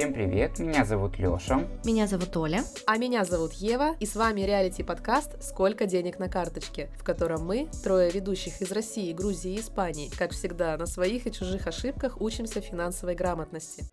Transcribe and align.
Всем 0.00 0.14
привет, 0.14 0.58
меня 0.58 0.86
зовут 0.86 1.18
Лёша. 1.18 1.68
Меня 1.84 2.06
зовут 2.06 2.34
Оля. 2.34 2.64
А 2.86 2.96
меня 2.96 3.22
зовут 3.26 3.52
Ева, 3.52 3.96
и 4.00 4.06
с 4.06 4.16
вами 4.16 4.40
реалити-подкаст 4.40 5.42
«Сколько 5.42 5.84
денег 5.84 6.18
на 6.18 6.30
карточке», 6.30 6.88
в 6.96 7.04
котором 7.04 7.44
мы, 7.44 7.68
трое 7.84 8.10
ведущих 8.10 8.62
из 8.62 8.72
России, 8.72 9.12
Грузии 9.12 9.56
и 9.56 9.60
Испании, 9.60 10.08
как 10.16 10.30
всегда, 10.30 10.78
на 10.78 10.86
своих 10.86 11.26
и 11.26 11.32
чужих 11.32 11.66
ошибках 11.66 12.18
учимся 12.18 12.62
финансовой 12.62 13.14
грамотности. 13.14 13.84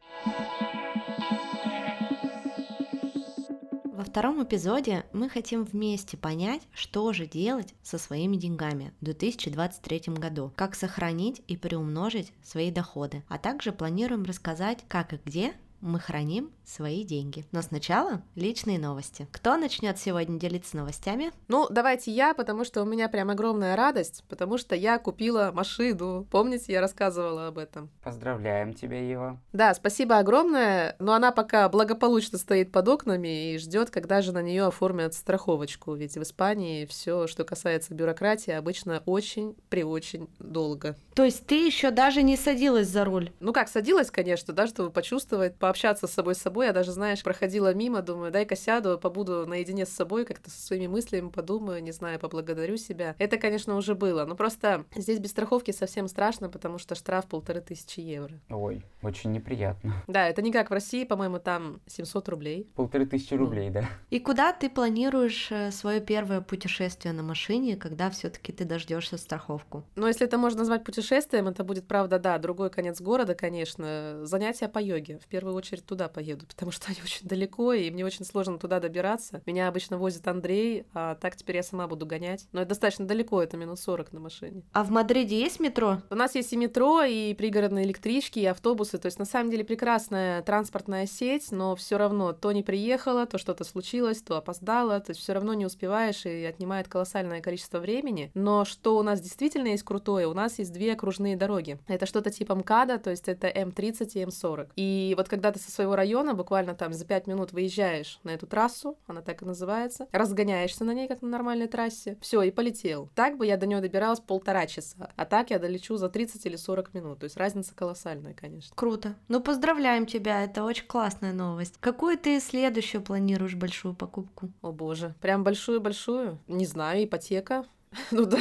Во 3.84 4.05
втором 4.05 4.42
эпизоде 4.42 5.04
мы 5.12 5.28
хотим 5.28 5.66
вместе 5.66 6.16
понять, 6.16 6.62
что 6.71 7.12
же 7.12 7.26
делать 7.26 7.74
со 7.84 7.98
своими 7.98 8.38
деньгами 8.38 8.94
в 9.02 9.04
2023 9.04 10.14
году, 10.14 10.54
как 10.55 10.76
сохранить 10.76 11.42
и 11.50 11.58
приумножить 11.58 12.32
свои 12.44 12.71
доходы, 12.71 13.24
а 13.28 13.38
также 13.38 13.74
планируем 13.74 14.24
рассказать, 14.24 14.86
как 14.88 15.11
и 15.11 15.19
где 15.25 15.54
мы 15.82 16.00
храним 16.00 16.52
свои 16.66 17.04
деньги. 17.04 17.46
Но 17.52 17.62
сначала 17.62 18.22
личные 18.36 18.78
новости. 18.80 19.28
Кто 19.32 19.58
начнет 19.58 19.98
сегодня 19.98 20.40
делиться 20.40 20.76
новостями? 20.76 21.32
Ну, 21.48 21.68
давайте 21.70 22.12
я, 22.12 22.34
потому 22.34 22.66
что 22.66 22.82
у 22.82 22.86
меня 22.86 23.08
прям 23.08 23.30
огромная 23.30 23.76
радость, 23.76 24.24
потому 24.28 24.58
что 24.58 24.76
я 24.76 24.98
купила 24.98 25.52
машину. 25.54 26.28
Помните, 26.30 26.74
я 26.74 26.82
рассказывала 26.82 27.48
об 27.48 27.58
этом? 27.58 27.90
Поздравляем 28.04 28.74
тебя, 28.74 29.02
Ева. 29.02 29.40
Да, 29.54 29.74
спасибо 29.74 30.18
огромное, 30.18 30.96
но 31.00 31.14
она 31.14 31.32
пока 31.32 31.70
благополучно 31.70 32.38
стоит 32.38 32.72
под 32.72 32.88
окнами 32.89 33.53
и 33.53 33.58
ждет, 33.58 33.89
когда 33.89 34.22
же 34.22 34.31
на 34.31 34.42
нее 34.42 34.66
оформят 34.66 35.14
страховочку. 35.14 35.94
Ведь 35.94 36.16
в 36.17 36.22
Испании 36.22 36.86
все, 36.86 37.28
что 37.28 37.45
касается 37.45 37.94
бюрократии, 37.94 38.52
обычно 38.52 39.02
очень 39.06 39.56
при 39.70 39.84
очень 39.84 40.28
долго. 40.39 40.95
То 41.16 41.23
есть 41.23 41.45
ты 41.48 41.66
еще 41.66 41.92
даже 41.92 42.22
не 42.22 42.38
садилась 42.38 42.88
за 42.88 43.06
руль? 43.06 43.31
Ну 43.39 43.53
как, 43.53 43.70
садилась, 43.70 44.12
конечно, 44.12 44.53
да, 44.53 44.67
чтобы 44.67 44.92
почувствовать, 44.92 45.56
пообщаться 45.67 46.07
с 46.07 46.13
собой 46.13 46.33
с 46.33 46.37
собой. 46.37 46.67
Я 46.67 46.71
даже, 46.71 46.93
знаешь, 46.93 47.21
проходила 47.21 47.73
мимо, 47.73 48.01
думаю, 48.01 48.31
дай-ка 48.31 48.55
сяду, 48.55 48.97
побуду 48.97 49.45
наедине 49.45 49.85
с 49.85 49.89
собой, 49.89 50.23
как-то 50.23 50.49
со 50.49 50.61
своими 50.61 50.87
мыслями 50.87 51.27
подумаю, 51.27 51.83
не 51.83 51.91
знаю, 51.91 52.19
поблагодарю 52.19 52.77
себя. 52.77 53.15
Это, 53.19 53.35
конечно, 53.35 53.75
уже 53.75 53.93
было. 53.93 54.23
Но 54.23 54.35
просто 54.35 54.85
здесь 54.95 55.19
без 55.19 55.31
страховки 55.31 55.71
совсем 55.71 56.07
страшно, 56.07 56.47
потому 56.47 56.77
что 56.77 56.95
штраф 56.95 57.25
полторы 57.27 57.59
тысячи 57.59 57.99
евро. 57.99 58.39
Ой, 58.49 58.81
очень 59.01 59.33
неприятно. 59.33 59.93
Да, 60.07 60.29
это 60.29 60.41
не 60.41 60.53
как 60.53 60.69
в 60.69 60.73
России, 60.73 61.03
по-моему, 61.03 61.39
там 61.39 61.81
700 61.88 62.29
рублей. 62.29 62.71
Полторы 62.73 63.05
тысячи 63.05 63.33
рублей, 63.33 63.69
да. 63.69 63.89
И 64.09 64.21
куда 64.21 64.53
ты 64.53 64.69
планируешь 64.69 65.51
э, 65.51 65.71
свое 65.71 65.99
первое 65.99 66.39
путешествие 66.39 67.13
на 67.13 67.23
машине, 67.23 67.75
когда 67.75 68.09
все-таки 68.09 68.53
ты 68.53 68.63
дождешься 68.63 69.17
страховку? 69.17 69.83
Ну, 69.97 70.07
если 70.07 70.25
это 70.25 70.38
можно 70.38 70.59
назвать 70.59 70.85
путешествием, 70.85 71.49
это 71.49 71.65
будет, 71.65 71.89
правда, 71.89 72.19
да, 72.19 72.38
другой 72.38 72.69
конец 72.69 73.01
города, 73.01 73.35
конечно. 73.35 74.19
Занятия 74.21 74.69
по 74.69 74.79
йоге. 74.79 75.19
В 75.19 75.27
первую 75.27 75.56
очередь 75.58 75.86
туда 75.86 76.08
поеду, 76.08 76.45
потому 76.47 76.72
что 76.72 76.88
они 76.91 76.97
очень 77.03 77.27
далеко, 77.27 77.73
и 77.73 77.89
мне 77.91 78.05
очень 78.05 78.25
сложно 78.25 78.58
туда 78.58 78.80
добираться. 78.80 79.41
Меня 79.45 79.67
обычно 79.67 79.97
возит 79.97 80.27
Андрей, 80.27 80.86
а 80.94 81.16
так 81.16 81.36
теперь 81.36 81.58
я 81.58 81.63
сама 81.63 81.88
буду 81.88 82.05
гонять. 82.05 82.47
Но 82.52 82.61
это 82.61 82.69
достаточно 82.69 83.05
далеко, 83.05 83.41
это 83.41 83.58
минут 83.58 83.80
40 83.80 84.13
на 84.13 84.19
машине. 84.19 84.63
А 84.73 84.83
в 84.83 84.89
Мадриде 84.89 85.39
есть 85.39 85.59
метро? 85.59 86.02
У 86.09 86.16
нас 86.16 86.35
есть 86.35 86.53
и 86.53 86.58
метро, 86.58 87.03
и 87.03 87.33
пригородные 87.33 87.85
электрички, 87.85 88.39
и 88.39 88.45
автобусы. 88.45 88.97
То 88.97 89.08
есть, 89.08 89.19
на 89.19 89.25
самом 89.25 89.52
деле, 89.52 89.63
прекрасная 89.63 90.41
транспортная 90.41 91.05
сеть, 91.05 91.52
но 91.52 91.75
все 91.75 91.97
равно 91.97 92.33
то 92.33 92.52
не 92.52 92.63
приехала, 92.63 93.25
то 93.25 93.38
что-то 93.38 93.63
случилось, 93.63 94.22
то 94.22 94.38
опоздала. 94.38 95.00
То 95.00 95.11
есть, 95.11 95.22
все 95.22 95.33
равно 95.33 95.53
не 95.53 95.66
успеваешь 95.66 96.25
и 96.25 96.44
отнимает 96.45 96.88
колоссальное 96.88 97.41
количество 97.41 97.80
времени. 97.80 98.31
Но 98.33 98.66
что 98.66 98.97
у 98.97 99.03
нас 99.03 99.22
действительно 99.22 99.67
есть 99.67 99.83
крутое, 99.83 100.28
у 100.28 100.33
нас 100.33 100.59
есть 100.59 100.73
две 100.73 100.94
окружные 100.94 101.35
дороги. 101.35 101.80
Это 101.88 102.05
что-то 102.05 102.30
типа 102.30 102.55
МКАДа, 102.55 102.97
то 102.97 103.09
есть 103.09 103.28
это 103.28 103.47
М30 103.47 104.11
и 104.13 104.23
М40. 104.23 104.69
И 104.75 105.13
вот 105.17 105.28
когда 105.28 105.47
ты 105.52 105.59
со 105.59 105.72
своего 105.72 105.95
района 105.95 106.34
буквально 106.34 106.76
там 106.76 106.94
за 106.94 107.06
5 107.06 107.28
минут 107.28 107.52
выезжаешь 107.52 108.20
на 108.23 108.31
эту 108.31 108.48
трассу, 108.48 108.98
она 109.08 109.22
так 109.22 109.42
и 109.42 109.45
называется, 109.45 110.08
разгоняешься 110.12 110.84
на 110.84 110.91
ней, 110.91 111.08
как 111.08 111.22
на 111.22 111.30
нормальной 111.30 111.68
трассе, 111.68 112.18
все, 112.22 112.41
и 112.41 112.52
полетел. 112.52 113.09
Так 113.16 113.38
бы 113.38 113.46
я 113.46 113.57
до 113.57 113.66
нее 113.66 113.81
добиралась 113.81 114.19
полтора 114.19 114.68
часа, 114.68 115.12
а 115.16 115.25
так 115.25 115.50
я 115.50 115.59
долечу 115.59 115.97
за 115.97 116.09
30 116.09 116.46
или 116.46 116.56
40 116.56 116.94
минут, 116.94 117.19
то 117.19 117.24
есть 117.25 117.38
разница 117.38 117.74
колоссальная, 117.75 118.34
конечно. 118.34 118.75
Круто. 118.75 119.16
Ну, 119.28 119.41
поздравляем 119.41 120.06
тебя, 120.06 120.44
это 120.44 120.63
очень 120.63 120.86
классная 120.88 121.34
новость. 121.34 121.75
Какую 121.80 122.18
ты 122.18 122.40
следующую 122.40 123.02
планируешь 123.02 123.56
большую 123.56 123.96
покупку? 123.96 124.50
О 124.62 124.72
боже, 124.72 125.16
прям 125.22 125.44
большую-большую? 125.44 126.40
Не 126.47 126.66
знаю, 126.66 127.06
ипотека. 127.06 127.66
Ну 128.12 128.25
да. 128.25 128.40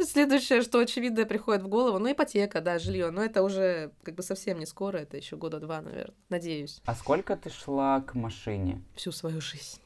Следующее, 0.00 0.62
что 0.62 0.78
очевидно 0.78 1.24
приходит 1.24 1.62
в 1.62 1.68
голову, 1.68 1.98
ну 1.98 2.10
ипотека, 2.10 2.60
да, 2.60 2.78
жилье, 2.78 3.10
но 3.10 3.22
это 3.22 3.42
уже 3.42 3.92
как 4.02 4.14
бы 4.14 4.22
совсем 4.22 4.58
не 4.58 4.66
скоро, 4.66 4.98
это 4.98 5.16
еще 5.16 5.36
года 5.36 5.60
два, 5.60 5.80
наверное, 5.80 6.14
надеюсь. 6.28 6.80
А 6.84 6.94
сколько 6.94 7.36
ты 7.36 7.50
шла 7.50 8.00
к 8.00 8.14
машине? 8.14 8.82
Всю 8.94 9.12
свою 9.12 9.40
жизнь. 9.40 9.80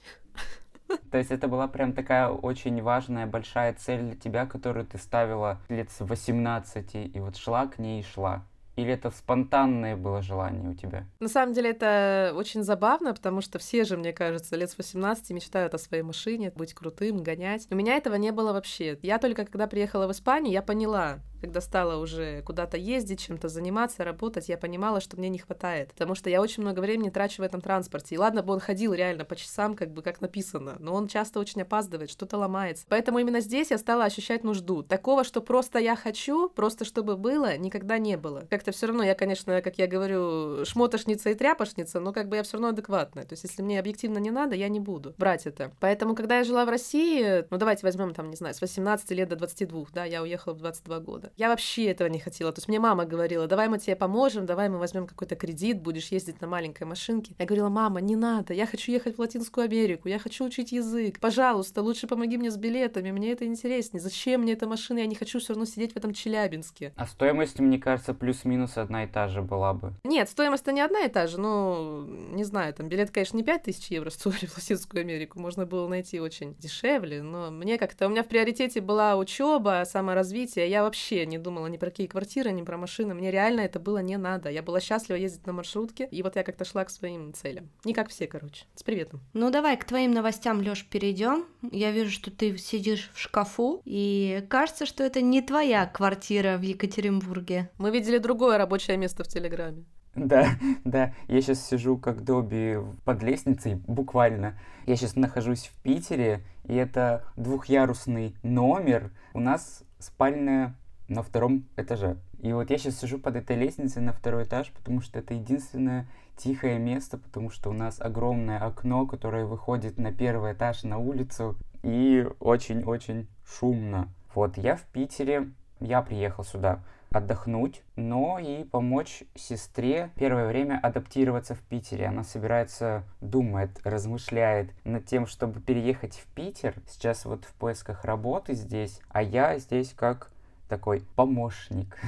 То 1.10 1.18
есть 1.18 1.30
это 1.30 1.48
была 1.48 1.68
прям 1.68 1.92
такая 1.92 2.28
очень 2.28 2.80
важная, 2.82 3.26
большая 3.26 3.74
цель 3.74 4.02
для 4.02 4.16
тебя, 4.16 4.46
которую 4.46 4.86
ты 4.86 4.98
ставила 4.98 5.60
лет 5.68 5.90
с 5.90 6.00
18, 6.00 6.94
и 6.94 7.20
вот 7.20 7.36
шла 7.36 7.66
к 7.66 7.78
ней 7.78 8.00
и 8.00 8.04
шла. 8.04 8.44
Или 8.76 8.92
это 8.92 9.10
спонтанное 9.10 9.96
было 9.96 10.20
желание 10.20 10.70
у 10.70 10.74
тебя? 10.74 11.06
На 11.18 11.28
самом 11.28 11.54
деле 11.54 11.70
это 11.70 12.32
очень 12.36 12.62
забавно, 12.62 13.14
потому 13.14 13.40
что 13.40 13.58
все 13.58 13.84
же, 13.84 13.96
мне 13.96 14.12
кажется, 14.12 14.54
лет 14.54 14.70
с 14.70 14.76
18 14.76 15.30
мечтают 15.30 15.74
о 15.74 15.78
своей 15.78 16.02
машине, 16.02 16.52
быть 16.54 16.74
крутым, 16.74 17.22
гонять. 17.22 17.66
У 17.70 17.74
меня 17.74 17.96
этого 17.96 18.16
не 18.16 18.32
было 18.32 18.52
вообще. 18.52 18.98
Я 19.02 19.18
только 19.18 19.46
когда 19.46 19.66
приехала 19.66 20.06
в 20.06 20.12
Испанию, 20.12 20.52
я 20.52 20.62
поняла, 20.62 21.20
когда 21.40 21.60
стала 21.60 22.00
уже 22.00 22.42
куда-то 22.42 22.76
ездить, 22.76 23.20
чем-то 23.20 23.48
заниматься, 23.48 24.04
работать, 24.04 24.48
я 24.48 24.58
понимала, 24.58 25.00
что 25.00 25.16
мне 25.16 25.28
не 25.28 25.38
хватает. 25.38 25.92
Потому 25.92 26.14
что 26.14 26.30
я 26.30 26.40
очень 26.40 26.62
много 26.62 26.80
времени 26.80 27.10
трачу 27.10 27.42
в 27.42 27.44
этом 27.44 27.60
транспорте. 27.60 28.14
И 28.14 28.18
ладно 28.18 28.42
бы 28.42 28.52
он 28.52 28.60
ходил 28.60 28.92
реально 28.94 29.24
по 29.24 29.36
часам, 29.36 29.74
как 29.74 29.92
бы 29.92 30.02
как 30.02 30.20
написано, 30.20 30.76
но 30.78 30.94
он 30.94 31.08
часто 31.08 31.40
очень 31.40 31.62
опаздывает, 31.62 32.10
что-то 32.10 32.38
ломается. 32.38 32.84
Поэтому 32.88 33.18
именно 33.18 33.40
здесь 33.40 33.70
я 33.70 33.78
стала 33.78 34.04
ощущать 34.04 34.44
нужду. 34.44 34.82
Такого, 34.82 35.24
что 35.24 35.40
просто 35.40 35.78
я 35.78 35.96
хочу, 35.96 36.48
просто 36.48 36.84
чтобы 36.84 37.16
было, 37.16 37.56
никогда 37.56 37.98
не 37.98 38.16
было. 38.16 38.46
Как-то 38.50 38.72
все 38.72 38.86
равно 38.86 39.02
я, 39.02 39.14
конечно, 39.14 39.60
как 39.62 39.78
я 39.78 39.86
говорю, 39.86 40.64
шмотошница 40.64 41.30
и 41.30 41.34
тряпошница, 41.34 42.00
но 42.00 42.12
как 42.12 42.28
бы 42.28 42.36
я 42.36 42.42
все 42.42 42.54
равно 42.54 42.68
адекватная. 42.68 43.24
То 43.24 43.32
есть, 43.32 43.44
если 43.44 43.62
мне 43.62 43.78
объективно 43.78 44.18
не 44.18 44.30
надо, 44.30 44.54
я 44.54 44.68
не 44.68 44.80
буду 44.80 45.14
брать 45.18 45.46
это. 45.46 45.72
Поэтому, 45.80 46.14
когда 46.14 46.38
я 46.38 46.44
жила 46.44 46.64
в 46.64 46.68
России, 46.68 47.44
ну 47.50 47.58
давайте 47.58 47.84
возьмем 47.84 48.14
там, 48.14 48.30
не 48.30 48.36
знаю, 48.36 48.54
с 48.54 48.60
18 48.60 49.10
лет 49.12 49.28
до 49.28 49.36
22, 49.36 49.86
да, 49.92 50.04
я 50.04 50.22
уехала 50.22 50.54
в 50.54 50.58
22 50.58 51.00
года. 51.00 51.32
Я 51.36 51.50
вообще 51.50 51.86
этого 51.86 52.08
не 52.08 52.18
хотела. 52.18 52.50
То 52.50 52.60
есть 52.60 52.68
мне 52.68 52.80
мама 52.80 53.04
говорила, 53.04 53.46
давай 53.46 53.68
мы 53.68 53.78
тебе 53.78 53.94
поможем, 53.94 54.46
давай 54.46 54.70
мы 54.70 54.78
возьмем 54.78 55.06
какой-то 55.06 55.36
кредит, 55.36 55.82
будешь 55.82 56.08
ездить 56.08 56.40
на 56.40 56.46
маленькой 56.46 56.84
машинке. 56.84 57.34
Я 57.38 57.44
говорила, 57.44 57.68
мама, 57.68 58.00
не 58.00 58.16
надо, 58.16 58.54
я 58.54 58.66
хочу 58.66 58.90
ехать 58.90 59.16
в 59.16 59.18
Латинскую 59.18 59.64
Америку, 59.64 60.08
я 60.08 60.18
хочу 60.18 60.46
учить 60.46 60.72
язык. 60.72 61.20
Пожалуйста, 61.20 61.82
лучше 61.82 62.06
помоги 62.06 62.38
мне 62.38 62.50
с 62.50 62.56
билетами, 62.56 63.10
мне 63.10 63.32
это 63.32 63.44
интереснее. 63.44 64.00
Зачем 64.00 64.42
мне 64.42 64.54
эта 64.54 64.66
машина? 64.66 65.00
Я 65.00 65.06
не 65.06 65.14
хочу 65.14 65.38
все 65.38 65.52
равно 65.52 65.66
сидеть 65.66 65.92
в 65.92 65.96
этом 65.96 66.14
Челябинске. 66.14 66.94
А 66.96 67.06
стоимость, 67.06 67.60
мне 67.60 67.78
кажется, 67.78 68.14
плюс-минус 68.14 68.78
одна 68.78 69.04
и 69.04 69.06
та 69.06 69.28
же 69.28 69.42
была 69.42 69.74
бы. 69.74 69.92
Нет, 70.04 70.30
стоимость-то 70.30 70.72
не 70.72 70.80
одна 70.80 71.00
и 71.02 71.08
та 71.08 71.26
же, 71.26 71.38
ну, 71.38 72.06
не 72.32 72.44
знаю, 72.44 72.72
там 72.72 72.88
билет, 72.88 73.10
конечно, 73.10 73.36
не 73.36 73.42
5000 73.42 73.90
евро 73.90 74.08
стоили 74.08 74.46
в 74.46 74.56
Латинскую 74.56 75.02
Америку, 75.02 75.38
можно 75.38 75.66
было 75.66 75.86
найти 75.86 76.18
очень 76.18 76.54
дешевле, 76.54 77.22
но 77.22 77.50
мне 77.50 77.76
как-то, 77.76 78.06
у 78.06 78.08
меня 78.08 78.22
в 78.22 78.28
приоритете 78.28 78.80
была 78.80 79.16
учеба, 79.16 79.82
саморазвитие, 79.84 80.70
я 80.70 80.82
вообще 80.82 81.15
не 81.24 81.38
думала 81.38 81.66
ни 81.68 81.76
про 81.76 81.90
какие 81.90 82.06
квартиры, 82.06 82.52
ни 82.52 82.62
про 82.62 82.76
машины. 82.76 83.14
Мне 83.14 83.30
реально 83.30 83.60
это 83.60 83.80
было 83.80 83.98
не 83.98 84.18
надо. 84.18 84.50
Я 84.50 84.62
была 84.62 84.80
счастлива 84.80 85.16
ездить 85.16 85.46
на 85.46 85.52
маршрутке, 85.52 86.08
и 86.10 86.22
вот 86.22 86.36
я 86.36 86.42
как-то 86.42 86.64
шла 86.64 86.84
к 86.84 86.90
своим 86.90 87.32
целям. 87.32 87.70
Не 87.84 87.94
как 87.94 88.08
все, 88.08 88.26
короче. 88.26 88.64
С 88.74 88.82
приветом. 88.82 89.20
Ну 89.32 89.50
давай 89.50 89.76
к 89.76 89.84
твоим 89.84 90.12
новостям, 90.12 90.60
Лёш, 90.60 90.84
перейдем. 90.84 91.46
Я 91.70 91.92
вижу, 91.92 92.10
что 92.10 92.30
ты 92.30 92.58
сидишь 92.58 93.10
в 93.14 93.18
шкафу, 93.18 93.80
и 93.84 94.44
кажется, 94.48 94.84
что 94.84 95.04
это 95.04 95.20
не 95.20 95.40
твоя 95.40 95.86
квартира 95.86 96.58
в 96.58 96.62
Екатеринбурге. 96.62 97.70
Мы 97.78 97.90
видели 97.90 98.18
другое 98.18 98.58
рабочее 98.58 98.96
место 98.96 99.24
в 99.24 99.28
Телеграме. 99.28 99.84
Да, 100.16 100.48
да, 100.84 101.12
я 101.28 101.42
сейчас 101.42 101.66
сижу 101.66 101.98
как 101.98 102.24
Добби 102.24 102.78
под 103.04 103.22
лестницей, 103.22 103.74
буквально. 103.86 104.58
Я 104.86 104.96
сейчас 104.96 105.14
нахожусь 105.14 105.66
в 105.66 105.82
Питере, 105.82 106.42
и 106.64 106.74
это 106.74 107.24
двухъярусный 107.36 108.34
номер. 108.42 109.12
У 109.34 109.40
нас 109.40 109.82
спальная 109.98 110.74
на 111.08 111.22
втором 111.22 111.64
этаже. 111.76 112.16
И 112.40 112.52
вот 112.52 112.70
я 112.70 112.78
сейчас 112.78 112.98
сижу 112.98 113.18
под 113.18 113.36
этой 113.36 113.56
лестницей 113.56 114.02
на 114.02 114.12
второй 114.12 114.44
этаж, 114.44 114.70
потому 114.72 115.00
что 115.00 115.18
это 115.18 115.34
единственное 115.34 116.06
тихое 116.36 116.78
место, 116.78 117.18
потому 117.18 117.50
что 117.50 117.70
у 117.70 117.72
нас 117.72 118.00
огромное 118.00 118.58
окно, 118.58 119.06
которое 119.06 119.44
выходит 119.44 119.98
на 119.98 120.12
первый 120.12 120.52
этаж 120.52 120.82
на 120.82 120.98
улицу, 120.98 121.56
и 121.82 122.26
очень-очень 122.40 123.28
шумно. 123.46 124.08
Вот 124.34 124.58
я 124.58 124.76
в 124.76 124.82
Питере, 124.82 125.50
я 125.80 126.02
приехал 126.02 126.44
сюда 126.44 126.82
отдохнуть, 127.10 127.82
но 127.94 128.38
и 128.38 128.64
помочь 128.64 129.22
сестре 129.34 130.10
первое 130.16 130.46
время 130.48 130.78
адаптироваться 130.82 131.54
в 131.54 131.60
Питере. 131.60 132.06
Она 132.06 132.24
собирается, 132.24 133.04
думает, 133.20 133.70
размышляет 133.84 134.70
над 134.84 135.06
тем, 135.06 135.26
чтобы 135.26 135.60
переехать 135.60 136.16
в 136.16 136.26
Питер. 136.34 136.74
Сейчас 136.88 137.24
вот 137.24 137.44
в 137.44 137.54
поисках 137.54 138.04
работы 138.04 138.54
здесь, 138.54 139.00
а 139.08 139.22
я 139.22 139.58
здесь 139.58 139.94
как 139.94 140.30
такой 140.68 141.02
помощник. 141.14 141.98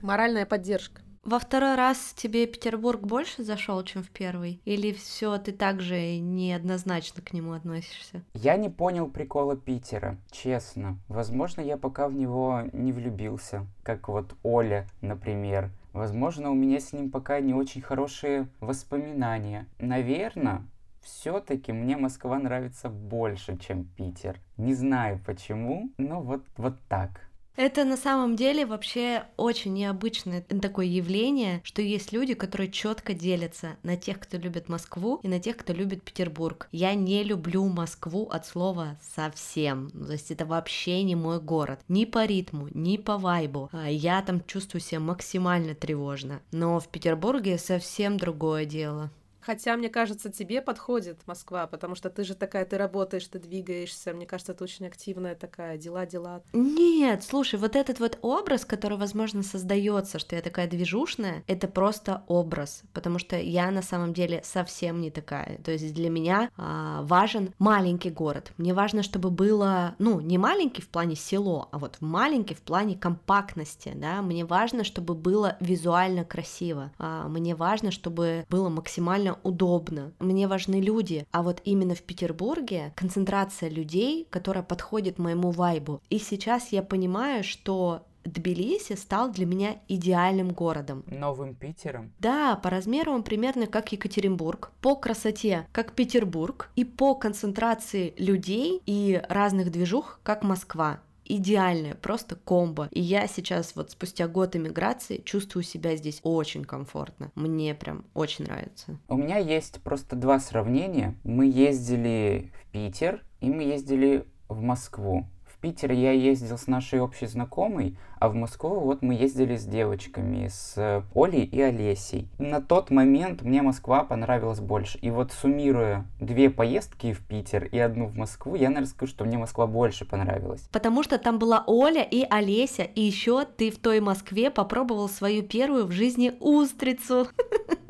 Моральная 0.00 0.46
поддержка. 0.46 1.02
Во 1.24 1.38
второй 1.38 1.76
раз 1.76 2.14
тебе 2.16 2.46
Петербург 2.48 3.00
больше 3.02 3.44
зашел, 3.44 3.80
чем 3.84 4.02
в 4.02 4.10
первый? 4.10 4.60
Или 4.64 4.92
все 4.92 5.38
ты 5.38 5.52
также 5.52 6.18
неоднозначно 6.18 7.22
к 7.22 7.32
нему 7.32 7.52
относишься? 7.52 8.24
Я 8.34 8.56
не 8.56 8.68
понял 8.68 9.08
прикола 9.08 9.56
Питера, 9.56 10.18
честно. 10.32 10.98
Возможно, 11.06 11.60
я 11.60 11.76
пока 11.76 12.08
в 12.08 12.14
него 12.14 12.62
не 12.72 12.90
влюбился, 12.90 13.68
как 13.84 14.08
вот 14.08 14.34
Оля, 14.42 14.88
например. 15.00 15.70
Возможно, 15.92 16.50
у 16.50 16.54
меня 16.54 16.80
с 16.80 16.92
ним 16.92 17.08
пока 17.08 17.38
не 17.38 17.54
очень 17.54 17.82
хорошие 17.82 18.48
воспоминания. 18.58 19.68
Наверное, 19.78 20.66
все-таки 21.02 21.70
мне 21.72 21.96
Москва 21.96 22.36
нравится 22.40 22.88
больше, 22.88 23.56
чем 23.58 23.84
Питер. 23.84 24.40
Не 24.56 24.74
знаю 24.74 25.20
почему, 25.24 25.92
но 25.98 26.20
вот, 26.20 26.42
вот 26.56 26.80
так. 26.88 27.28
Это 27.54 27.84
на 27.84 27.96
самом 27.96 28.34
деле 28.34 28.64
вообще 28.64 29.24
очень 29.36 29.74
необычное 29.74 30.42
такое 30.42 30.86
явление, 30.86 31.60
что 31.64 31.82
есть 31.82 32.12
люди, 32.12 32.34
которые 32.34 32.70
четко 32.70 33.12
делятся 33.12 33.76
на 33.82 33.96
тех, 33.96 34.18
кто 34.20 34.38
любит 34.38 34.68
Москву, 34.68 35.20
и 35.22 35.28
на 35.28 35.38
тех, 35.38 35.56
кто 35.56 35.72
любит 35.72 36.02
Петербург. 36.02 36.68
Я 36.72 36.94
не 36.94 37.22
люблю 37.22 37.66
Москву 37.66 38.28
от 38.28 38.46
слова 38.46 38.98
совсем. 39.14 39.90
То 39.90 40.12
есть 40.12 40.30
это 40.30 40.46
вообще 40.46 41.02
не 41.02 41.14
мой 41.14 41.40
город. 41.40 41.80
Ни 41.88 42.06
по 42.06 42.24
ритму, 42.24 42.68
ни 42.72 42.96
по 42.96 43.18
вайбу. 43.18 43.68
А 43.72 43.90
я 43.90 44.22
там 44.22 44.42
чувствую 44.44 44.80
себя 44.80 45.00
максимально 45.00 45.74
тревожно. 45.74 46.40
Но 46.52 46.80
в 46.80 46.88
Петербурге 46.88 47.58
совсем 47.58 48.16
другое 48.16 48.64
дело. 48.64 49.10
Хотя, 49.44 49.76
мне 49.76 49.88
кажется, 49.88 50.30
тебе 50.30 50.62
подходит 50.62 51.20
Москва, 51.26 51.66
потому 51.66 51.94
что 51.94 52.10
ты 52.10 52.24
же 52.24 52.34
такая, 52.34 52.64
ты 52.64 52.78
работаешь, 52.78 53.26
ты 53.26 53.38
двигаешься. 53.38 54.12
Мне 54.14 54.26
кажется, 54.26 54.54
ты 54.54 54.62
очень 54.62 54.86
активная 54.86 55.34
такая, 55.34 55.76
дела-дела. 55.76 56.42
Нет, 56.52 57.24
слушай, 57.24 57.58
вот 57.58 57.76
этот 57.76 57.98
вот 58.00 58.18
образ, 58.22 58.64
который, 58.64 58.98
возможно, 58.98 59.42
создается, 59.42 60.18
что 60.18 60.36
я 60.36 60.42
такая 60.42 60.68
движушная, 60.68 61.42
это 61.46 61.66
просто 61.68 62.22
образ, 62.28 62.82
потому 62.92 63.18
что 63.18 63.36
я 63.36 63.70
на 63.70 63.82
самом 63.82 64.12
деле 64.14 64.40
совсем 64.44 65.00
не 65.00 65.10
такая. 65.10 65.58
То 65.58 65.72
есть 65.72 65.92
для 65.92 66.08
меня 66.08 66.50
а, 66.56 67.02
важен 67.02 67.52
маленький 67.58 68.10
город. 68.10 68.52
Мне 68.56 68.74
важно, 68.74 69.02
чтобы 69.02 69.30
было, 69.30 69.94
ну, 69.98 70.20
не 70.20 70.38
маленький 70.38 70.82
в 70.82 70.88
плане 70.88 71.16
село, 71.16 71.68
а 71.72 71.78
вот 71.78 71.96
маленький 72.00 72.54
в 72.54 72.62
плане 72.62 72.96
компактности, 72.96 73.92
да. 73.94 74.22
Мне 74.22 74.44
важно, 74.44 74.84
чтобы 74.84 75.14
было 75.14 75.56
визуально 75.60 76.24
красиво. 76.24 76.92
А, 76.98 77.28
мне 77.28 77.54
важно, 77.54 77.90
чтобы 77.90 78.46
было 78.48 78.68
максимально 78.68 79.31
удобно. 79.42 80.12
Мне 80.18 80.46
важны 80.46 80.80
люди. 80.80 81.26
А 81.30 81.42
вот 81.42 81.60
именно 81.64 81.94
в 81.94 82.02
Петербурге 82.02 82.92
концентрация 82.96 83.68
людей, 83.68 84.26
которая 84.30 84.62
подходит 84.62 85.18
моему 85.18 85.50
вайбу. 85.50 86.00
И 86.10 86.18
сейчас 86.18 86.68
я 86.72 86.82
понимаю, 86.82 87.44
что 87.44 88.06
Тбилиси 88.24 88.94
стал 88.94 89.30
для 89.30 89.46
меня 89.46 89.76
идеальным 89.88 90.50
городом. 90.50 91.04
Новым 91.06 91.54
Питером? 91.54 92.12
Да, 92.18 92.56
по 92.56 92.70
размеру 92.70 93.12
он 93.12 93.22
примерно 93.22 93.66
как 93.66 93.92
Екатеринбург, 93.92 94.70
по 94.80 94.96
красоте 94.96 95.66
как 95.72 95.92
Петербург 95.92 96.70
и 96.76 96.84
по 96.84 97.14
концентрации 97.14 98.14
людей 98.16 98.80
и 98.86 99.22
разных 99.28 99.70
движух 99.70 100.20
как 100.22 100.42
Москва 100.42 101.00
идеальная, 101.24 101.94
просто 101.94 102.36
комбо. 102.36 102.88
И 102.90 103.00
я 103.00 103.26
сейчас 103.26 103.74
вот 103.74 103.90
спустя 103.90 104.28
год 104.28 104.56
иммиграции 104.56 105.22
чувствую 105.24 105.62
себя 105.62 105.96
здесь 105.96 106.20
очень 106.22 106.64
комфортно. 106.64 107.30
Мне 107.34 107.74
прям 107.74 108.04
очень 108.14 108.44
нравится. 108.44 108.98
У 109.08 109.16
меня 109.16 109.38
есть 109.38 109.82
просто 109.82 110.16
два 110.16 110.40
сравнения. 110.40 111.14
Мы 111.24 111.46
ездили 111.46 112.52
в 112.54 112.72
Питер 112.72 113.22
и 113.40 113.50
мы 113.50 113.64
ездили 113.64 114.24
в 114.48 114.60
Москву. 114.60 115.26
Питер 115.62 115.92
я 115.92 116.10
ездил 116.10 116.58
с 116.58 116.66
нашей 116.66 117.00
общей 117.00 117.26
знакомой, 117.26 117.96
а 118.18 118.28
в 118.28 118.34
Москву 118.34 118.80
вот 118.80 119.00
мы 119.00 119.14
ездили 119.14 119.56
с 119.56 119.64
девочками, 119.64 120.48
с 120.48 121.04
Олей 121.14 121.44
и 121.44 121.60
Олесей. 121.60 122.26
На 122.40 122.60
тот 122.60 122.90
момент 122.90 123.42
мне 123.42 123.62
Москва 123.62 124.02
понравилась 124.02 124.58
больше. 124.58 124.98
И 124.98 125.10
вот 125.10 125.30
суммируя 125.30 126.04
две 126.18 126.50
поездки 126.50 127.12
в 127.12 127.24
Питер 127.24 127.66
и 127.66 127.78
одну 127.78 128.06
в 128.06 128.16
Москву, 128.16 128.56
я, 128.56 128.70
наверное, 128.70 128.88
скажу, 128.88 129.12
что 129.12 129.24
мне 129.24 129.38
Москва 129.38 129.68
больше 129.68 130.04
понравилась. 130.04 130.68
Потому 130.72 131.04
что 131.04 131.16
там 131.16 131.38
была 131.38 131.62
Оля 131.68 132.02
и 132.02 132.26
Олеся, 132.28 132.82
и 132.82 133.00
еще 133.00 133.44
ты 133.44 133.70
в 133.70 133.78
той 133.78 134.00
Москве 134.00 134.50
попробовал 134.50 135.08
свою 135.08 135.44
первую 135.44 135.86
в 135.86 135.92
жизни 135.92 136.32
устрицу. 136.40 137.28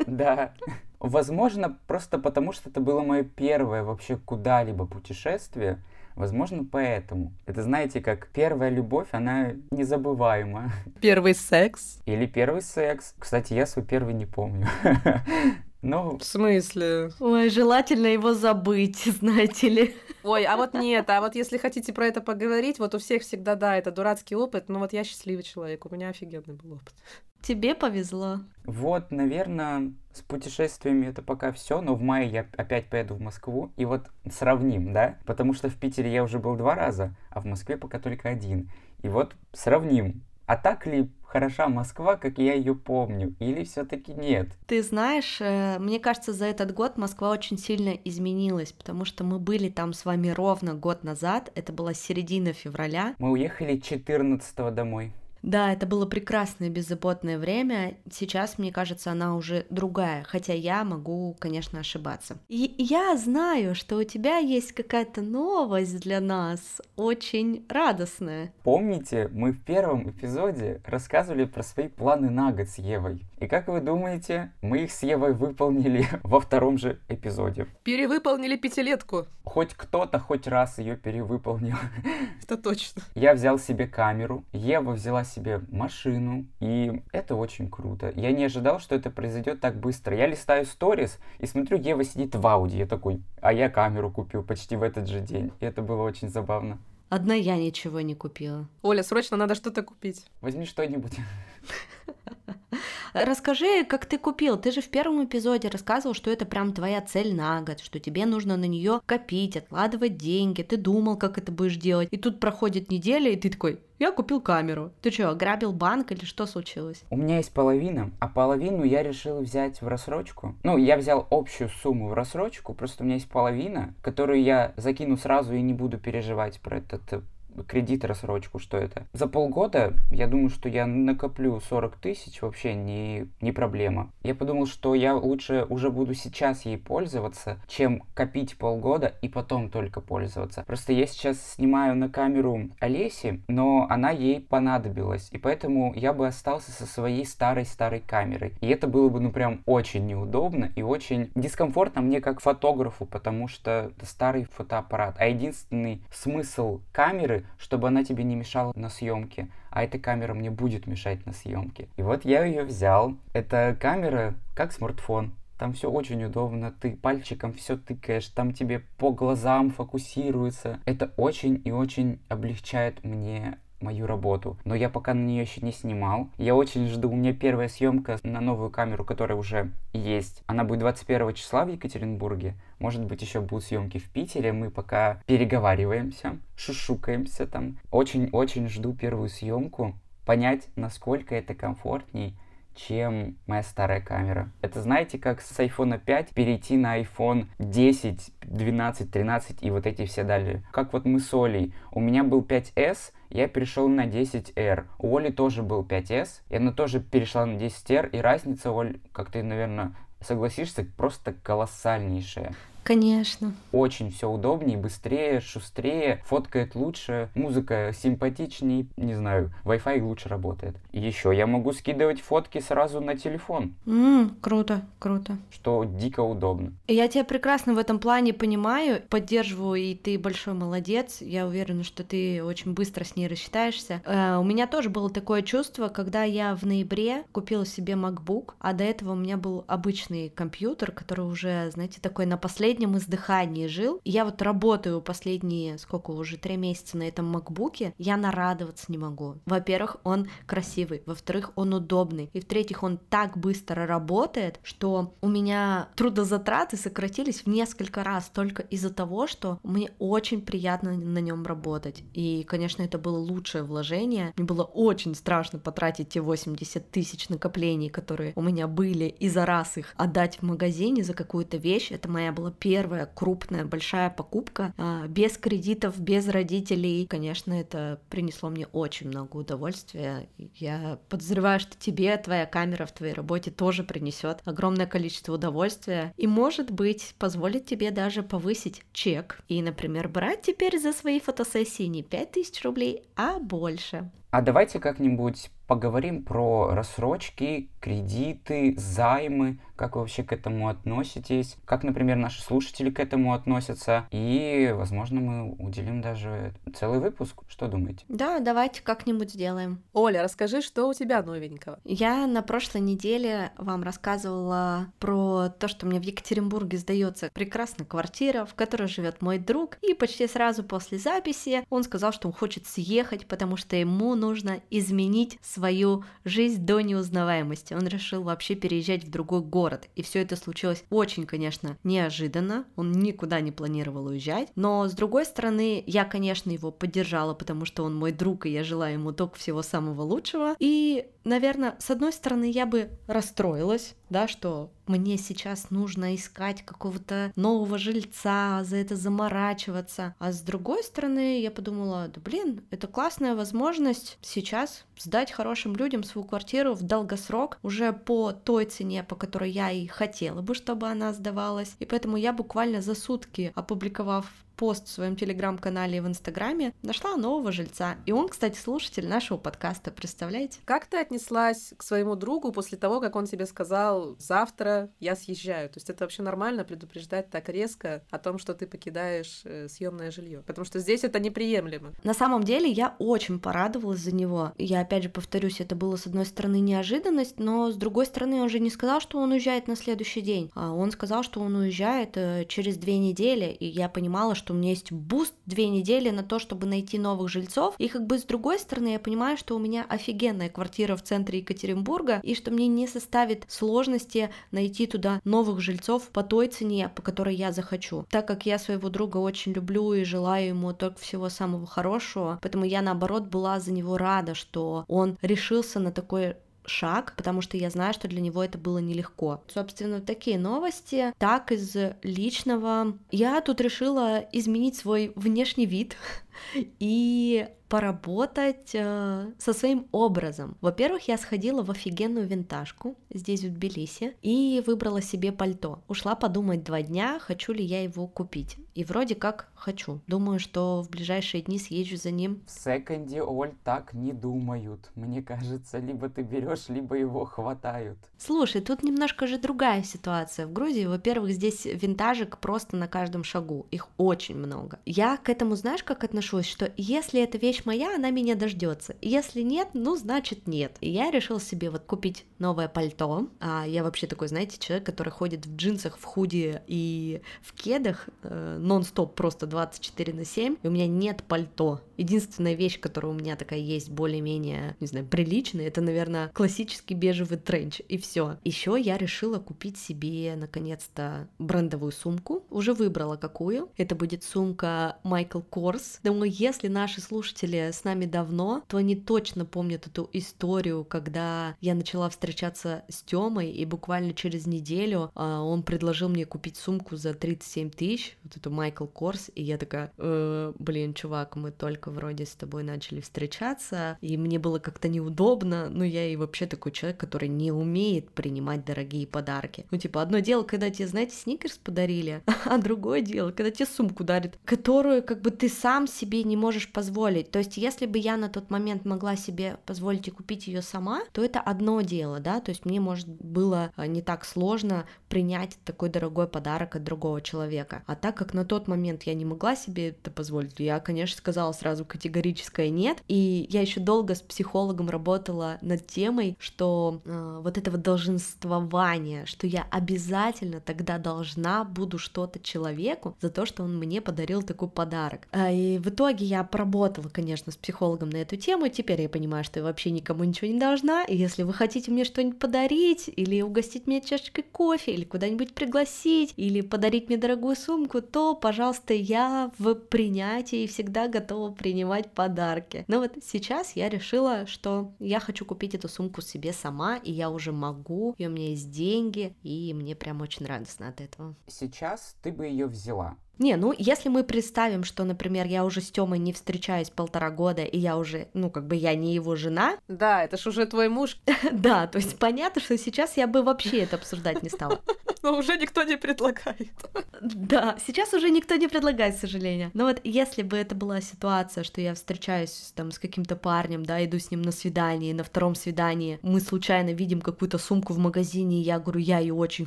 Да. 0.06 0.52
Возможно, 1.00 1.78
просто 1.86 2.18
потому 2.18 2.52
что 2.52 2.68
это 2.68 2.80
было 2.80 3.00
мое 3.00 3.22
первое 3.22 3.82
вообще 3.82 4.18
куда-либо 4.18 4.86
путешествие, 4.86 5.78
Возможно, 6.14 6.64
поэтому. 6.64 7.32
Это, 7.46 7.62
знаете, 7.62 8.00
как 8.00 8.28
первая 8.28 8.70
любовь, 8.70 9.08
она 9.12 9.52
незабываема. 9.70 10.72
Первый 11.00 11.34
секс. 11.34 12.00
Или 12.06 12.26
первый 12.26 12.62
секс. 12.62 13.14
Кстати, 13.18 13.54
я 13.54 13.66
свой 13.66 13.84
первый 13.84 14.14
не 14.14 14.26
помню. 14.26 14.66
Ну... 15.82 16.18
В 16.18 16.24
смысле? 16.24 17.10
Ой, 17.18 17.50
желательно 17.50 18.06
его 18.06 18.34
забыть, 18.34 19.04
знаете 19.04 19.68
ли. 19.68 19.96
Ой, 20.22 20.44
а 20.44 20.56
вот 20.56 20.74
нет, 20.74 21.10
а 21.10 21.20
вот 21.20 21.34
если 21.34 21.58
хотите 21.58 21.92
про 21.92 22.06
это 22.06 22.20
поговорить, 22.20 22.78
вот 22.78 22.94
у 22.94 22.98
всех 22.98 23.22
всегда, 23.22 23.56
да, 23.56 23.76
это 23.76 23.90
дурацкий 23.90 24.36
опыт, 24.36 24.68
но 24.68 24.78
вот 24.78 24.92
я 24.92 25.02
счастливый 25.02 25.42
человек, 25.42 25.84
у 25.84 25.92
меня 25.92 26.08
офигенный 26.08 26.54
был 26.54 26.74
опыт. 26.74 26.94
Тебе 27.42 27.74
повезло. 27.74 28.38
Вот, 28.64 29.10
наверное, 29.10 29.92
с 30.12 30.22
путешествиями 30.22 31.06
это 31.06 31.22
пока 31.22 31.50
все, 31.50 31.80
но 31.80 31.96
в 31.96 32.00
мае 32.00 32.28
я 32.28 32.46
опять 32.56 32.88
поеду 32.88 33.16
в 33.16 33.20
Москву, 33.20 33.72
и 33.76 33.84
вот 33.84 34.10
сравним, 34.30 34.92
да, 34.92 35.18
потому 35.26 35.52
что 35.52 35.68
в 35.68 35.74
Питере 35.74 36.12
я 36.12 36.22
уже 36.22 36.38
был 36.38 36.54
два 36.54 36.76
раза, 36.76 37.16
а 37.30 37.40
в 37.40 37.44
Москве 37.44 37.76
пока 37.76 37.98
только 37.98 38.28
один. 38.28 38.70
И 39.02 39.08
вот 39.08 39.34
сравним, 39.52 40.22
а 40.46 40.56
так 40.56 40.86
ли 40.86 41.08
хороша 41.32 41.68
Москва, 41.68 42.16
как 42.16 42.38
я 42.38 42.54
ее 42.54 42.74
помню, 42.74 43.34
или 43.38 43.64
все-таки 43.64 44.12
нет? 44.12 44.48
Ты 44.66 44.82
знаешь, 44.82 45.38
э, 45.40 45.78
мне 45.78 45.98
кажется, 45.98 46.32
за 46.32 46.44
этот 46.46 46.74
год 46.74 46.98
Москва 46.98 47.30
очень 47.30 47.56
сильно 47.58 47.90
изменилась, 47.90 48.72
потому 48.72 49.04
что 49.04 49.24
мы 49.24 49.38
были 49.38 49.70
там 49.70 49.94
с 49.94 50.04
вами 50.04 50.28
ровно 50.28 50.74
год 50.74 51.04
назад, 51.04 51.50
это 51.54 51.72
была 51.72 51.94
середина 51.94 52.52
февраля. 52.52 53.14
Мы 53.18 53.30
уехали 53.30 53.78
14 53.78 54.74
домой. 54.74 55.12
Да, 55.42 55.72
это 55.72 55.86
было 55.86 56.06
прекрасное 56.06 56.70
беззаботное 56.70 57.38
время. 57.38 57.96
Сейчас, 58.10 58.58
мне 58.58 58.72
кажется, 58.72 59.10
она 59.10 59.36
уже 59.36 59.66
другая, 59.70 60.22
хотя 60.22 60.52
я 60.52 60.84
могу, 60.84 61.36
конечно, 61.38 61.80
ошибаться. 61.80 62.38
И 62.48 62.74
я 62.78 63.16
знаю, 63.16 63.74
что 63.74 63.96
у 63.96 64.04
тебя 64.04 64.38
есть 64.38 64.72
какая-то 64.72 65.20
новость 65.20 66.00
для 66.00 66.20
нас, 66.20 66.80
очень 66.96 67.66
радостная. 67.68 68.52
Помните, 68.62 69.28
мы 69.32 69.52
в 69.52 69.62
первом 69.62 70.08
эпизоде 70.10 70.80
рассказывали 70.84 71.44
про 71.44 71.62
свои 71.62 71.88
планы 71.88 72.30
на 72.30 72.52
год 72.52 72.68
с 72.68 72.78
Евой. 72.78 73.20
И 73.42 73.48
как 73.48 73.66
вы 73.66 73.80
думаете, 73.80 74.52
мы 74.62 74.84
их 74.84 74.92
с 74.92 75.02
Евой 75.02 75.32
выполнили 75.32 76.06
во 76.22 76.38
втором 76.38 76.78
же 76.78 77.00
эпизоде? 77.08 77.66
Перевыполнили 77.82 78.56
пятилетку. 78.56 79.26
Хоть 79.42 79.74
кто-то 79.74 80.20
хоть 80.20 80.46
раз 80.46 80.78
ее 80.78 80.96
перевыполнил. 80.96 81.74
Это 82.44 82.56
точно. 82.56 83.02
Я 83.16 83.34
взял 83.34 83.58
себе 83.58 83.88
камеру, 83.88 84.44
Ева 84.52 84.92
взяла 84.92 85.24
себе 85.24 85.60
машину, 85.72 86.46
и 86.60 87.02
это 87.10 87.34
очень 87.34 87.68
круто. 87.68 88.12
Я 88.14 88.30
не 88.30 88.44
ожидал, 88.44 88.78
что 88.78 88.94
это 88.94 89.10
произойдет 89.10 89.60
так 89.60 89.74
быстро. 89.74 90.16
Я 90.16 90.28
листаю 90.28 90.64
сторис 90.64 91.18
и 91.40 91.46
смотрю, 91.46 91.78
Ева 91.78 92.04
сидит 92.04 92.36
в 92.36 92.46
Ауди. 92.46 92.78
Я 92.78 92.86
такой, 92.86 93.22
а 93.40 93.52
я 93.52 93.68
камеру 93.68 94.12
купил 94.12 94.44
почти 94.44 94.76
в 94.76 94.84
этот 94.84 95.08
же 95.08 95.18
день. 95.18 95.50
И 95.58 95.64
это 95.64 95.82
было 95.82 96.02
очень 96.04 96.28
забавно. 96.28 96.78
Одна 97.08 97.34
я 97.34 97.56
ничего 97.56 98.00
не 98.00 98.14
купила. 98.14 98.68
Оля, 98.82 99.02
срочно 99.02 99.36
надо 99.36 99.54
что-то 99.54 99.82
купить. 99.82 100.26
Возьми 100.40 100.64
что-нибудь. 100.64 101.18
Расскажи, 103.14 103.84
как 103.84 104.06
ты 104.06 104.18
купил. 104.18 104.56
Ты 104.56 104.70
же 104.72 104.80
в 104.80 104.88
первом 104.88 105.24
эпизоде 105.24 105.68
рассказывал, 105.68 106.14
что 106.14 106.30
это 106.30 106.46
прям 106.46 106.72
твоя 106.72 107.00
цель 107.00 107.34
на 107.34 107.60
год, 107.62 107.80
что 107.80 108.00
тебе 108.00 108.26
нужно 108.26 108.56
на 108.56 108.64
нее 108.64 109.00
копить, 109.06 109.56
откладывать 109.56 110.16
деньги. 110.16 110.62
Ты 110.62 110.76
думал, 110.76 111.16
как 111.16 111.38
это 111.38 111.52
будешь 111.52 111.76
делать. 111.76 112.08
И 112.10 112.16
тут 112.16 112.40
проходит 112.40 112.90
неделя, 112.90 113.30
и 113.30 113.36
ты 113.36 113.50
такой, 113.50 113.80
я 113.98 114.10
купил 114.10 114.40
камеру. 114.40 114.90
Ты 115.00 115.10
что, 115.10 115.30
ограбил 115.30 115.72
банк 115.72 116.10
или 116.10 116.24
что 116.24 116.46
случилось? 116.46 117.04
У 117.10 117.16
меня 117.16 117.36
есть 117.36 117.52
половина, 117.52 118.10
а 118.18 118.26
половину 118.26 118.82
я 118.82 119.02
решил 119.02 119.40
взять 119.40 119.80
в 119.80 119.86
рассрочку. 119.86 120.56
Ну, 120.64 120.76
я 120.76 120.96
взял 120.96 121.26
общую 121.30 121.68
сумму 121.68 122.08
в 122.08 122.14
рассрочку, 122.14 122.74
просто 122.74 123.02
у 123.02 123.06
меня 123.06 123.14
есть 123.16 123.28
половина, 123.28 123.94
которую 124.02 124.42
я 124.42 124.72
закину 124.76 125.16
сразу 125.16 125.54
и 125.54 125.62
не 125.62 125.72
буду 125.72 125.98
переживать 125.98 126.60
про 126.60 126.78
этот 126.78 127.12
э, 127.12 127.22
кредит, 127.66 128.04
рассрочку, 128.04 128.58
что 128.58 128.76
это. 128.76 129.06
За 129.12 129.26
полгода, 129.26 129.94
я 130.10 130.26
думаю, 130.26 130.50
что 130.50 130.68
я 130.68 130.86
накоплю 130.86 131.60
40 131.60 131.96
тысяч, 131.96 132.42
вообще 132.42 132.74
не, 132.74 133.28
не 133.40 133.52
проблема. 133.52 134.10
Я 134.22 134.34
подумал, 134.34 134.66
что 134.66 134.94
я 134.94 135.14
лучше 135.14 135.66
уже 135.68 135.90
буду 135.90 136.14
сейчас 136.14 136.64
ей 136.64 136.78
пользоваться, 136.78 137.58
чем 137.66 138.02
копить 138.14 138.56
полгода 138.56 139.14
и 139.22 139.28
потом 139.28 139.70
только 139.70 140.00
пользоваться. 140.00 140.64
Просто 140.66 140.92
я 140.92 141.06
сейчас 141.06 141.54
снимаю 141.54 141.96
на 141.96 142.08
камеру 142.08 142.70
Олеси, 142.80 143.42
но 143.48 143.86
она 143.88 144.10
ей 144.10 144.40
понадобилась, 144.40 145.28
и 145.32 145.38
поэтому 145.38 145.92
я 145.94 146.12
бы 146.12 146.26
остался 146.26 146.70
со 146.70 146.86
своей 146.86 147.24
старой-старой 147.24 148.00
камерой. 148.00 148.54
И 148.60 148.68
это 148.68 148.86
было 148.86 149.08
бы, 149.08 149.20
ну, 149.20 149.30
прям 149.30 149.62
очень 149.66 150.06
неудобно 150.06 150.70
и 150.76 150.82
очень 150.82 151.30
дискомфортно 151.34 152.02
мне 152.02 152.20
как 152.20 152.40
фотографу, 152.40 153.06
потому 153.06 153.48
что 153.48 153.92
это 153.96 154.06
старый 154.06 154.44
фотоаппарат. 154.44 155.16
А 155.18 155.26
единственный 155.26 156.02
смысл 156.10 156.80
камеры 156.92 157.41
чтобы 157.58 157.88
она 157.88 158.04
тебе 158.04 158.24
не 158.24 158.36
мешала 158.36 158.72
на 158.74 158.88
съемке, 158.88 159.48
а 159.70 159.84
эта 159.84 159.98
камера 159.98 160.34
мне 160.34 160.50
будет 160.50 160.86
мешать 160.86 161.24
на 161.26 161.32
съемке. 161.32 161.88
И 161.96 162.02
вот 162.02 162.24
я 162.24 162.44
ее 162.44 162.64
взял. 162.64 163.16
Эта 163.32 163.76
камера 163.78 164.34
как 164.54 164.72
смартфон, 164.72 165.32
там 165.58 165.74
все 165.74 165.90
очень 165.90 166.24
удобно, 166.24 166.72
ты 166.72 166.96
пальчиком 166.96 167.52
все 167.52 167.76
тыкаешь, 167.76 168.26
там 168.28 168.52
тебе 168.52 168.82
по 168.98 169.12
глазам 169.12 169.70
фокусируется. 169.70 170.80
Это 170.86 171.12
очень 171.16 171.62
и 171.64 171.70
очень 171.70 172.18
облегчает 172.28 173.04
мне 173.04 173.58
мою 173.82 174.06
работу. 174.06 174.56
Но 174.64 174.74
я 174.74 174.88
пока 174.88 175.14
на 175.14 175.24
нее 175.24 175.42
еще 175.42 175.60
не 175.60 175.72
снимал. 175.72 176.28
Я 176.38 176.54
очень 176.54 176.88
жду. 176.88 177.10
У 177.10 177.16
меня 177.16 177.32
первая 177.32 177.68
съемка 177.68 178.18
на 178.22 178.40
новую 178.40 178.70
камеру, 178.70 179.04
которая 179.04 179.36
уже 179.36 179.70
есть. 179.92 180.42
Она 180.46 180.64
будет 180.64 180.80
21 180.80 181.34
числа 181.34 181.64
в 181.64 181.68
Екатеринбурге. 181.68 182.54
Может 182.82 183.04
быть, 183.04 183.22
еще 183.22 183.40
будут 183.40 183.64
съемки 183.64 183.98
в 183.98 184.10
Питере. 184.10 184.52
Мы 184.52 184.68
пока 184.68 185.22
переговариваемся, 185.26 186.38
шушукаемся 186.56 187.46
там. 187.46 187.78
Очень-очень 187.92 188.68
жду 188.68 188.92
первую 188.92 189.28
съемку. 189.28 189.94
Понять, 190.26 190.66
насколько 190.74 191.36
это 191.36 191.54
комфортней 191.54 192.36
чем 192.74 193.36
моя 193.46 193.62
старая 193.62 194.00
камера. 194.00 194.50
Это 194.62 194.80
знаете, 194.80 195.18
как 195.18 195.42
с 195.42 195.58
iPhone 195.58 196.00
5 196.00 196.30
перейти 196.30 196.78
на 196.78 196.98
iPhone 197.00 197.46
10, 197.58 198.32
12, 198.40 199.10
13 199.10 199.62
и 199.62 199.70
вот 199.70 199.86
эти 199.86 200.06
все 200.06 200.24
далее. 200.24 200.62
Как 200.72 200.94
вот 200.94 201.04
мы 201.04 201.20
с 201.20 201.34
Олей. 201.34 201.74
У 201.90 202.00
меня 202.00 202.24
был 202.24 202.40
5S, 202.40 203.12
я 203.28 203.46
перешел 203.46 203.88
на 203.88 204.06
10R. 204.06 204.86
У 204.98 205.14
Оли 205.14 205.30
тоже 205.30 205.62
был 205.62 205.84
5S, 205.84 206.40
и 206.48 206.56
она 206.56 206.72
тоже 206.72 207.00
перешла 207.00 207.44
на 207.44 207.58
10R, 207.58 208.08
и 208.08 208.18
разница, 208.18 208.72
Оль, 208.72 209.00
как 209.12 209.30
ты, 209.30 209.42
наверное, 209.42 209.94
согласишься, 210.22 210.84
просто 210.96 211.34
колоссальнейшая. 211.34 212.54
Конечно. 212.82 213.54
Очень 213.70 214.10
все 214.10 214.28
удобнее, 214.28 214.76
быстрее, 214.76 215.40
шустрее, 215.40 216.22
фоткает 216.24 216.74
лучше, 216.74 217.30
музыка 217.34 217.92
симпатичнее, 217.96 218.86
не 218.96 219.14
знаю, 219.14 219.52
Wi-Fi 219.64 220.02
лучше 220.02 220.28
работает. 220.28 220.76
Еще 220.92 221.32
я 221.34 221.46
могу 221.46 221.72
скидывать 221.72 222.20
фотки 222.20 222.60
сразу 222.60 223.00
на 223.00 223.16
телефон. 223.16 223.74
Ммм, 223.84 224.36
круто, 224.40 224.82
круто. 224.98 225.38
Что 225.50 225.84
дико 225.84 226.20
удобно. 226.20 226.72
Я 226.88 227.08
тебя 227.08 227.24
прекрасно 227.24 227.74
в 227.74 227.78
этом 227.78 227.98
плане 227.98 228.32
понимаю, 228.32 229.02
поддерживаю, 229.08 229.80
и 229.80 229.94
ты 229.94 230.18
большой 230.18 230.54
молодец. 230.54 231.18
Я 231.20 231.46
уверена, 231.46 231.84
что 231.84 232.02
ты 232.04 232.42
очень 232.42 232.74
быстро 232.74 233.04
с 233.04 233.16
ней 233.16 233.28
рассчитаешься. 233.28 234.02
Э, 234.04 234.38
у 234.38 234.44
меня 234.44 234.66
тоже 234.66 234.90
было 234.90 235.08
такое 235.08 235.42
чувство, 235.42 235.88
когда 235.88 236.24
я 236.24 236.56
в 236.56 236.64
ноябре 236.64 237.24
купила 237.32 237.64
себе 237.64 237.94
MacBook, 237.94 238.54
а 238.58 238.72
до 238.72 238.84
этого 238.84 239.12
у 239.12 239.16
меня 239.16 239.36
был 239.36 239.64
обычный 239.68 240.30
компьютер, 240.30 240.90
который 240.90 241.26
уже, 241.26 241.70
знаете, 241.70 242.00
такой 242.00 242.26
на 242.26 242.36
последний 242.36 242.71
последнем 242.72 242.96
издыхании 242.96 243.66
жил. 243.66 244.00
Я 244.02 244.24
вот 244.24 244.40
работаю 244.40 245.02
последние, 245.02 245.76
сколько 245.76 246.10
уже, 246.12 246.38
три 246.38 246.56
месяца 246.56 246.96
на 246.96 247.02
этом 247.02 247.26
макбуке, 247.26 247.92
я 247.98 248.16
нарадоваться 248.16 248.86
не 248.88 248.96
могу. 248.96 249.36
Во-первых, 249.44 249.98
он 250.04 250.28
красивый, 250.46 251.02
во-вторых, 251.04 251.52
он 251.54 251.74
удобный, 251.74 252.30
и 252.32 252.40
в-третьих, 252.40 252.82
он 252.82 252.96
так 252.96 253.36
быстро 253.36 253.86
работает, 253.86 254.58
что 254.62 255.12
у 255.20 255.28
меня 255.28 255.90
трудозатраты 255.96 256.78
сократились 256.78 257.42
в 257.42 257.46
несколько 257.46 258.02
раз 258.04 258.30
только 258.32 258.62
из-за 258.62 258.88
того, 258.88 259.26
что 259.26 259.58
мне 259.62 259.90
очень 259.98 260.40
приятно 260.40 260.92
на 260.92 261.18
нем 261.18 261.44
работать. 261.44 262.02
И, 262.14 262.42
конечно, 262.44 262.82
это 262.82 262.96
было 262.96 263.18
лучшее 263.18 263.64
вложение. 263.64 264.32
Мне 264.38 264.46
было 264.46 264.62
очень 264.62 265.14
страшно 265.14 265.58
потратить 265.58 266.08
те 266.08 266.22
80 266.22 266.90
тысяч 266.90 267.28
накоплений, 267.28 267.90
которые 267.90 268.32
у 268.34 268.40
меня 268.40 268.66
были, 268.66 269.04
и 269.04 269.28
за 269.28 269.44
раз 269.44 269.76
их 269.76 269.92
отдать 269.98 270.38
в 270.38 270.42
магазине 270.42 271.04
за 271.04 271.12
какую-то 271.12 271.58
вещь. 271.58 271.92
Это 271.92 272.08
моя 272.08 272.32
была 272.32 272.50
первая 272.62 273.06
крупная 273.06 273.64
большая 273.64 274.08
покупка 274.08 274.72
а, 274.78 275.08
без 275.08 275.36
кредитов, 275.36 275.98
без 275.98 276.28
родителей. 276.28 277.08
Конечно, 277.08 277.52
это 277.52 278.00
принесло 278.08 278.50
мне 278.50 278.68
очень 278.68 279.08
много 279.08 279.36
удовольствия. 279.36 280.28
Я 280.54 281.00
подозреваю, 281.08 281.58
что 281.58 281.76
тебе 281.76 282.16
твоя 282.18 282.46
камера 282.46 282.86
в 282.86 282.92
твоей 282.92 283.14
работе 283.14 283.50
тоже 283.50 283.82
принесет 283.82 284.38
огромное 284.44 284.86
количество 284.86 285.32
удовольствия 285.32 286.14
и, 286.16 286.28
может 286.28 286.70
быть, 286.70 287.16
позволит 287.18 287.66
тебе 287.66 287.90
даже 287.90 288.22
повысить 288.22 288.82
чек 288.92 289.40
и, 289.48 289.60
например, 289.60 290.08
брать 290.08 290.42
теперь 290.42 290.78
за 290.78 290.92
свои 290.92 291.18
фотосессии 291.18 291.84
не 291.84 292.04
5000 292.04 292.62
рублей, 292.64 293.02
а 293.16 293.40
больше. 293.40 294.08
А 294.30 294.40
давайте 294.40 294.78
как-нибудь 294.78 295.50
поговорим 295.72 296.22
про 296.22 296.74
рассрочки, 296.74 297.70
кредиты, 297.80 298.74
займы, 298.76 299.58
как 299.74 299.96
вы 299.96 300.02
вообще 300.02 300.22
к 300.22 300.32
этому 300.32 300.68
относитесь, 300.68 301.56
как, 301.64 301.82
например, 301.82 302.16
наши 302.16 302.42
слушатели 302.42 302.90
к 302.90 303.00
этому 303.00 303.32
относятся, 303.32 304.06
и, 304.10 304.70
возможно, 304.76 305.20
мы 305.20 305.52
уделим 305.58 306.02
даже 306.02 306.52
целый 306.76 307.00
выпуск. 307.00 307.42
Что 307.48 307.68
думаете? 307.68 308.04
Да, 308.08 308.38
давайте 308.38 308.82
как-нибудь 308.82 309.32
сделаем. 309.32 309.82
Оля, 309.94 310.22
расскажи, 310.22 310.60
что 310.60 310.88
у 310.88 310.94
тебя 310.94 311.22
новенького? 311.22 311.80
Я 311.84 312.26
на 312.26 312.42
прошлой 312.42 312.82
неделе 312.82 313.50
вам 313.56 313.82
рассказывала 313.82 314.92
про 315.00 315.48
то, 315.48 315.68
что 315.68 315.86
мне 315.86 315.98
в 315.98 316.04
Екатеринбурге 316.04 316.76
сдается 316.76 317.30
прекрасная 317.32 317.86
квартира, 317.86 318.44
в 318.44 318.54
которой 318.54 318.88
живет 318.88 319.22
мой 319.22 319.38
друг, 319.38 319.78
и 319.80 319.94
почти 319.94 320.28
сразу 320.28 320.62
после 320.62 320.98
записи 320.98 321.64
он 321.70 321.82
сказал, 321.82 322.12
что 322.12 322.28
он 322.28 322.34
хочет 322.34 322.66
съехать, 322.66 323.26
потому 323.26 323.56
что 323.56 323.74
ему 323.74 324.14
нужно 324.14 324.60
изменить 324.70 325.38
свою 325.62 326.02
жизнь 326.24 326.66
до 326.66 326.80
неузнаваемости. 326.80 327.72
Он 327.72 327.86
решил 327.86 328.24
вообще 328.24 328.56
переезжать 328.56 329.04
в 329.04 329.10
другой 329.10 329.42
город. 329.42 329.88
И 329.94 330.02
все 330.02 330.20
это 330.20 330.34
случилось 330.34 330.82
очень, 330.90 331.24
конечно, 331.24 331.78
неожиданно. 331.84 332.64
Он 332.74 332.90
никуда 332.90 333.40
не 333.40 333.52
планировал 333.52 334.06
уезжать. 334.06 334.48
Но, 334.56 334.88
с 334.88 334.92
другой 334.92 335.24
стороны, 335.24 335.84
я, 335.86 336.04
конечно, 336.04 336.50
его 336.50 336.72
поддержала, 336.72 337.32
потому 337.32 337.64
что 337.64 337.84
он 337.84 337.94
мой 337.94 338.10
друг, 338.10 338.46
и 338.46 338.50
я 338.50 338.64
желаю 338.64 338.94
ему 338.94 339.12
только 339.12 339.38
всего 339.38 339.62
самого 339.62 340.02
лучшего. 340.02 340.56
И, 340.58 341.06
наверное, 341.22 341.76
с 341.78 341.90
одной 341.92 342.12
стороны, 342.12 342.50
я 342.50 342.66
бы 342.66 342.90
расстроилась, 343.06 343.94
да, 344.10 344.26
что 344.26 344.72
мне 344.92 345.16
сейчас 345.16 345.70
нужно 345.70 346.14
искать 346.14 346.62
какого-то 346.62 347.32
нового 347.34 347.78
жильца, 347.78 348.62
за 348.64 348.76
это 348.76 348.94
заморачиваться. 348.94 350.14
А 350.18 350.32
с 350.32 350.40
другой 350.42 350.84
стороны, 350.84 351.40
я 351.40 351.50
подумала, 351.50 352.08
да 352.08 352.20
блин, 352.20 352.62
это 352.70 352.86
классная 352.86 353.34
возможность 353.34 354.18
сейчас 354.20 354.84
сдать 354.98 355.32
хорошим 355.32 355.74
людям 355.76 356.04
свою 356.04 356.26
квартиру 356.26 356.74
в 356.74 356.82
долгосрок 356.82 357.58
уже 357.62 357.92
по 357.92 358.32
той 358.32 358.66
цене, 358.66 359.02
по 359.02 359.16
которой 359.16 359.50
я 359.50 359.70
и 359.70 359.86
хотела 359.86 360.42
бы, 360.42 360.54
чтобы 360.54 360.88
она 360.88 361.12
сдавалась. 361.12 361.74
И 361.78 361.86
поэтому 361.86 362.16
я 362.16 362.32
буквально 362.32 362.82
за 362.82 362.94
сутки, 362.94 363.52
опубликовав 363.54 364.26
пост 364.56 364.86
в 364.86 364.90
своем 364.90 365.16
телеграм-канале 365.16 365.98
и 365.98 366.00
в 366.00 366.06
инстаграме, 366.06 366.74
нашла 366.82 367.16
нового 367.16 367.52
жильца. 367.52 367.96
И 368.06 368.12
он, 368.12 368.28
кстати, 368.28 368.58
слушатель 368.58 369.08
нашего 369.08 369.38
подкаста, 369.38 369.90
представляете? 369.90 370.60
Как 370.64 370.86
ты 370.86 370.98
отнеслась 370.98 371.74
к 371.76 371.82
своему 371.82 372.16
другу 372.16 372.52
после 372.52 372.78
того, 372.78 373.00
как 373.00 373.16
он 373.16 373.26
тебе 373.26 373.46
сказал, 373.46 374.16
завтра 374.18 374.90
я 375.00 375.16
съезжаю? 375.16 375.68
То 375.68 375.78
есть 375.78 375.90
это 375.90 376.04
вообще 376.04 376.22
нормально 376.22 376.64
предупреждать 376.64 377.30
так 377.30 377.48
резко 377.48 378.02
о 378.10 378.18
том, 378.18 378.38
что 378.38 378.54
ты 378.54 378.66
покидаешь 378.66 379.42
э, 379.44 379.68
съемное 379.68 380.10
жилье? 380.10 380.42
Потому 380.46 380.64
что 380.64 380.78
здесь 380.78 381.04
это 381.04 381.18
неприемлемо. 381.18 381.92
На 382.04 382.14
самом 382.14 382.44
деле 382.44 382.70
я 382.70 382.94
очень 382.98 383.40
порадовалась 383.40 384.00
за 384.00 384.14
него. 384.14 384.52
Я 384.58 384.80
опять 384.80 385.04
же 385.04 385.08
повторюсь, 385.08 385.60
это 385.60 385.74
было 385.74 385.96
с 385.96 386.06
одной 386.06 386.26
стороны 386.26 386.60
неожиданность, 386.60 387.38
но 387.38 387.70
с 387.70 387.76
другой 387.76 388.06
стороны 388.06 388.42
он 388.42 388.48
же 388.48 388.60
не 388.60 388.70
сказал, 388.70 389.00
что 389.00 389.18
он 389.18 389.32
уезжает 389.32 389.68
на 389.68 389.76
следующий 389.76 390.20
день. 390.20 390.50
А 390.54 390.72
он 390.72 390.90
сказал, 390.90 391.22
что 391.22 391.40
он 391.40 391.54
уезжает 391.56 392.16
э, 392.16 392.44
через 392.46 392.76
две 392.76 392.98
недели, 392.98 393.46
и 393.46 393.66
я 393.66 393.88
понимала, 393.88 394.34
что 394.42 394.54
у 394.54 394.56
меня 394.56 394.70
есть 394.70 394.90
пусть 394.90 395.34
две 395.46 395.68
недели 395.68 396.10
на 396.10 396.24
то, 396.24 396.40
чтобы 396.40 396.66
найти 396.66 396.98
новых 396.98 397.28
жильцов. 397.28 397.76
И 397.78 397.86
как 397.86 398.06
бы 398.06 398.18
с 398.18 398.24
другой 398.24 398.58
стороны, 398.58 398.88
я 398.88 398.98
понимаю, 398.98 399.36
что 399.36 399.54
у 399.54 399.60
меня 399.60 399.86
офигенная 399.88 400.48
квартира 400.48 400.96
в 400.96 401.02
центре 401.02 401.38
Екатеринбурга, 401.38 402.20
и 402.24 402.34
что 402.34 402.50
мне 402.50 402.66
не 402.66 402.88
составит 402.88 403.44
сложности 403.48 404.30
найти 404.50 404.86
туда 404.86 405.20
новых 405.24 405.60
жильцов 405.60 406.08
по 406.08 406.24
той 406.24 406.48
цене, 406.48 406.90
по 406.92 407.02
которой 407.02 407.36
я 407.36 407.52
захочу. 407.52 408.04
Так 408.10 408.26
как 408.26 408.46
я 408.46 408.58
своего 408.58 408.88
друга 408.88 409.18
очень 409.18 409.52
люблю 409.52 409.92
и 409.92 410.02
желаю 410.02 410.48
ему 410.48 410.72
только 410.72 410.98
всего 410.98 411.28
самого 411.28 411.66
хорошего, 411.66 412.40
поэтому 412.42 412.64
я 412.64 412.82
наоборот 412.82 413.28
была 413.28 413.60
за 413.60 413.72
него 413.72 413.96
рада, 413.96 414.34
что 414.34 414.84
он 414.88 415.16
решился 415.22 415.78
на 415.78 415.92
такой 415.92 416.34
шаг, 416.64 417.14
потому 417.16 417.40
что 417.40 417.56
я 417.56 417.70
знаю, 417.70 417.94
что 417.94 418.08
для 418.08 418.20
него 418.20 418.42
это 418.42 418.58
было 418.58 418.78
нелегко. 418.78 419.42
Собственно, 419.48 420.00
такие 420.00 420.38
новости. 420.38 421.12
Так, 421.18 421.52
из 421.52 421.76
личного 422.02 422.98
я 423.10 423.40
тут 423.40 423.60
решила 423.60 424.18
изменить 424.32 424.76
свой 424.76 425.12
внешний 425.16 425.66
вид 425.66 425.96
и 426.54 427.48
поработать 427.68 428.72
э, 428.74 429.32
со 429.38 429.52
своим 429.54 429.86
образом. 429.92 430.58
Во-первых, 430.60 431.08
я 431.08 431.16
сходила 431.16 431.62
в 431.62 431.70
офигенную 431.70 432.26
винтажку 432.26 432.96
здесь, 433.08 433.44
в 433.44 433.54
Тбилиси, 433.54 434.14
и 434.20 434.62
выбрала 434.66 435.00
себе 435.00 435.32
пальто. 435.32 435.78
Ушла 435.88 436.14
подумать 436.14 436.64
два 436.64 436.82
дня, 436.82 437.18
хочу 437.18 437.54
ли 437.54 437.64
я 437.64 437.82
его 437.82 438.06
купить. 438.06 438.58
И 438.74 438.84
вроде 438.84 439.14
как 439.14 439.48
хочу. 439.54 440.00
Думаю, 440.06 440.38
что 440.38 440.82
в 440.82 440.90
ближайшие 440.90 441.42
дни 441.42 441.58
съезжу 441.58 441.96
за 441.96 442.10
ним. 442.10 442.42
В 442.46 442.50
секонде, 442.50 443.22
Оль, 443.22 443.54
так 443.64 443.94
не 443.94 444.12
думают. 444.12 444.90
Мне 444.94 445.22
кажется, 445.22 445.78
либо 445.78 446.10
ты 446.10 446.22
берешь, 446.22 446.68
либо 446.68 446.96
его 446.96 447.24
хватают. 447.24 447.98
Слушай, 448.18 448.60
тут 448.60 448.82
немножко 448.82 449.26
же 449.26 449.38
другая 449.38 449.82
ситуация. 449.82 450.46
В 450.46 450.52
Грузии, 450.52 450.84
во-первых, 450.84 451.30
здесь 451.30 451.64
винтажек 451.64 452.36
просто 452.36 452.76
на 452.76 452.86
каждом 452.86 453.24
шагу. 453.24 453.66
Их 453.70 453.88
очень 453.96 454.36
много. 454.36 454.78
Я 454.84 455.16
к 455.16 455.30
этому, 455.30 455.54
знаешь, 455.56 455.82
как 455.82 456.04
отношусь? 456.04 456.21
Отношусь, 456.22 456.46
что 456.46 456.72
если 456.76 457.20
эта 457.20 457.36
вещь 457.36 457.62
моя, 457.64 457.96
она 457.96 458.10
меня 458.10 458.36
дождется. 458.36 458.94
Если 459.02 459.42
нет, 459.42 459.70
ну, 459.74 459.96
значит 459.96 460.46
нет. 460.46 460.76
И 460.80 460.88
я 460.88 461.10
решила 461.10 461.40
себе 461.40 461.68
вот 461.68 461.82
купить 461.82 462.24
новое 462.38 462.68
пальто. 462.68 463.28
А 463.40 463.64
я 463.66 463.82
вообще 463.82 464.06
такой, 464.06 464.28
знаете, 464.28 464.58
человек, 464.58 464.86
который 464.86 465.10
ходит 465.10 465.46
в 465.46 465.56
джинсах, 465.56 465.96
в 465.98 466.04
худи 466.04 466.60
и 466.66 467.22
в 467.40 467.54
кедах 467.54 468.08
э, 468.22 468.58
нон-стоп 468.60 469.14
просто 469.14 469.46
24 469.46 470.12
на 470.12 470.24
7, 470.24 470.56
и 470.62 470.68
у 470.68 470.70
меня 470.70 470.86
нет 470.86 471.22
пальто. 471.26 471.80
Единственная 471.96 472.54
вещь, 472.54 472.80
которая 472.80 473.12
у 473.12 473.14
меня 473.14 473.36
такая 473.36 473.60
есть, 473.60 473.90
более-менее, 473.90 474.76
не 474.80 474.86
знаю, 474.86 475.06
приличная, 475.06 475.68
это, 475.68 475.80
наверное, 475.80 476.28
классический 476.28 476.94
бежевый 476.94 477.38
тренч, 477.38 477.80
и 477.88 477.96
все. 477.96 478.38
Еще 478.44 478.76
я 478.78 478.98
решила 478.98 479.38
купить 479.38 479.78
себе, 479.78 480.34
наконец-то, 480.36 481.28
брендовую 481.38 481.92
сумку. 481.92 482.44
Уже 482.50 482.74
выбрала 482.74 483.16
какую. 483.16 483.70
Это 483.76 483.94
будет 483.94 484.24
сумка 484.24 484.96
Michael 485.04 485.44
Kors. 485.48 486.00
Думаю, 486.12 486.30
если 486.30 486.68
наши 486.68 487.00
слушатели 487.00 487.70
с 487.72 487.84
нами 487.84 488.04
давно, 488.04 488.62
то 488.68 488.76
они 488.76 488.96
точно 488.96 489.46
помнят 489.46 489.86
эту 489.86 490.10
историю, 490.12 490.84
когда 490.84 491.56
я 491.62 491.74
начала 491.74 492.10
встречаться 492.10 492.84
с 492.90 493.02
Тёмой, 493.02 493.50
и 493.50 493.64
буквально 493.64 494.12
через 494.12 494.46
неделю 494.46 495.10
а, 495.14 495.40
он 495.40 495.62
предложил 495.62 496.10
мне 496.10 496.26
купить 496.26 496.58
сумку 496.58 496.96
за 496.96 497.14
37 497.14 497.70
тысяч, 497.70 498.18
вот 498.24 498.36
эту 498.36 498.50
Michael 498.50 498.92
Kors, 498.92 499.32
и 499.34 499.42
я 499.42 499.56
такая, 499.56 499.90
э, 499.96 500.52
блин, 500.58 500.92
чувак, 500.92 501.36
мы 501.36 501.50
только 501.50 501.90
вроде 501.90 502.26
с 502.26 502.34
тобой 502.34 502.62
начали 502.62 503.00
встречаться, 503.00 503.96
и 504.02 504.18
мне 504.18 504.38
было 504.38 504.58
как-то 504.58 504.88
неудобно, 504.88 505.70
но 505.70 505.82
я 505.82 506.06
и 506.06 506.16
вообще 506.16 506.44
такой 506.44 506.72
человек, 506.72 507.00
который 507.00 507.28
не 507.28 507.52
умеет 507.52 508.10
принимать 508.10 508.66
дорогие 508.66 509.06
подарки. 509.06 509.64
Ну, 509.70 509.78
типа, 509.78 510.02
одно 510.02 510.18
дело, 510.18 510.42
когда 510.42 510.68
тебе, 510.68 510.88
знаете, 510.88 511.16
сникерс 511.16 511.56
подарили, 511.56 512.22
а 512.44 512.58
другое 512.58 513.00
дело, 513.00 513.30
когда 513.30 513.50
тебе 513.50 513.64
сумку 513.64 514.04
дарят, 514.04 514.38
которую 514.44 515.02
как 515.02 515.22
бы 515.22 515.30
ты 515.30 515.48
сам 515.48 515.86
себе 515.86 516.01
не 516.06 516.36
можешь 516.36 516.70
позволить. 516.70 517.30
То 517.30 517.38
есть, 517.38 517.56
если 517.56 517.86
бы 517.86 517.98
я 517.98 518.16
на 518.16 518.28
тот 518.28 518.50
момент 518.50 518.84
могла 518.84 519.16
себе 519.16 519.58
позволить 519.66 520.08
и 520.08 520.10
купить 520.10 520.46
ее 520.46 520.62
сама, 520.62 521.02
то 521.12 521.24
это 521.24 521.40
одно 521.40 521.80
дело, 521.80 522.20
да, 522.20 522.40
то 522.40 522.50
есть 522.50 522.64
мне, 522.64 522.80
может, 522.80 523.06
было 523.06 523.72
а, 523.76 523.86
не 523.86 524.02
так 524.02 524.24
сложно 524.24 524.86
принять 525.08 525.58
такой 525.64 525.88
дорогой 525.88 526.26
подарок 526.26 526.76
от 526.76 526.84
другого 526.84 527.20
человека. 527.20 527.82
А 527.86 527.94
так 527.94 528.16
как 528.16 528.34
на 528.34 528.44
тот 528.44 528.68
момент 528.68 529.04
я 529.04 529.14
не 529.14 529.24
могла 529.24 529.56
себе 529.56 529.90
это 529.90 530.10
позволить, 530.10 530.58
я, 530.58 530.80
конечно, 530.80 531.16
сказала 531.16 531.52
сразу 531.52 531.84
категорическое 531.84 532.70
нет. 532.70 533.02
И 533.08 533.46
я 533.50 533.60
еще 533.60 533.80
долго 533.80 534.14
с 534.14 534.22
психологом 534.22 534.88
работала 534.88 535.58
над 535.60 535.86
темой, 535.86 536.36
что 536.38 537.00
э, 537.04 537.40
вот 537.42 537.58
этого 537.58 537.78
долженствования, 537.78 539.26
что 539.26 539.46
я 539.46 539.66
обязательно 539.70 540.60
тогда 540.60 540.98
должна 540.98 541.64
буду 541.64 541.98
что-то 541.98 542.40
человеку 542.40 543.16
за 543.20 543.30
то, 543.30 543.46
что 543.46 543.62
он 543.62 543.78
мне 543.78 544.00
подарил 544.00 544.42
такой 544.42 544.68
подарок. 544.68 545.28
А, 545.30 545.50
и 545.50 545.78
в 545.78 545.88
итоге 545.92 546.24
я 546.24 546.44
поработала, 546.44 547.08
конечно, 547.08 547.52
с 547.52 547.56
психологом 547.56 548.10
на 548.10 548.18
эту 548.18 548.36
тему, 548.36 548.68
теперь 548.68 549.02
я 549.02 549.08
понимаю, 549.08 549.44
что 549.44 549.60
я 549.60 549.64
вообще 549.64 549.90
никому 549.90 550.24
ничего 550.24 550.50
не 550.50 550.58
должна, 550.58 551.04
и 551.04 551.16
если 551.16 551.42
вы 551.42 551.52
хотите 551.52 551.90
мне 551.90 552.04
что-нибудь 552.04 552.38
подарить, 552.38 553.10
или 553.14 553.42
угостить 553.42 553.86
меня 553.86 554.00
чашечкой 554.00 554.44
кофе, 554.44 554.92
или 554.92 555.04
куда-нибудь 555.04 555.54
пригласить, 555.54 556.34
или 556.36 556.60
подарить 556.60 557.08
мне 557.08 557.16
дорогую 557.16 557.56
сумку, 557.56 558.00
то, 558.00 558.34
пожалуйста, 558.34 558.94
я 558.94 559.50
в 559.58 559.74
принятии 559.74 560.66
всегда 560.66 561.08
готова 561.08 561.52
принимать 561.52 562.10
подарки. 562.10 562.84
Но 562.88 562.98
вот 562.98 563.12
сейчас 563.22 563.76
я 563.76 563.88
решила, 563.88 564.46
что 564.46 564.92
я 564.98 565.20
хочу 565.20 565.44
купить 565.44 565.74
эту 565.74 565.88
сумку 565.88 566.22
себе 566.22 566.52
сама, 566.52 566.96
и 566.96 567.12
я 567.12 567.30
уже 567.30 567.52
могу, 567.52 568.14
и 568.18 568.26
у 568.26 568.30
меня 568.30 568.50
есть 568.50 568.70
деньги, 568.70 569.34
и 569.42 569.72
мне 569.74 569.94
прям 569.94 570.20
очень 570.22 570.46
радостно 570.46 570.88
от 570.88 571.00
этого. 571.00 571.34
Сейчас 571.46 572.16
ты 572.22 572.32
бы 572.32 572.46
ее 572.46 572.66
взяла. 572.66 573.16
Не, 573.38 573.56
ну 573.56 573.74
если 573.76 574.08
мы 574.08 574.24
представим, 574.24 574.84
что, 574.84 575.04
например, 575.04 575.46
я 575.46 575.64
уже 575.64 575.80
с 575.80 575.90
Тёмой 575.90 576.18
не 576.18 576.32
встречаюсь 576.32 576.90
полтора 576.90 577.30
года, 577.30 577.62
и 577.62 577.78
я 577.78 577.96
уже, 577.96 578.28
ну 578.34 578.50
как 578.50 578.66
бы 578.66 578.76
я 578.76 578.94
не 578.94 579.14
его 579.14 579.36
жена. 579.36 579.76
Да, 579.88 580.24
это 580.24 580.36
ж 580.36 580.46
уже 580.46 580.66
твой 580.66 580.88
муж. 580.88 581.18
Да, 581.52 581.86
то 581.86 581.98
есть 581.98 582.18
понятно, 582.18 582.60
что 582.60 582.76
сейчас 582.78 583.16
я 583.16 583.26
бы 583.26 583.42
вообще 583.42 583.80
это 583.80 583.96
обсуждать 583.96 584.42
не 584.42 584.48
стала. 584.48 584.80
Но 585.22 585.36
уже 585.36 585.56
никто 585.56 585.82
не 585.84 585.96
предлагает. 585.96 586.72
Да, 587.20 587.76
сейчас 587.86 588.12
уже 588.12 588.30
никто 588.30 588.56
не 588.56 588.68
предлагает, 588.68 589.14
к 589.14 589.18
сожалению. 589.18 589.70
Но 589.74 589.84
вот 589.84 590.00
если 590.02 590.42
бы 590.42 590.56
это 590.56 590.74
была 590.74 591.00
ситуация, 591.00 591.62
что 591.62 591.80
я 591.80 591.94
встречаюсь 591.94 592.72
там 592.74 592.90
с 592.90 592.98
каким-то 592.98 593.36
парнем, 593.36 593.84
да, 593.84 594.04
иду 594.04 594.18
с 594.18 594.30
ним 594.30 594.42
на 594.42 594.50
свидание, 594.50 595.14
на 595.14 595.22
втором 595.22 595.54
свидании 595.54 596.18
мы 596.22 596.40
случайно 596.40 596.90
видим 596.90 597.20
какую-то 597.20 597.58
сумку 597.58 597.92
в 597.92 597.98
магазине, 597.98 598.58
и 598.58 598.64
я 598.64 598.80
говорю, 598.80 599.00
я 599.00 599.20
ее 599.20 599.34
очень 599.34 599.66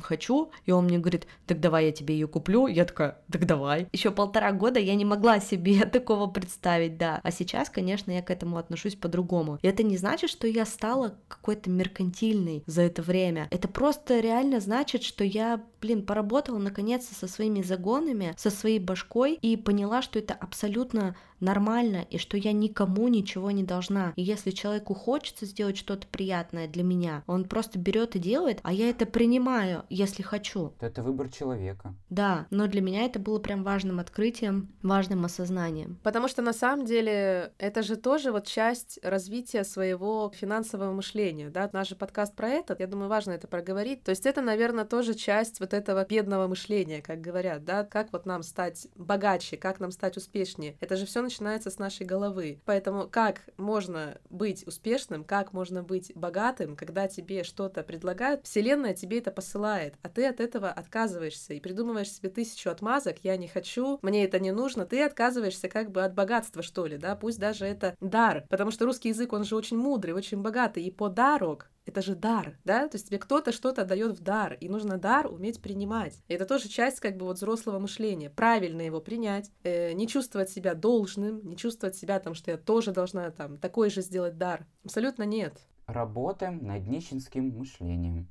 хочу, 0.00 0.50
и 0.66 0.72
он 0.72 0.84
мне 0.84 0.98
говорит, 0.98 1.26
так 1.46 1.60
давай 1.60 1.86
я 1.86 1.92
тебе 1.92 2.14
ее 2.14 2.28
куплю. 2.28 2.66
Я 2.66 2.84
такая, 2.84 3.18
так 3.30 3.46
давай. 3.46 3.55
Еще 3.92 4.10
полтора 4.10 4.52
года 4.52 4.80
я 4.80 4.94
не 4.94 5.04
могла 5.04 5.40
себе 5.40 5.84
такого 5.92 6.26
представить, 6.26 6.96
да. 6.96 7.20
А 7.22 7.30
сейчас, 7.30 7.70
конечно, 7.70 8.10
я 8.10 8.22
к 8.22 8.30
этому 8.30 8.58
отношусь 8.58 8.94
по-другому. 8.94 9.58
И 9.62 9.66
это 9.66 9.82
не 9.82 9.96
значит, 9.96 10.30
что 10.30 10.46
я 10.46 10.64
стала 10.64 11.16
какой-то 11.28 11.70
меркантильной 11.70 12.62
за 12.66 12.82
это 12.82 13.02
время. 13.02 13.48
Это 13.50 13.68
просто 13.68 14.20
реально 14.20 14.60
значит, 14.60 15.02
что 15.02 15.24
я, 15.24 15.62
блин, 15.80 16.04
поработала 16.04 16.58
наконец-то 16.58 17.14
со 17.14 17.26
своими 17.26 17.62
загонами, 17.62 18.34
со 18.36 18.50
своей 18.50 18.78
башкой 18.78 19.34
и 19.34 19.56
поняла, 19.56 20.02
что 20.02 20.18
это 20.18 20.34
абсолютно 20.34 21.16
нормально 21.40 22.06
и 22.10 22.18
что 22.18 22.36
я 22.36 22.52
никому 22.52 23.08
ничего 23.08 23.50
не 23.50 23.62
должна. 23.62 24.12
И 24.16 24.22
если 24.22 24.50
человеку 24.50 24.94
хочется 24.94 25.46
сделать 25.46 25.76
что-то 25.76 26.06
приятное 26.06 26.68
для 26.68 26.82
меня, 26.82 27.22
он 27.26 27.44
просто 27.44 27.78
берет 27.78 28.16
и 28.16 28.18
делает, 28.18 28.60
а 28.62 28.72
я 28.72 28.90
это 28.90 29.06
принимаю, 29.06 29.84
если 29.88 30.22
хочу. 30.22 30.74
Это 30.80 31.02
выбор 31.02 31.30
человека. 31.30 31.94
Да, 32.10 32.46
но 32.50 32.66
для 32.66 32.80
меня 32.80 33.04
это 33.04 33.18
было 33.18 33.38
прям 33.38 33.64
важным 33.64 34.00
открытием, 34.00 34.72
важным 34.82 35.24
осознанием. 35.24 35.98
Потому 36.02 36.28
что 36.28 36.42
на 36.42 36.52
самом 36.52 36.84
деле 36.84 37.52
это 37.58 37.82
же 37.82 37.96
тоже 37.96 38.32
вот 38.32 38.46
часть 38.46 38.98
развития 39.02 39.64
своего 39.64 40.30
финансового 40.34 40.92
мышления, 40.92 41.50
да, 41.50 41.68
наш 41.72 41.86
же 41.86 41.96
подкаст 41.96 42.34
про 42.34 42.48
это, 42.48 42.76
я 42.78 42.86
думаю, 42.86 43.08
важно 43.08 43.32
это 43.32 43.46
проговорить. 43.46 44.02
То 44.02 44.10
есть 44.10 44.26
это, 44.26 44.42
наверное, 44.42 44.84
тоже 44.84 45.14
часть 45.14 45.60
вот 45.60 45.72
этого 45.72 46.04
бедного 46.04 46.46
мышления, 46.46 47.00
как 47.00 47.20
говорят, 47.20 47.64
да, 47.64 47.84
как 47.84 48.12
вот 48.12 48.26
нам 48.26 48.42
стать 48.42 48.88
богаче, 48.96 49.56
как 49.56 49.80
нам 49.80 49.90
стать 49.90 50.16
успешнее. 50.16 50.76
Это 50.80 50.96
же 50.96 51.06
все 51.06 51.22
начинается 51.26 51.70
с 51.70 51.78
нашей 51.78 52.06
головы. 52.06 52.60
Поэтому 52.64 53.08
как 53.08 53.42
можно 53.56 54.18
быть 54.30 54.66
успешным, 54.66 55.24
как 55.24 55.52
можно 55.52 55.82
быть 55.82 56.12
богатым, 56.14 56.76
когда 56.76 57.08
тебе 57.08 57.44
что-то 57.44 57.82
предлагают, 57.82 58.44
Вселенная 58.44 58.94
тебе 58.94 59.18
это 59.18 59.30
посылает, 59.30 59.94
а 60.02 60.08
ты 60.08 60.26
от 60.26 60.40
этого 60.40 60.70
отказываешься 60.70 61.54
и 61.54 61.60
придумываешь 61.60 62.10
себе 62.10 62.30
тысячу 62.30 62.70
отмазок, 62.70 63.18
я 63.22 63.36
не 63.36 63.48
хочу, 63.48 63.98
мне 64.02 64.24
это 64.24 64.38
не 64.38 64.52
нужно, 64.52 64.86
ты 64.86 65.02
отказываешься 65.02 65.68
как 65.68 65.90
бы 65.90 66.04
от 66.04 66.14
богатства, 66.14 66.62
что 66.62 66.86
ли, 66.86 66.96
да, 66.96 67.14
пусть 67.16 67.38
даже 67.38 67.66
это 67.66 67.96
дар, 68.00 68.44
потому 68.48 68.70
что 68.70 68.86
русский 68.86 69.10
язык, 69.10 69.32
он 69.32 69.44
же 69.44 69.56
очень 69.56 69.76
мудрый, 69.76 70.14
очень 70.14 70.42
богатый, 70.42 70.84
и 70.84 70.90
подарок 70.90 71.70
это 71.86 72.02
же 72.02 72.14
дар, 72.14 72.58
да, 72.64 72.88
то 72.88 72.96
есть 72.96 73.06
тебе 73.06 73.18
кто-то 73.18 73.52
что-то 73.52 73.84
дает 73.84 74.18
в 74.18 74.22
дар, 74.22 74.54
и 74.60 74.68
нужно 74.68 74.98
дар 74.98 75.32
уметь 75.32 75.62
принимать. 75.62 76.20
И 76.28 76.34
это 76.34 76.44
тоже 76.44 76.68
часть 76.68 77.00
как 77.00 77.16
бы 77.16 77.24
вот 77.24 77.36
взрослого 77.36 77.78
мышления, 77.78 78.28
правильно 78.28 78.82
его 78.82 79.00
принять, 79.00 79.50
э, 79.62 79.92
не 79.92 80.08
чувствовать 80.08 80.50
себя 80.50 80.74
должным, 80.74 81.48
не 81.48 81.56
чувствовать 81.56 81.96
себя 81.96 82.18
там, 82.18 82.34
что 82.34 82.50
я 82.50 82.58
тоже 82.58 82.92
должна 82.92 83.30
там 83.30 83.56
такой 83.56 83.90
же 83.90 84.02
сделать 84.02 84.36
дар. 84.36 84.66
Абсолютно 84.84 85.22
нет. 85.22 85.54
Работаем 85.86 86.66
над 86.66 86.86
нищенским 86.88 87.56
мышлением. 87.56 88.28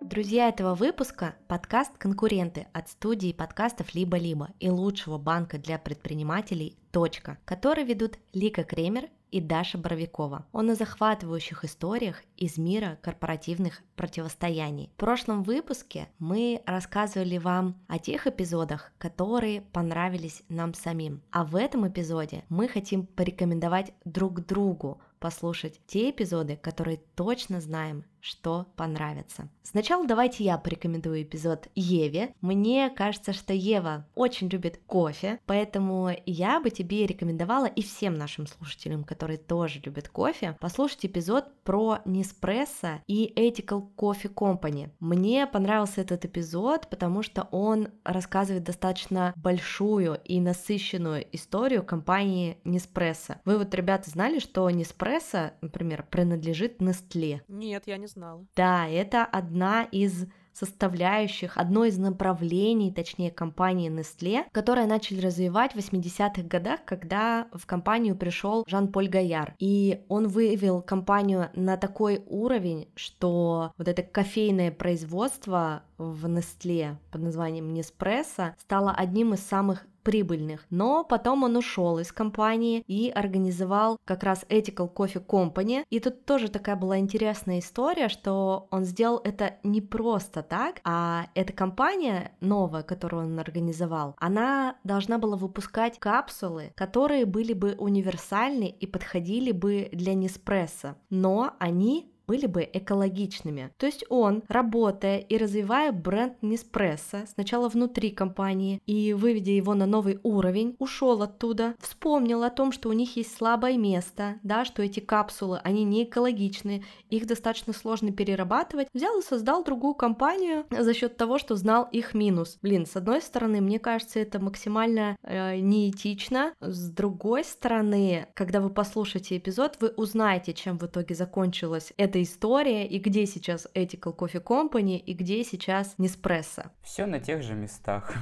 Друзья 0.00 0.48
этого 0.48 0.74
выпуска– 0.74 1.36
подкаст 1.48 1.96
«Конкуренты» 1.96 2.66
от 2.72 2.88
студии 2.88 3.32
подкастов 3.32 3.94
«Либо-либо» 3.94 4.48
и 4.58 4.68
лучшего 4.68 5.18
банка 5.18 5.56
для 5.56 5.78
предпринимателей 5.78 6.76
«Точка», 6.90 7.38
который 7.44 7.84
ведут 7.84 8.18
Лика 8.32 8.64
Кремер 8.64 9.08
и 9.30 9.40
Даша 9.40 9.78
Боровикова. 9.78 10.46
Он 10.52 10.70
о 10.70 10.74
захватывающих 10.74 11.64
историях 11.64 12.22
из 12.36 12.58
мира 12.58 12.98
корпоративных 13.02 13.82
противостояний. 13.96 14.90
В 14.94 15.00
прошлом 15.00 15.42
выпуске 15.42 16.08
мы 16.18 16.62
рассказывали 16.66 17.38
вам 17.38 17.76
о 17.88 17.98
тех 17.98 18.26
эпизодах, 18.26 18.92
которые 18.98 19.62
понравились 19.62 20.42
нам 20.48 20.74
самим. 20.74 21.22
А 21.30 21.44
в 21.44 21.56
этом 21.56 21.88
эпизоде 21.88 22.44
мы 22.48 22.68
хотим 22.68 23.06
порекомендовать 23.06 23.92
друг 24.04 24.44
другу 24.46 25.00
послушать 25.20 25.80
те 25.86 26.10
эпизоды, 26.10 26.56
которые 26.56 27.00
точно 27.14 27.60
знаем, 27.60 28.04
что 28.20 28.66
понравится. 28.76 29.48
Сначала 29.62 30.04
давайте 30.04 30.42
я 30.42 30.58
порекомендую 30.58 31.22
эпизод 31.22 31.68
Еве. 31.76 32.34
Мне 32.40 32.90
кажется, 32.90 33.32
что 33.32 33.52
Ева 33.52 34.04
очень 34.16 34.48
любит 34.48 34.80
кофе, 34.86 35.38
поэтому 35.46 36.10
я 36.26 36.60
бы 36.60 36.70
тебе 36.70 37.06
рекомендовала 37.06 37.66
и 37.66 37.82
всем 37.82 38.14
нашим 38.14 38.48
слушателям, 38.48 39.04
которые 39.04 39.38
тоже 39.38 39.80
любят 39.84 40.08
кофе, 40.08 40.56
послушать 40.60 41.06
эпизод 41.06 41.44
про 41.62 42.00
Неспрессо 42.04 43.00
и 43.06 43.32
Ethical 43.36 43.88
Coffee 43.96 44.32
Company. 44.34 44.90
Мне 44.98 45.46
понравился 45.46 46.00
этот 46.00 46.24
эпизод, 46.24 46.88
потому 46.90 47.22
что 47.22 47.48
он 47.52 47.88
рассказывает 48.04 48.64
достаточно 48.64 49.32
большую 49.36 50.20
и 50.24 50.40
насыщенную 50.40 51.24
историю 51.32 51.84
компании 51.84 52.58
Неспрессо. 52.64 53.36
Вы 53.44 53.56
вот, 53.56 53.72
ребята, 53.72 54.10
знали, 54.10 54.40
что 54.40 54.68
Неспрессо, 54.68 55.52
например, 55.60 56.04
принадлежит 56.10 56.80
Nestle? 56.80 57.42
Нет, 57.46 57.84
я 57.86 57.96
не 57.98 58.08
знала. 58.10 58.46
Да, 58.54 58.88
это 58.88 59.24
одна 59.24 59.84
из 59.84 60.26
составляющих, 60.52 61.56
одно 61.56 61.84
из 61.84 61.98
направлений, 61.98 62.92
точнее, 62.92 63.30
компании 63.30 63.90
Nestle, 63.90 64.44
которое 64.52 64.86
начали 64.86 65.20
развивать 65.20 65.72
в 65.72 65.76
80-х 65.76 66.42
годах, 66.42 66.80
когда 66.84 67.48
в 67.52 67.66
компанию 67.66 68.16
пришел 68.16 68.64
Жан-Поль 68.66 69.08
Гаяр. 69.08 69.54
И 69.58 70.02
он 70.08 70.28
вывел 70.28 70.82
компанию 70.82 71.50
на 71.54 71.76
такой 71.76 72.22
уровень, 72.26 72.88
что 72.94 73.72
вот 73.78 73.88
это 73.88 74.02
кофейное 74.02 74.70
производство 74.70 75.82
в 75.98 76.26
Nestle 76.26 76.96
под 77.10 77.22
названием 77.22 77.72
Nespresso 77.74 78.52
стало 78.58 78.92
одним 78.92 79.34
из 79.34 79.40
самых 79.40 79.86
прибыльных. 80.10 80.66
Но 80.70 81.04
потом 81.04 81.44
он 81.44 81.56
ушел 81.56 82.00
из 82.00 82.10
компании 82.10 82.82
и 82.88 83.12
организовал 83.14 83.96
как 84.04 84.24
раз 84.24 84.44
Ethical 84.48 84.92
Coffee 84.92 85.24
Company. 85.24 85.84
И 85.88 86.00
тут 86.00 86.24
тоже 86.24 86.48
такая 86.48 86.74
была 86.74 86.98
интересная 86.98 87.60
история, 87.60 88.08
что 88.08 88.66
он 88.72 88.84
сделал 88.84 89.20
это 89.22 89.58
не 89.62 89.80
просто 89.80 90.42
так, 90.42 90.80
а 90.82 91.26
эта 91.36 91.52
компания 91.52 92.32
новая, 92.40 92.82
которую 92.82 93.26
он 93.26 93.38
организовал, 93.38 94.16
она 94.18 94.78
должна 94.82 95.18
была 95.18 95.36
выпускать 95.36 96.00
капсулы, 96.00 96.72
которые 96.74 97.24
были 97.24 97.52
бы 97.52 97.76
универсальны 97.78 98.68
и 98.68 98.86
подходили 98.88 99.52
бы 99.52 99.90
для 99.92 100.14
Неспрессо, 100.14 100.96
но 101.08 101.54
они 101.60 102.10
были 102.30 102.46
бы 102.46 102.62
экологичными. 102.72 103.72
То 103.76 103.86
есть 103.86 104.04
он, 104.08 104.44
работая 104.46 105.18
и 105.18 105.36
развивая 105.36 105.90
бренд 105.90 106.40
Неспрессо, 106.42 107.26
сначала 107.26 107.68
внутри 107.68 108.10
компании 108.12 108.80
и 108.86 109.12
выведя 109.14 109.50
его 109.50 109.74
на 109.74 109.84
новый 109.84 110.20
уровень, 110.22 110.76
ушел 110.78 111.22
оттуда, 111.22 111.74
вспомнил 111.80 112.44
о 112.44 112.50
том, 112.50 112.70
что 112.70 112.88
у 112.88 112.92
них 112.92 113.16
есть 113.16 113.36
слабое 113.36 113.76
место, 113.76 114.36
да, 114.44 114.64
что 114.64 114.80
эти 114.80 115.00
капсулы, 115.00 115.58
они 115.64 115.82
не 115.82 116.04
экологичны, 116.04 116.84
их 117.08 117.26
достаточно 117.26 117.72
сложно 117.72 118.12
перерабатывать, 118.12 118.86
взял 118.94 119.18
и 119.18 119.24
создал 119.24 119.64
другую 119.64 119.94
компанию 119.94 120.66
за 120.70 120.94
счет 120.94 121.16
того, 121.16 121.36
что 121.36 121.56
знал 121.56 121.88
их 121.90 122.14
минус. 122.14 122.58
Блин, 122.62 122.86
с 122.86 122.94
одной 122.94 123.22
стороны, 123.22 123.60
мне 123.60 123.80
кажется, 123.80 124.20
это 124.20 124.38
максимально 124.38 125.16
э, 125.24 125.58
неэтично, 125.58 126.54
с 126.60 126.90
другой 126.90 127.42
стороны, 127.42 128.28
когда 128.34 128.60
вы 128.60 128.70
послушаете 128.70 129.36
эпизод, 129.36 129.78
вы 129.80 129.88
узнаете, 129.96 130.52
чем 130.52 130.78
в 130.78 130.86
итоге 130.86 131.16
закончилась 131.16 131.92
эта 131.96 132.19
история, 132.22 132.86
и 132.86 132.98
где 132.98 133.26
сейчас 133.26 133.68
Ethical 133.74 134.16
Coffee 134.16 134.42
Company, 134.42 134.98
и 134.98 135.14
где 135.14 135.44
сейчас 135.44 135.94
Неспрессо. 135.98 136.64
Все 136.82 137.06
на 137.06 137.20
тех 137.20 137.42
же 137.42 137.54
местах. 137.54 138.14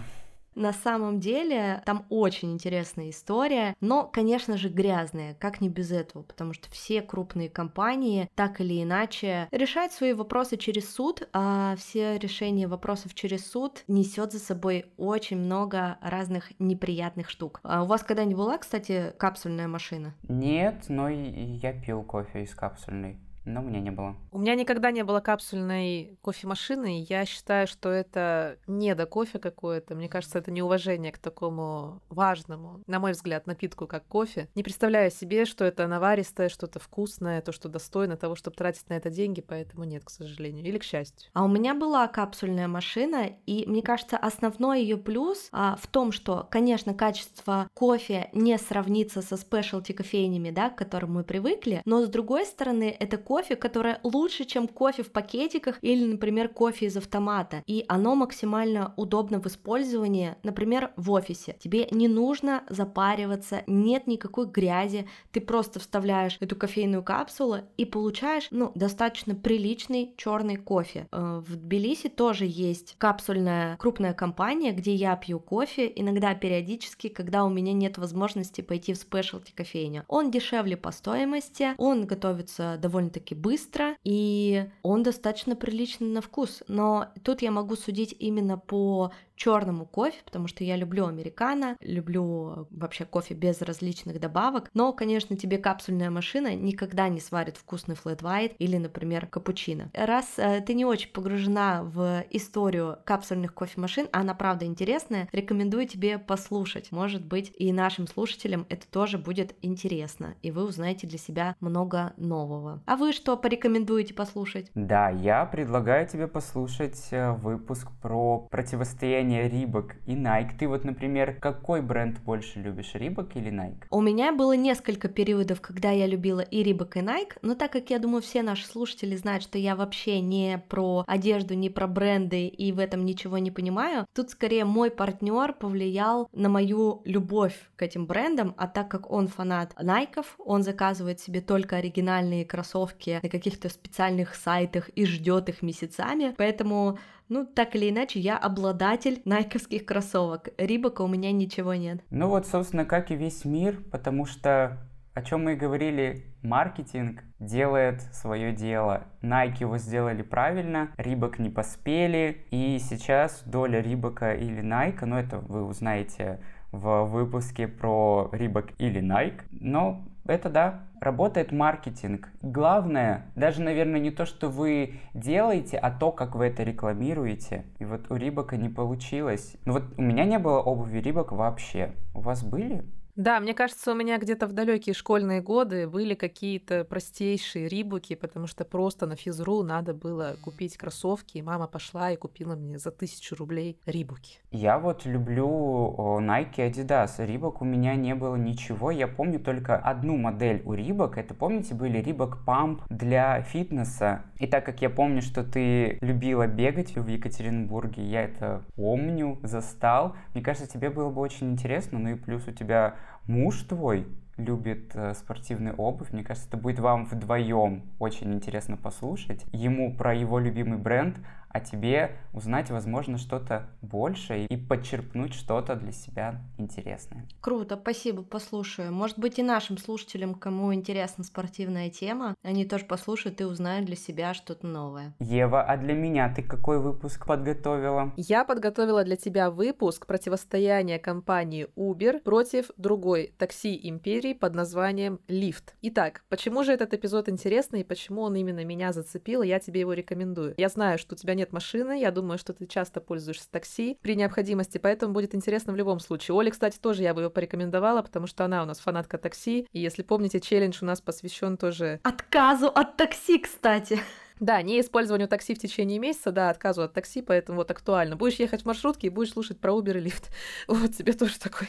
На 0.58 0.72
самом 0.72 1.20
деле 1.20 1.82
там 1.86 2.04
очень 2.08 2.52
интересная 2.52 3.10
история, 3.10 3.76
но, 3.80 4.08
конечно 4.08 4.56
же, 4.56 4.68
грязная, 4.68 5.34
как 5.34 5.60
не 5.60 5.68
без 5.68 5.92
этого, 5.92 6.24
потому 6.24 6.52
что 6.52 6.68
все 6.72 7.00
крупные 7.00 7.48
компании 7.48 8.28
так 8.34 8.60
или 8.60 8.82
иначе 8.82 9.46
решают 9.52 9.92
свои 9.92 10.14
вопросы 10.14 10.56
через 10.56 10.92
суд, 10.92 11.28
а 11.32 11.76
все 11.76 12.18
решения 12.18 12.66
вопросов 12.66 13.14
через 13.14 13.48
суд 13.48 13.84
несет 13.86 14.32
за 14.32 14.40
собой 14.40 14.86
очень 14.96 15.36
много 15.38 15.96
разных 16.02 16.50
неприятных 16.58 17.30
штук. 17.30 17.60
А 17.62 17.84
у 17.84 17.86
вас 17.86 18.02
когда-нибудь 18.02 18.38
была, 18.38 18.58
кстати, 18.58 19.14
капсульная 19.16 19.68
машина? 19.68 20.16
Нет, 20.28 20.86
но 20.88 21.08
я 21.08 21.72
пил 21.72 22.02
кофе 22.02 22.42
из 22.42 22.52
капсульной 22.52 23.20
но 23.48 23.60
у 23.60 23.64
меня 23.64 23.80
не 23.80 23.90
было. 23.90 24.16
У 24.30 24.38
меня 24.38 24.54
никогда 24.54 24.90
не 24.90 25.02
было 25.02 25.20
капсульной 25.20 26.18
кофемашины. 26.22 27.04
Я 27.08 27.24
считаю, 27.24 27.66
что 27.66 27.88
это 27.88 28.58
не 28.66 28.94
до 28.94 29.06
кофе 29.06 29.38
какое-то. 29.38 29.94
Мне 29.94 30.08
кажется, 30.08 30.38
это 30.38 30.50
неуважение 30.50 31.12
к 31.12 31.18
такому 31.18 32.02
важному, 32.08 32.82
на 32.86 33.00
мой 33.00 33.12
взгляд, 33.12 33.46
напитку, 33.46 33.86
как 33.86 34.06
кофе. 34.06 34.48
Не 34.54 34.62
представляю 34.62 35.10
себе, 35.10 35.44
что 35.44 35.64
это 35.64 35.86
наваристое, 35.86 36.48
что-то 36.48 36.78
вкусное, 36.78 37.40
то, 37.40 37.52
что 37.52 37.68
достойно 37.68 38.16
того, 38.16 38.34
чтобы 38.34 38.56
тратить 38.56 38.88
на 38.88 38.94
это 38.94 39.10
деньги, 39.10 39.40
поэтому 39.40 39.84
нет, 39.84 40.04
к 40.04 40.10
сожалению. 40.10 40.64
Или 40.64 40.78
к 40.78 40.84
счастью. 40.84 41.30
А 41.32 41.44
у 41.44 41.48
меня 41.48 41.74
была 41.74 42.06
капсульная 42.06 42.68
машина, 42.68 43.30
и 43.46 43.64
мне 43.66 43.82
кажется, 43.82 44.16
основной 44.16 44.82
ее 44.82 44.96
плюс 44.96 45.48
а, 45.52 45.76
в 45.80 45.86
том, 45.86 46.12
что, 46.12 46.46
конечно, 46.50 46.94
качество 46.94 47.68
кофе 47.74 48.28
не 48.32 48.58
сравнится 48.58 49.22
со 49.22 49.36
спешлти 49.36 49.92
кофейнями, 49.92 50.50
да, 50.50 50.70
к 50.70 50.76
которым 50.76 51.14
мы 51.14 51.24
привыкли, 51.24 51.82
но 51.84 52.04
с 52.04 52.08
другой 52.08 52.44
стороны, 52.44 52.94
это 52.98 53.16
кофе 53.16 53.37
кофе, 53.38 53.54
которое 53.54 54.00
лучше, 54.02 54.44
чем 54.44 54.66
кофе 54.66 55.04
в 55.04 55.12
пакетиках 55.12 55.78
или, 55.80 56.04
например, 56.04 56.48
кофе 56.48 56.86
из 56.86 56.96
автомата. 56.96 57.62
И 57.68 57.84
оно 57.86 58.16
максимально 58.16 58.92
удобно 58.96 59.40
в 59.40 59.46
использовании, 59.46 60.34
например, 60.42 60.90
в 60.96 61.12
офисе. 61.12 61.56
Тебе 61.60 61.86
не 61.92 62.08
нужно 62.08 62.64
запариваться, 62.68 63.62
нет 63.68 64.08
никакой 64.08 64.46
грязи, 64.46 65.06
ты 65.30 65.40
просто 65.40 65.78
вставляешь 65.78 66.36
эту 66.40 66.56
кофейную 66.56 67.04
капсулу 67.04 67.58
и 67.76 67.84
получаешь, 67.84 68.48
ну, 68.50 68.72
достаточно 68.74 69.36
приличный 69.36 70.14
черный 70.16 70.56
кофе. 70.56 71.06
Э, 71.12 71.40
в 71.46 71.54
Тбилиси 71.54 72.08
тоже 72.08 72.44
есть 72.44 72.96
капсульная 72.98 73.76
крупная 73.76 74.14
компания, 74.14 74.72
где 74.72 74.96
я 74.96 75.14
пью 75.14 75.38
кофе, 75.38 75.92
иногда 75.94 76.34
периодически, 76.34 77.08
когда 77.08 77.44
у 77.44 77.50
меня 77.50 77.72
нет 77.72 77.98
возможности 77.98 78.62
пойти 78.62 78.94
в 78.94 78.96
спешлти 78.96 79.52
кофейню. 79.52 80.04
Он 80.08 80.32
дешевле 80.32 80.76
по 80.76 80.90
стоимости, 80.90 81.74
он 81.78 82.04
готовится 82.04 82.76
довольно-таки 82.82 83.17
довольно-таки 83.18 83.34
быстро, 83.34 83.96
и 84.04 84.66
он 84.82 85.02
достаточно 85.02 85.56
приличный 85.56 86.08
на 86.08 86.20
вкус. 86.20 86.62
Но 86.68 87.08
тут 87.22 87.42
я 87.42 87.50
могу 87.50 87.76
судить 87.76 88.14
именно 88.18 88.58
по 88.58 89.12
черному 89.38 89.86
кофе, 89.86 90.18
потому 90.24 90.48
что 90.48 90.64
я 90.64 90.76
люблю 90.76 91.06
американо, 91.06 91.76
люблю 91.80 92.66
вообще 92.70 93.04
кофе 93.04 93.34
без 93.34 93.62
различных 93.62 94.20
добавок, 94.20 94.70
но, 94.74 94.92
конечно, 94.92 95.36
тебе 95.36 95.58
капсульная 95.58 96.10
машина 96.10 96.54
никогда 96.54 97.08
не 97.08 97.20
сварит 97.20 97.56
вкусный 97.56 97.94
флэт 97.94 98.20
white 98.20 98.56
или, 98.58 98.76
например, 98.76 99.26
капучино. 99.26 99.90
Раз 99.94 100.34
э, 100.36 100.60
ты 100.60 100.74
не 100.74 100.84
очень 100.84 101.12
погружена 101.12 101.82
в 101.84 102.24
историю 102.30 102.98
капсульных 103.04 103.54
кофемашин, 103.54 104.08
а 104.12 104.20
она 104.20 104.34
правда 104.34 104.66
интересная, 104.66 105.28
рекомендую 105.32 105.86
тебе 105.86 106.18
послушать. 106.18 106.90
Может 106.90 107.24
быть, 107.24 107.52
и 107.56 107.72
нашим 107.72 108.08
слушателям 108.08 108.66
это 108.68 108.86
тоже 108.88 109.18
будет 109.18 109.54
интересно, 109.62 110.34
и 110.42 110.50
вы 110.50 110.64
узнаете 110.64 111.06
для 111.06 111.18
себя 111.18 111.54
много 111.60 112.12
нового. 112.16 112.82
А 112.86 112.96
вы 112.96 113.12
что 113.12 113.36
порекомендуете 113.36 114.14
послушать? 114.14 114.70
Да, 114.74 115.10
я 115.10 115.44
предлагаю 115.46 116.08
тебе 116.08 116.26
послушать 116.26 117.08
э, 117.12 117.32
выпуск 117.32 117.88
про 118.02 118.48
противостояние 118.50 119.27
сочетание 119.28 119.48
Рибок 119.48 119.96
и 120.06 120.14
Nike. 120.14 120.50
Ты 120.58 120.68
вот, 120.68 120.84
например, 120.84 121.36
какой 121.40 121.82
бренд 121.82 122.18
больше 122.20 122.60
любишь, 122.60 122.94
Рибок 122.94 123.36
или 123.36 123.50
Nike? 123.50 123.84
У 123.90 124.00
меня 124.00 124.32
было 124.32 124.56
несколько 124.56 125.08
периодов, 125.08 125.60
когда 125.60 125.90
я 125.90 126.06
любила 126.06 126.40
и 126.40 126.62
Рибок, 126.62 126.96
и 126.96 127.00
Nike, 127.00 127.32
но 127.42 127.54
так 127.54 127.72
как 127.72 127.90
я 127.90 127.98
думаю, 127.98 128.22
все 128.22 128.42
наши 128.42 128.66
слушатели 128.66 129.16
знают, 129.16 129.42
что 129.42 129.58
я 129.58 129.76
вообще 129.76 130.20
не 130.20 130.62
про 130.68 131.04
одежду, 131.06 131.54
не 131.54 131.70
про 131.70 131.86
бренды 131.86 132.46
и 132.46 132.72
в 132.72 132.78
этом 132.78 133.04
ничего 133.04 133.38
не 133.38 133.50
понимаю, 133.50 134.06
тут 134.14 134.30
скорее 134.30 134.64
мой 134.64 134.90
партнер 134.90 135.52
повлиял 135.52 136.28
на 136.32 136.48
мою 136.48 137.02
любовь 137.04 137.54
к 137.76 137.82
этим 137.82 138.06
брендам, 138.06 138.54
а 138.56 138.66
так 138.66 138.88
как 138.88 139.10
он 139.10 139.28
фанат 139.28 139.74
Найков, 139.80 140.36
он 140.38 140.62
заказывает 140.62 141.20
себе 141.20 141.40
только 141.40 141.76
оригинальные 141.76 142.44
кроссовки 142.44 143.20
на 143.22 143.28
каких-то 143.28 143.68
специальных 143.68 144.34
сайтах 144.34 144.88
и 144.90 145.04
ждет 145.04 145.48
их 145.48 145.62
месяцами, 145.62 146.34
поэтому 146.36 146.98
ну, 147.28 147.46
так 147.46 147.76
или 147.76 147.90
иначе, 147.90 148.20
я 148.20 148.36
обладатель 148.36 149.20
найковских 149.24 149.84
кроссовок. 149.84 150.48
Рибака 150.58 151.02
у 151.02 151.08
меня 151.08 151.32
ничего 151.32 151.74
нет. 151.74 152.00
Ну 152.10 152.28
вот, 152.28 152.46
собственно, 152.46 152.84
как 152.84 153.10
и 153.10 153.16
весь 153.16 153.44
мир, 153.44 153.82
потому 153.90 154.24
что 154.26 154.78
о 155.18 155.22
чем 155.22 155.42
мы 155.42 155.54
и 155.54 155.56
говорили, 155.56 156.32
маркетинг 156.42 157.24
делает 157.40 158.02
свое 158.12 158.52
дело. 158.52 159.08
Nike 159.20 159.56
его 159.60 159.76
сделали 159.76 160.22
правильно, 160.22 160.90
Рибок 160.96 161.40
не 161.40 161.50
поспели, 161.50 162.46
и 162.52 162.78
сейчас 162.78 163.42
доля 163.44 163.80
Рибока 163.80 164.34
или 164.34 164.62
Nike, 164.62 165.04
ну 165.04 165.16
это 165.16 165.38
вы 165.38 165.64
узнаете 165.64 166.40
в 166.70 167.04
выпуске 167.06 167.66
про 167.66 168.30
Рибок 168.32 168.70
или 168.78 169.02
Nike, 169.02 169.40
но 169.50 170.07
это 170.32 170.48
да, 170.50 170.86
работает 171.00 171.52
маркетинг. 171.52 172.28
Главное, 172.42 173.26
даже, 173.34 173.62
наверное, 173.62 174.00
не 174.00 174.10
то, 174.10 174.26
что 174.26 174.48
вы 174.48 175.00
делаете, 175.14 175.78
а 175.78 175.90
то, 175.90 176.12
как 176.12 176.34
вы 176.34 176.46
это 176.46 176.62
рекламируете. 176.62 177.64
И 177.78 177.84
вот 177.84 178.10
у 178.10 178.16
Рибока 178.16 178.56
не 178.56 178.68
получилось. 178.68 179.56
Ну 179.64 179.74
вот 179.74 179.84
у 179.96 180.02
меня 180.02 180.24
не 180.24 180.38
было 180.38 180.58
обуви 180.58 180.98
Рибок 180.98 181.32
вообще. 181.32 181.92
У 182.14 182.20
вас 182.20 182.44
были? 182.44 182.84
Да, 183.18 183.40
мне 183.40 183.52
кажется, 183.52 183.90
у 183.90 183.94
меня 183.96 184.16
где-то 184.18 184.46
в 184.46 184.52
далекие 184.52 184.94
школьные 184.94 185.40
годы 185.40 185.88
были 185.88 186.14
какие-то 186.14 186.84
простейшие 186.84 187.66
рибуки, 187.66 188.14
потому 188.14 188.46
что 188.46 188.64
просто 188.64 189.06
на 189.06 189.16
физру 189.16 189.64
надо 189.64 189.92
было 189.92 190.36
купить 190.40 190.76
кроссовки, 190.76 191.38
и 191.38 191.42
мама 191.42 191.66
пошла 191.66 192.12
и 192.12 192.16
купила 192.16 192.54
мне 192.54 192.78
за 192.78 192.92
тысячу 192.92 193.34
рублей 193.34 193.80
рибуки. 193.86 194.38
Я 194.52 194.78
вот 194.78 195.04
люблю 195.04 195.96
Nike 196.20 196.58
Adidas. 196.58 197.26
Рибок 197.26 197.60
у 197.60 197.64
меня 197.64 197.96
не 197.96 198.14
было 198.14 198.36
ничего. 198.36 198.92
Я 198.92 199.08
помню 199.08 199.40
только 199.40 199.76
одну 199.76 200.16
модель 200.16 200.62
у 200.64 200.74
Рибок. 200.74 201.18
Это, 201.18 201.34
помните, 201.34 201.74
были 201.74 201.98
Рибок 201.98 202.38
Pump 202.46 202.82
для 202.88 203.42
фитнеса. 203.42 204.22
И 204.38 204.46
так 204.46 204.64
как 204.64 204.80
я 204.80 204.90
помню, 204.90 205.22
что 205.22 205.42
ты 205.42 205.98
любила 206.02 206.46
бегать 206.46 206.94
в 206.94 207.08
Екатеринбурге, 207.08 208.04
я 208.04 208.22
это 208.22 208.62
помню, 208.76 209.40
застал. 209.42 210.14
Мне 210.34 210.42
кажется, 210.44 210.70
тебе 210.70 210.88
было 210.88 211.10
бы 211.10 211.20
очень 211.20 211.50
интересно. 211.50 211.98
Ну 211.98 212.10
и 212.10 212.14
плюс 212.14 212.46
у 212.46 212.52
тебя 212.52 212.94
муж 213.28 213.62
твой 213.62 214.08
любит 214.36 214.92
э, 214.94 215.14
спортивную 215.14 215.76
обувь. 215.76 216.10
Мне 216.12 216.24
кажется, 216.24 216.48
это 216.48 216.56
будет 216.56 216.78
вам 216.78 217.04
вдвоем 217.04 217.82
очень 217.98 218.32
интересно 218.32 218.76
послушать. 218.76 219.44
Ему 219.52 219.94
про 219.94 220.14
его 220.14 220.38
любимый 220.38 220.78
бренд, 220.78 221.18
а 221.50 221.60
тебе 221.60 222.16
узнать, 222.32 222.70
возможно, 222.70 223.18
что-то 223.18 223.68
больше 223.82 224.44
и 224.44 224.56
подчерпнуть 224.56 225.34
что-то 225.34 225.76
для 225.76 225.92
себя 225.92 226.40
интересное. 226.58 227.26
Круто, 227.40 227.78
спасибо, 227.80 228.22
послушаю. 228.22 228.92
Может 228.92 229.18
быть, 229.18 229.38
и 229.38 229.42
нашим 229.42 229.78
слушателям, 229.78 230.34
кому 230.34 230.74
интересна 230.74 231.24
спортивная 231.24 231.90
тема, 231.90 232.34
они 232.42 232.64
тоже 232.64 232.84
послушают 232.84 233.40
и 233.40 233.44
узнают 233.44 233.86
для 233.86 233.96
себя 233.96 234.34
что-то 234.34 234.66
новое. 234.66 235.14
Ева, 235.20 235.62
а 235.62 235.76
для 235.76 235.94
меня 235.94 236.32
ты 236.34 236.42
какой 236.42 236.78
выпуск 236.78 237.26
подготовила? 237.26 238.12
Я 238.16 238.44
подготовила 238.44 239.04
для 239.04 239.16
тебя 239.16 239.50
выпуск 239.50 240.06
противостояния 240.06 240.98
компании 240.98 241.68
Uber 241.76 242.20
против 242.20 242.70
другой 242.76 243.32
такси 243.38 243.78
империи 243.88 244.34
под 244.34 244.54
названием 244.54 245.20
Lyft. 245.28 245.74
Итак, 245.82 246.24
почему 246.28 246.64
же 246.64 246.72
этот 246.72 246.94
эпизод 246.94 247.28
интересный 247.28 247.80
и 247.80 247.84
почему 247.84 248.22
он 248.22 248.36
именно 248.36 248.64
меня 248.64 248.92
зацепил, 248.92 249.42
я 249.42 249.58
тебе 249.58 249.80
его 249.80 249.92
рекомендую. 249.92 250.54
Я 250.58 250.68
знаю, 250.68 250.98
что 250.98 251.14
у 251.14 251.18
тебя 251.18 251.34
нет 251.38 251.52
машины, 251.52 251.98
я 252.00 252.10
думаю, 252.10 252.38
что 252.38 252.52
ты 252.52 252.66
часто 252.66 253.00
пользуешься 253.00 253.50
такси 253.50 253.98
при 254.02 254.14
необходимости, 254.14 254.76
поэтому 254.78 255.14
будет 255.14 255.34
интересно 255.34 255.72
в 255.72 255.76
любом 255.76 256.00
случае. 256.00 256.34
Оле, 256.34 256.50
кстати, 256.50 256.78
тоже 256.78 257.02
я 257.02 257.14
бы 257.14 257.22
ее 257.22 257.30
порекомендовала, 257.30 258.02
потому 258.02 258.26
что 258.26 258.44
она 258.44 258.62
у 258.62 258.66
нас 258.66 258.78
фанатка 258.78 259.16
такси, 259.16 259.66
и 259.72 259.80
если 259.80 260.02
помните, 260.02 260.40
челлендж 260.40 260.78
у 260.82 260.84
нас 260.84 261.00
посвящен 261.00 261.56
тоже... 261.56 262.00
Отказу 262.02 262.66
от 262.68 262.96
такси, 262.96 263.38
кстати. 263.38 264.00
Да, 264.40 264.62
не 264.62 264.80
использованию 264.80 265.28
такси 265.28 265.54
в 265.54 265.58
течение 265.58 265.98
месяца, 265.98 266.30
да, 266.32 266.50
отказу 266.50 266.82
от 266.82 266.92
такси, 266.92 267.22
поэтому 267.22 267.58
вот 267.58 267.70
актуально. 267.70 268.16
Будешь 268.16 268.36
ехать 268.36 268.62
в 268.62 268.66
маршрутке 268.66 269.08
и 269.08 269.10
будешь 269.10 269.32
слушать 269.32 269.58
про 269.58 269.72
Uber 269.72 269.98
и 269.98 270.06
Lyft. 270.06 270.24
Вот 270.68 270.94
тебе 270.94 271.12
тоже 271.12 271.38
такой 271.38 271.68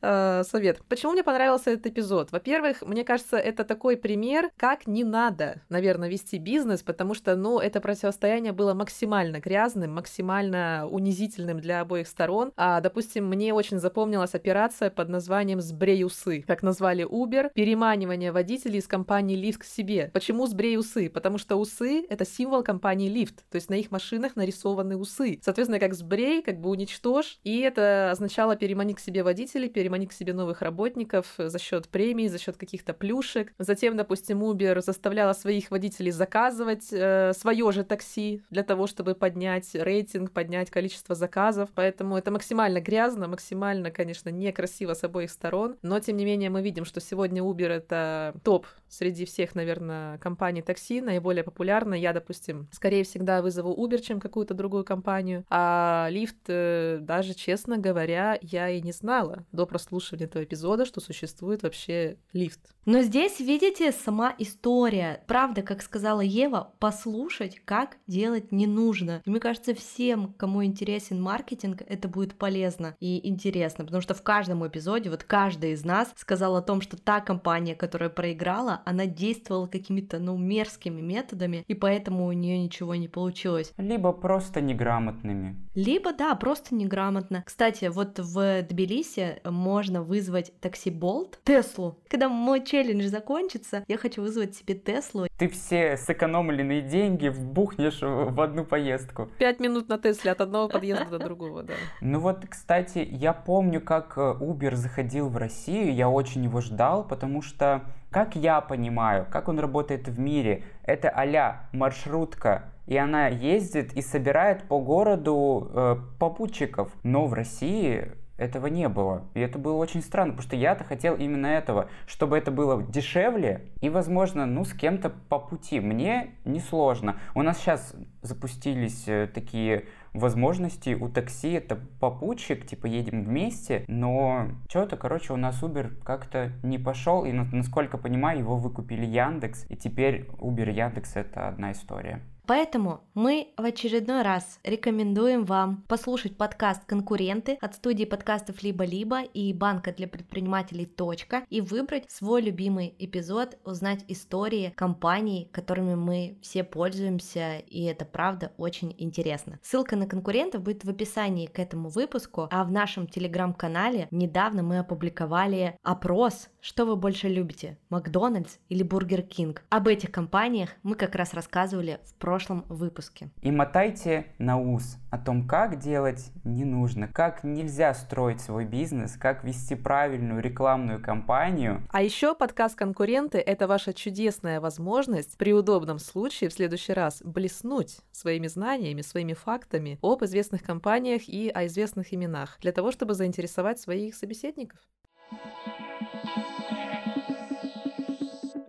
э, 0.00 0.42
совет. 0.44 0.80
Почему 0.88 1.12
мне 1.12 1.22
понравился 1.22 1.70
этот 1.70 1.86
эпизод? 1.86 2.32
Во-первых, 2.32 2.82
мне 2.82 3.04
кажется, 3.04 3.36
это 3.36 3.64
такой 3.64 3.96
пример, 3.96 4.50
как 4.56 4.86
не 4.86 5.04
надо, 5.04 5.60
наверное, 5.68 6.08
вести 6.08 6.38
бизнес, 6.38 6.82
потому 6.82 7.14
что, 7.14 7.36
ну, 7.36 7.58
это 7.58 7.80
противостояние 7.80 8.52
было 8.52 8.74
максимально 8.74 9.38
грязным, 9.38 9.94
максимально 9.94 10.88
унизительным 10.90 11.60
для 11.60 11.80
обоих 11.80 12.08
сторон. 12.08 12.52
А, 12.56 12.80
допустим, 12.80 13.26
мне 13.26 13.54
очень 13.54 13.78
запомнилась 13.78 14.34
операция 14.34 14.90
под 14.90 15.08
названием 15.08 15.60
«Сбрей 15.60 16.04
усы», 16.04 16.42
как 16.46 16.62
назвали 16.62 17.06
Uber, 17.06 17.50
переманивание 17.54 18.32
водителей 18.32 18.78
из 18.78 18.88
компании 18.88 19.38
Lyft 19.38 19.58
к 19.58 19.64
себе. 19.64 20.10
Почему 20.12 20.46
«Сбрей 20.46 20.76
усы»? 20.76 21.08
Потому 21.08 21.38
что 21.38 21.56
усы— 21.56 21.91
это 22.00 22.24
символ 22.24 22.62
компании 22.62 23.10
Lyft, 23.10 23.40
то 23.50 23.56
есть 23.56 23.70
на 23.70 23.74
их 23.74 23.90
машинах 23.90 24.36
нарисованы 24.36 24.96
усы. 24.96 25.38
Соответственно, 25.42 25.78
как 25.78 25.94
сбрей, 25.94 26.42
как 26.42 26.60
бы 26.60 26.70
уничтожь, 26.70 27.38
и 27.44 27.60
это 27.60 28.10
означало 28.10 28.56
переманить 28.56 28.96
к 28.96 29.00
себе 29.00 29.22
водителей, 29.22 29.68
переманить 29.68 30.10
к 30.10 30.12
себе 30.12 30.32
новых 30.32 30.62
работников 30.62 31.34
за 31.38 31.58
счет 31.58 31.88
премий, 31.88 32.28
за 32.28 32.38
счет 32.38 32.56
каких-то 32.56 32.92
плюшек. 32.94 33.52
Затем, 33.58 33.96
допустим, 33.96 34.42
Uber 34.42 34.80
заставляла 34.80 35.32
своих 35.32 35.70
водителей 35.70 36.10
заказывать 36.10 36.88
э, 36.92 37.32
свое 37.34 37.72
же 37.72 37.84
такси 37.84 38.42
для 38.50 38.62
того, 38.62 38.86
чтобы 38.86 39.14
поднять 39.14 39.74
рейтинг, 39.74 40.32
поднять 40.32 40.70
количество 40.70 41.14
заказов. 41.14 41.70
Поэтому 41.74 42.16
это 42.16 42.30
максимально 42.30 42.80
грязно, 42.80 43.28
максимально, 43.28 43.90
конечно, 43.90 44.28
некрасиво 44.28 44.94
с 44.94 45.04
обоих 45.04 45.30
сторон. 45.30 45.76
Но, 45.82 46.00
тем 46.00 46.16
не 46.16 46.24
менее, 46.24 46.50
мы 46.50 46.62
видим, 46.62 46.84
что 46.84 47.00
сегодня 47.00 47.42
Uber— 47.42 47.68
это 47.68 48.34
топ 48.42 48.66
среди 48.92 49.24
всех, 49.24 49.54
наверное, 49.54 50.18
компаний 50.18 50.60
такси, 50.60 51.00
наиболее 51.00 51.42
регулярно. 51.42 51.94
Я, 51.94 52.12
допустим, 52.12 52.68
скорее 52.72 53.04
всегда 53.04 53.40
вызову 53.40 53.74
Uber, 53.74 53.98
чем 53.98 54.20
какую-то 54.20 54.52
другую 54.52 54.84
компанию. 54.84 55.44
А 55.48 56.08
лифт, 56.10 56.36
э, 56.48 56.98
даже 57.00 57.32
честно 57.32 57.78
говоря, 57.78 58.38
я 58.42 58.68
и 58.68 58.82
не 58.82 58.92
знала 58.92 59.46
до 59.50 59.64
прослушивания 59.66 60.26
этого 60.26 60.44
эпизода, 60.44 60.84
что 60.84 61.00
существует 61.00 61.62
вообще 61.62 62.18
лифт. 62.34 62.60
Но 62.84 63.02
здесь, 63.02 63.38
видите, 63.38 63.92
сама 63.92 64.34
история. 64.38 65.22
Правда, 65.28 65.62
как 65.62 65.82
сказала 65.82 66.20
Ева, 66.20 66.72
послушать, 66.80 67.60
как 67.64 67.96
делать 68.08 68.50
не 68.50 68.66
нужно. 68.66 69.22
И 69.24 69.30
мне 69.30 69.38
кажется, 69.38 69.74
всем, 69.74 70.32
кому 70.36 70.64
интересен 70.64 71.22
маркетинг, 71.22 71.82
это 71.86 72.08
будет 72.08 72.34
полезно 72.34 72.96
и 72.98 73.28
интересно, 73.28 73.84
потому 73.84 74.02
что 74.02 74.14
в 74.14 74.22
каждом 74.22 74.66
эпизоде 74.66 75.10
вот 75.10 75.22
каждый 75.22 75.72
из 75.72 75.84
нас 75.84 76.12
сказал 76.16 76.56
о 76.56 76.62
том, 76.62 76.80
что 76.80 76.96
та 76.96 77.20
компания, 77.20 77.76
которая 77.76 78.10
проиграла, 78.10 78.82
она 78.84 79.06
действовала 79.06 79.68
какими-то, 79.68 80.18
ну, 80.18 80.36
мерзкими 80.36 81.00
методами, 81.00 81.64
и 81.68 81.74
поэтому 81.74 82.26
у 82.26 82.32
нее 82.32 82.58
ничего 82.58 82.96
не 82.96 83.08
получилось. 83.08 83.72
Либо 83.76 84.12
просто 84.12 84.60
неграмотными. 84.60 85.56
Либо, 85.74 86.12
да, 86.12 86.34
просто 86.34 86.74
неграмотно. 86.74 87.44
Кстати, 87.46 87.86
вот 87.86 88.18
в 88.18 88.62
Тбилиси 88.62 89.40
можно 89.44 90.02
вызвать 90.02 90.52
такси 90.60 90.90
Болт, 90.90 91.40
Теслу. 91.44 92.00
Когда 92.08 92.28
мой 92.28 92.64
челлендж 92.72 93.04
закончится, 93.08 93.84
я 93.86 93.98
хочу 93.98 94.22
вызвать 94.22 94.56
себе 94.56 94.74
Теслу. 94.74 95.26
Ты 95.36 95.48
все 95.48 95.98
сэкономленные 95.98 96.80
деньги 96.80 97.28
вбухнешь 97.28 98.00
в 98.00 98.40
одну 98.40 98.64
поездку. 98.64 99.28
Пять 99.38 99.60
минут 99.60 99.90
на 99.90 99.98
Тесле 99.98 100.30
от 100.32 100.40
одного 100.40 100.68
подъезда 100.70 101.04
до 101.04 101.18
другого, 101.18 101.64
да. 101.64 101.74
Ну 102.00 102.18
вот, 102.20 102.46
кстати, 102.48 103.06
я 103.10 103.34
помню, 103.34 103.82
как 103.82 104.14
э, 104.16 104.20
Uber 104.40 104.74
заходил 104.74 105.28
в 105.28 105.36
Россию, 105.36 105.94
я 105.94 106.08
очень 106.08 106.44
его 106.44 106.62
ждал, 106.62 107.06
потому 107.06 107.42
что 107.42 107.82
как 108.10 108.36
я 108.36 108.60
понимаю, 108.62 109.26
как 109.30 109.48
он 109.48 109.58
работает 109.58 110.08
в 110.08 110.18
мире, 110.18 110.64
это 110.82 111.10
а 111.10 111.68
маршрутка, 111.72 112.72
и 112.86 112.96
она 112.96 113.28
ездит 113.28 113.92
и 113.92 114.02
собирает 114.02 114.64
по 114.64 114.80
городу 114.80 115.70
э, 115.72 115.96
попутчиков. 116.18 116.90
Но 117.02 117.26
в 117.26 117.34
России 117.34 118.12
этого 118.36 118.66
не 118.66 118.88
было. 118.88 119.24
И 119.34 119.40
это 119.40 119.58
было 119.58 119.76
очень 119.76 120.02
странно, 120.02 120.32
потому 120.32 120.46
что 120.46 120.56
я-то 120.56 120.84
хотел 120.84 121.14
именно 121.16 121.46
этого, 121.46 121.88
чтобы 122.06 122.38
это 122.38 122.50
было 122.50 122.82
дешевле 122.82 123.68
и, 123.80 123.88
возможно, 123.88 124.46
ну, 124.46 124.64
с 124.64 124.72
кем-то 124.72 125.10
по 125.10 125.38
пути. 125.38 125.80
Мне 125.80 126.30
несложно. 126.44 127.16
У 127.34 127.42
нас 127.42 127.58
сейчас 127.58 127.94
запустились 128.22 129.04
э, 129.06 129.28
такие 129.32 129.84
возможности 130.12 130.94
у 130.94 131.08
такси 131.08 131.52
это 131.52 131.76
попутчик, 132.00 132.66
типа 132.66 132.86
едем 132.86 133.24
вместе, 133.24 133.84
но 133.88 134.48
что-то, 134.68 134.96
короче, 134.96 135.32
у 135.32 135.36
нас 135.36 135.62
Uber 135.62 136.02
как-то 136.04 136.52
не 136.62 136.78
пошел, 136.78 137.24
и 137.24 137.32
насколько 137.32 137.98
понимаю, 137.98 138.40
его 138.40 138.56
выкупили 138.56 139.06
Яндекс, 139.06 139.64
и 139.70 139.76
теперь 139.76 140.28
Uber 140.38 140.70
Яндекс 140.70 141.16
это 141.16 141.48
одна 141.48 141.72
история. 141.72 142.20
Поэтому 142.46 143.04
мы 143.14 143.48
в 143.56 143.64
очередной 143.64 144.22
раз 144.22 144.58
рекомендуем 144.64 145.44
вам 145.44 145.84
послушать 145.86 146.36
подкаст 146.36 146.84
«Конкуренты» 146.86 147.56
от 147.60 147.76
студии 147.76 148.04
подкастов 148.04 148.62
«Либо-либо» 148.62 149.22
и 149.22 149.52
банка 149.52 149.92
для 149.92 150.08
предпринимателей 150.08 150.86
«Точка» 150.86 151.44
и 151.50 151.60
выбрать 151.60 152.10
свой 152.10 152.42
любимый 152.42 152.96
эпизод, 152.98 153.58
узнать 153.64 154.04
истории 154.08 154.72
компаний, 154.74 155.48
которыми 155.52 155.94
мы 155.94 156.36
все 156.42 156.64
пользуемся, 156.64 157.58
и 157.58 157.84
это 157.84 158.04
правда 158.04 158.52
очень 158.56 158.94
интересно. 158.98 159.60
Ссылка 159.62 159.94
на 159.94 160.06
конкурентов 160.06 160.62
будет 160.62 160.84
в 160.84 160.90
описании 160.90 161.46
к 161.46 161.60
этому 161.60 161.90
выпуску, 161.90 162.48
а 162.50 162.64
в 162.64 162.72
нашем 162.72 163.06
телеграм-канале 163.06 164.08
недавно 164.10 164.64
мы 164.64 164.78
опубликовали 164.80 165.78
опрос, 165.84 166.48
что 166.62 166.86
вы 166.86 166.94
больше 166.94 167.28
любите, 167.28 167.76
Макдональдс 167.90 168.58
или 168.68 168.84
Бургер 168.84 169.22
Кинг. 169.22 169.64
Об 169.68 169.88
этих 169.88 170.12
компаниях 170.12 170.70
мы 170.84 170.94
как 170.94 171.16
раз 171.16 171.34
рассказывали 171.34 171.98
в 172.04 172.14
прошлом 172.14 172.64
выпуске. 172.68 173.30
И 173.42 173.50
мотайте 173.50 174.26
на 174.38 174.58
ус 174.58 174.96
о 175.10 175.18
том, 175.18 175.46
как 175.48 175.80
делать 175.80 176.30
не 176.44 176.64
нужно, 176.64 177.08
как 177.08 177.42
нельзя 177.42 177.92
строить 177.94 178.40
свой 178.40 178.64
бизнес, 178.64 179.16
как 179.16 179.42
вести 179.42 179.74
правильную 179.74 180.40
рекламную 180.40 181.02
кампанию. 181.02 181.82
А 181.90 182.00
еще 182.00 182.32
подкаст 182.34 182.76
«Конкуренты»— 182.76 183.38
это 183.40 183.66
ваша 183.66 183.92
чудесная 183.92 184.60
возможность 184.60 185.36
при 185.36 185.52
удобном 185.52 185.98
случае 185.98 186.48
в 186.48 186.52
следующий 186.52 186.92
раз 186.92 187.22
блеснуть 187.24 187.98
своими 188.12 188.46
знаниями, 188.46 189.02
своими 189.02 189.32
фактами 189.32 189.98
об 190.00 190.22
известных 190.24 190.62
компаниях 190.62 191.28
и 191.28 191.50
о 191.52 191.66
известных 191.66 192.14
именах 192.14 192.58
для 192.60 192.70
того, 192.70 192.92
чтобы 192.92 193.14
заинтересовать 193.14 193.80
своих 193.80 194.14
собеседников. 194.14 194.78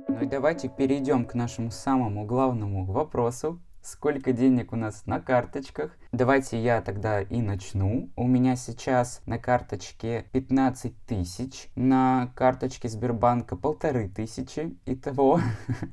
Ну 0.07 0.21
и 0.21 0.25
давайте 0.25 0.69
перейдем 0.69 1.25
к 1.25 1.33
нашему 1.33 1.71
самому 1.71 2.25
главному 2.25 2.85
вопросу. 2.85 3.59
Сколько 3.83 4.31
денег 4.31 4.71
у 4.71 4.77
нас 4.77 5.05
на 5.07 5.19
карточках? 5.19 5.97
Давайте 6.13 6.57
я 6.57 6.81
тогда 6.81 7.21
и 7.21 7.41
начну. 7.41 8.09
У 8.15 8.25
меня 8.25 8.55
сейчас 8.55 9.21
на 9.25 9.37
карточке 9.37 10.25
15 10.31 10.95
тысяч, 11.05 11.67
на 11.75 12.31
карточке 12.33 12.87
Сбербанка 12.87 13.57
полторы 13.57 14.07
тысячи. 14.07 14.77
Итого 14.85 15.41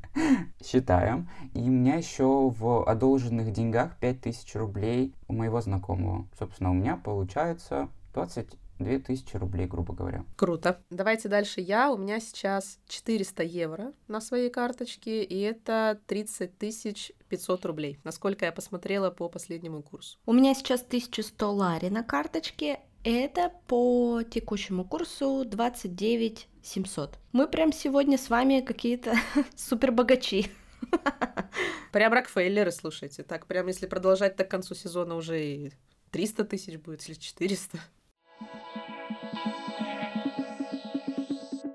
считаем. 0.64 1.28
И 1.52 1.62
у 1.62 1.72
меня 1.72 1.96
еще 1.96 2.48
в 2.50 2.88
одолженных 2.88 3.50
деньгах 3.50 3.96
5 3.98 4.20
тысяч 4.20 4.54
рублей 4.54 5.12
у 5.26 5.33
моего 5.33 5.61
знакомого. 5.61 6.28
Собственно, 6.38 6.70
у 6.70 6.74
меня 6.74 6.96
получается 6.96 7.88
20 8.14 8.56
2000 8.85 9.37
рублей, 9.37 9.66
грубо 9.66 9.95
говоря. 9.95 10.25
Круто. 10.37 10.83
Давайте 10.90 11.29
дальше 11.29 11.61
я. 11.61 11.90
У 11.90 11.97
меня 11.97 12.21
сейчас 12.21 12.79
400 12.88 13.43
евро 13.43 13.93
на 14.09 14.21
своей 14.21 14.51
карточке, 14.51 15.23
и 15.23 15.38
это 15.40 16.01
30 16.07 16.59
тысяч 16.59 17.12
500 17.29 17.64
рублей, 17.66 17.99
насколько 18.05 18.45
я 18.45 18.53
посмотрела 18.53 19.11
по 19.11 19.29
последнему 19.29 19.83
курсу. 19.83 20.19
У 20.27 20.33
меня 20.33 20.55
сейчас 20.55 20.83
1100 20.83 21.53
лари 21.53 21.88
на 21.88 22.03
карточке, 22.03 22.81
это 23.03 23.53
по 23.66 24.23
текущему 24.23 24.85
курсу 24.85 25.45
29 25.47 26.49
700. 26.62 27.19
Мы 27.33 27.49
прям 27.49 27.73
сегодня 27.73 28.19
с 28.19 28.29
вами 28.29 28.61
какие-то 28.61 29.14
супер 29.57 29.93
богачи. 29.93 30.51
Прям 31.93 32.12
Рокфеллеры, 32.12 32.73
слушайте. 32.73 33.23
Так, 33.23 33.47
прям 33.47 33.66
если 33.69 33.87
продолжать 33.87 34.37
так 34.37 34.49
к 34.49 34.51
концу 34.51 34.75
сезона 34.75 35.14
уже 35.14 35.43
и 35.43 35.73
300 36.11 36.45
тысяч 36.45 36.77
будет, 36.79 37.09
или 37.09 37.14
400. 37.16 37.79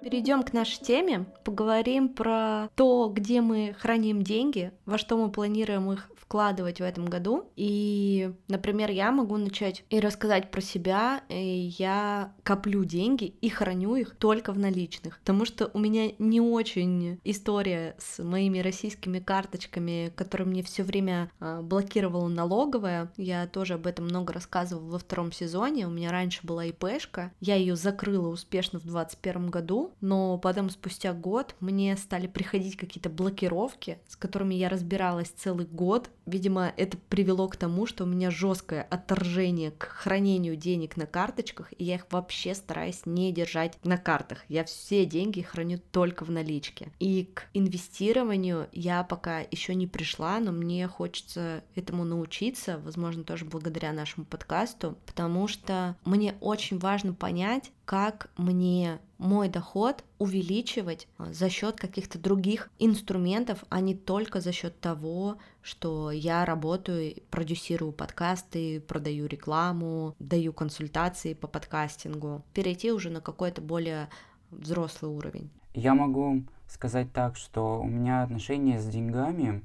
Перейдем 0.01 0.43
к 0.43 0.53
нашей 0.53 0.79
теме, 0.81 1.25
поговорим 1.43 2.09
про 2.09 2.69
то, 2.75 3.09
где 3.13 3.41
мы 3.41 3.75
храним 3.77 4.21
деньги, 4.21 4.71
во 4.85 4.97
что 4.97 5.17
мы 5.17 5.31
планируем 5.31 5.91
их 5.91 6.09
вкладывать 6.25 6.79
в 6.79 6.83
этом 6.83 7.05
году. 7.05 7.51
И, 7.55 8.31
например, 8.47 8.89
я 8.89 9.11
могу 9.11 9.37
начать 9.37 9.83
и 9.89 9.99
рассказать 9.99 10.51
про 10.51 10.61
себя. 10.61 11.21
И 11.29 11.73
я 11.77 12.33
коплю 12.43 12.83
деньги 12.83 13.25
и 13.41 13.49
храню 13.49 13.95
их 13.95 14.15
только 14.15 14.51
в 14.51 14.59
наличных, 14.59 15.19
потому 15.19 15.45
что 15.45 15.69
у 15.73 15.79
меня 15.79 16.11
не 16.17 16.41
очень 16.41 17.19
история 17.23 17.95
с 17.99 18.23
моими 18.23 18.59
российскими 18.59 19.19
карточками, 19.19 20.11
которые 20.15 20.47
мне 20.47 20.63
все 20.63 20.83
время 20.83 21.31
а, 21.39 21.61
блокировала 21.61 22.27
налоговая. 22.27 23.11
Я 23.17 23.47
тоже 23.47 23.75
об 23.75 23.87
этом 23.87 24.05
много 24.05 24.33
рассказывала 24.33 24.91
во 24.91 24.99
втором 24.99 25.31
сезоне. 25.31 25.87
У 25.87 25.91
меня 25.91 26.11
раньше 26.11 26.39
была 26.43 26.65
ИПшка, 26.65 27.31
я 27.39 27.55
ее 27.55 27.75
закрыла 27.75 28.27
успешно 28.29 28.79
в 28.79 28.83
2021 28.83 29.49
году, 29.49 29.93
но 30.01 30.37
потом 30.37 30.69
спустя 30.69 31.13
год 31.13 31.55
мне 31.59 31.95
стали 31.97 32.27
приходить 32.27 32.77
какие-то 32.77 33.09
блокировки, 33.09 33.99
с 34.07 34.15
которыми 34.15 34.55
я 34.55 34.69
разбиралась 34.69 35.29
целый 35.29 35.65
год, 35.65 36.09
Видимо, 36.25 36.73
это 36.77 36.97
привело 36.97 37.47
к 37.47 37.55
тому, 37.55 37.85
что 37.85 38.03
у 38.03 38.07
меня 38.07 38.31
жесткое 38.31 38.83
отторжение 38.83 39.71
к 39.71 39.83
хранению 39.83 40.55
денег 40.55 40.97
на 40.97 41.05
карточках, 41.05 41.71
и 41.77 41.83
я 41.83 41.95
их 41.95 42.07
вообще 42.11 42.55
стараюсь 42.55 43.01
не 43.05 43.31
держать 43.31 43.77
на 43.83 43.97
картах. 43.97 44.39
Я 44.49 44.63
все 44.63 45.05
деньги 45.05 45.41
храню 45.41 45.79
только 45.91 46.25
в 46.25 46.31
наличке. 46.31 46.89
И 46.99 47.29
к 47.33 47.47
инвестированию 47.53 48.67
я 48.71 49.03
пока 49.03 49.39
еще 49.39 49.75
не 49.75 49.87
пришла, 49.87 50.39
но 50.39 50.51
мне 50.51 50.87
хочется 50.87 51.63
этому 51.75 52.03
научиться, 52.03 52.79
возможно, 52.79 53.23
тоже 53.23 53.45
благодаря 53.45 53.93
нашему 53.93 54.25
подкасту, 54.25 54.97
потому 55.05 55.47
что 55.47 55.95
мне 56.05 56.35
очень 56.41 56.79
важно 56.79 57.13
понять, 57.13 57.71
как 57.85 58.29
мне 58.35 58.99
мой 59.17 59.47
доход 59.47 60.03
увеличивать 60.17 61.07
а, 61.17 61.31
за 61.31 61.49
счет 61.49 61.77
каких-то 61.77 62.19
других 62.19 62.69
инструментов, 62.79 63.63
а 63.69 63.79
не 63.79 63.95
только 63.95 64.41
за 64.41 64.51
счет 64.51 64.79
того, 64.79 65.37
что 65.61 66.11
я 66.11 66.43
работаю, 66.45 67.15
продюсирую 67.29 67.91
подкасты, 67.91 68.81
продаю 68.81 69.27
рекламу, 69.27 70.15
даю 70.19 70.51
консультации 70.51 71.33
по 71.33 71.47
подкастингу. 71.47 72.43
Перейти 72.53 72.91
уже 72.91 73.09
на 73.09 73.21
какой-то 73.21 73.61
более 73.61 74.09
взрослый 74.51 75.11
уровень. 75.11 75.49
Я 75.73 75.93
могу 75.93 76.43
сказать 76.67 77.11
так, 77.13 77.37
что 77.37 77.79
у 77.79 77.87
меня 77.87 78.23
отношения 78.23 78.79
с 78.79 78.85
деньгами 78.85 79.63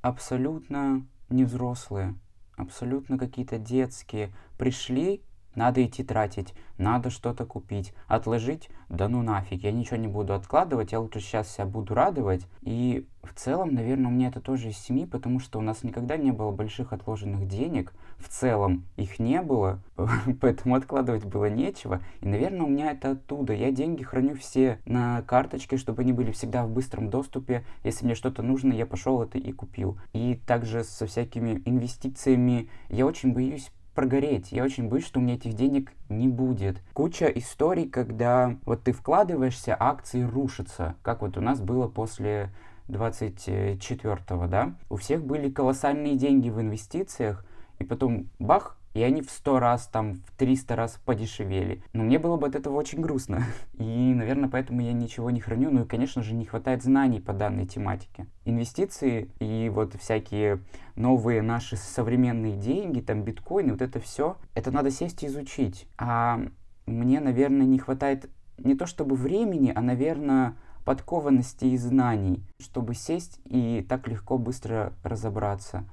абсолютно 0.00 1.06
не 1.28 1.44
взрослые, 1.44 2.14
абсолютно 2.56 3.18
какие-то 3.18 3.58
детские. 3.58 4.32
Пришли 4.56 5.22
надо 5.58 5.84
идти 5.84 6.04
тратить, 6.04 6.54
надо 6.78 7.10
что-то 7.10 7.44
купить, 7.44 7.92
отложить, 8.06 8.70
да 8.88 9.08
ну 9.08 9.22
нафиг, 9.22 9.64
я 9.64 9.72
ничего 9.72 9.96
не 9.96 10.06
буду 10.06 10.32
откладывать, 10.32 10.92
я 10.92 11.00
лучше 11.00 11.20
сейчас 11.20 11.52
себя 11.52 11.66
буду 11.66 11.94
радовать. 11.94 12.46
И 12.62 13.06
в 13.24 13.34
целом, 13.34 13.74
наверное, 13.74 14.06
у 14.06 14.14
меня 14.14 14.28
это 14.28 14.40
тоже 14.40 14.70
из 14.70 14.78
семьи, 14.78 15.04
потому 15.04 15.40
что 15.40 15.58
у 15.58 15.62
нас 15.62 15.82
никогда 15.82 16.16
не 16.16 16.30
было 16.30 16.52
больших 16.52 16.92
отложенных 16.92 17.48
денег, 17.48 17.92
в 18.18 18.28
целом 18.28 18.84
их 18.96 19.18
не 19.18 19.42
было, 19.42 19.80
поэтому 20.40 20.76
откладывать 20.76 21.24
было 21.24 21.50
нечего. 21.50 22.00
И, 22.20 22.28
наверное, 22.28 22.62
у 22.62 22.68
меня 22.68 22.92
это 22.92 23.10
оттуда. 23.12 23.52
Я 23.52 23.72
деньги 23.72 24.04
храню 24.04 24.36
все 24.36 24.78
на 24.86 25.22
карточке, 25.22 25.76
чтобы 25.76 26.02
они 26.02 26.12
были 26.12 26.30
всегда 26.30 26.64
в 26.64 26.70
быстром 26.70 27.10
доступе. 27.10 27.64
Если 27.82 28.04
мне 28.04 28.14
что-то 28.14 28.42
нужно, 28.42 28.72
я 28.72 28.86
пошел 28.86 29.22
это 29.22 29.38
и 29.38 29.52
купил. 29.52 29.98
И 30.12 30.40
также 30.46 30.84
со 30.84 31.06
всякими 31.06 31.62
инвестициями 31.64 32.68
я 32.88 33.06
очень 33.06 33.32
боюсь 33.32 33.70
прогореть. 33.98 34.52
Я 34.52 34.62
очень 34.62 34.88
боюсь, 34.88 35.04
что 35.04 35.18
у 35.18 35.22
меня 35.24 35.34
этих 35.34 35.54
денег 35.54 35.90
не 36.08 36.28
будет. 36.28 36.80
Куча 36.92 37.26
историй, 37.26 37.88
когда 37.88 38.54
вот 38.64 38.84
ты 38.84 38.92
вкладываешься, 38.92 39.76
акции 39.76 40.22
рушатся. 40.22 40.94
Как 41.02 41.22
вот 41.22 41.36
у 41.36 41.40
нас 41.40 41.60
было 41.60 41.88
после 41.88 42.50
24-го, 42.86 44.46
да? 44.46 44.74
У 44.88 44.94
всех 44.94 45.24
были 45.24 45.50
колоссальные 45.50 46.14
деньги 46.14 46.48
в 46.48 46.60
инвестициях, 46.60 47.44
и 47.80 47.84
потом 47.84 48.28
бах, 48.38 48.77
и 48.98 49.02
они 49.02 49.22
в 49.22 49.30
сто 49.30 49.60
раз, 49.60 49.86
там, 49.86 50.14
в 50.14 50.36
300 50.36 50.74
раз 50.74 51.00
подешевели. 51.04 51.82
Но 51.92 52.02
мне 52.02 52.18
было 52.18 52.36
бы 52.36 52.48
от 52.48 52.56
этого 52.56 52.74
очень 52.74 53.00
грустно. 53.00 53.44
И, 53.78 54.12
наверное, 54.12 54.48
поэтому 54.48 54.80
я 54.80 54.92
ничего 54.92 55.30
не 55.30 55.40
храню. 55.40 55.70
Ну 55.70 55.84
и, 55.84 55.86
конечно 55.86 56.20
же, 56.22 56.34
не 56.34 56.44
хватает 56.44 56.82
знаний 56.82 57.20
по 57.20 57.32
данной 57.32 57.64
тематике. 57.64 58.26
Инвестиции 58.44 59.30
и 59.38 59.70
вот 59.72 59.94
всякие 59.94 60.60
новые 60.96 61.42
наши 61.42 61.76
современные 61.76 62.56
деньги, 62.56 63.00
там, 63.00 63.22
биткоины, 63.22 63.72
вот 63.72 63.82
это 63.82 64.00
все, 64.00 64.36
это 64.54 64.72
надо 64.72 64.90
сесть 64.90 65.22
и 65.22 65.26
изучить. 65.26 65.86
А 65.96 66.40
мне, 66.86 67.20
наверное, 67.20 67.66
не 67.66 67.78
хватает 67.78 68.28
не 68.58 68.74
то 68.74 68.86
чтобы 68.86 69.14
времени, 69.14 69.72
а, 69.72 69.80
наверное, 69.80 70.56
подкованности 70.84 71.66
и 71.66 71.76
знаний, 71.76 72.42
чтобы 72.58 72.94
сесть 72.94 73.38
и 73.44 73.86
так 73.88 74.08
легко 74.08 74.38
быстро 74.38 74.92
разобраться. 75.04 75.84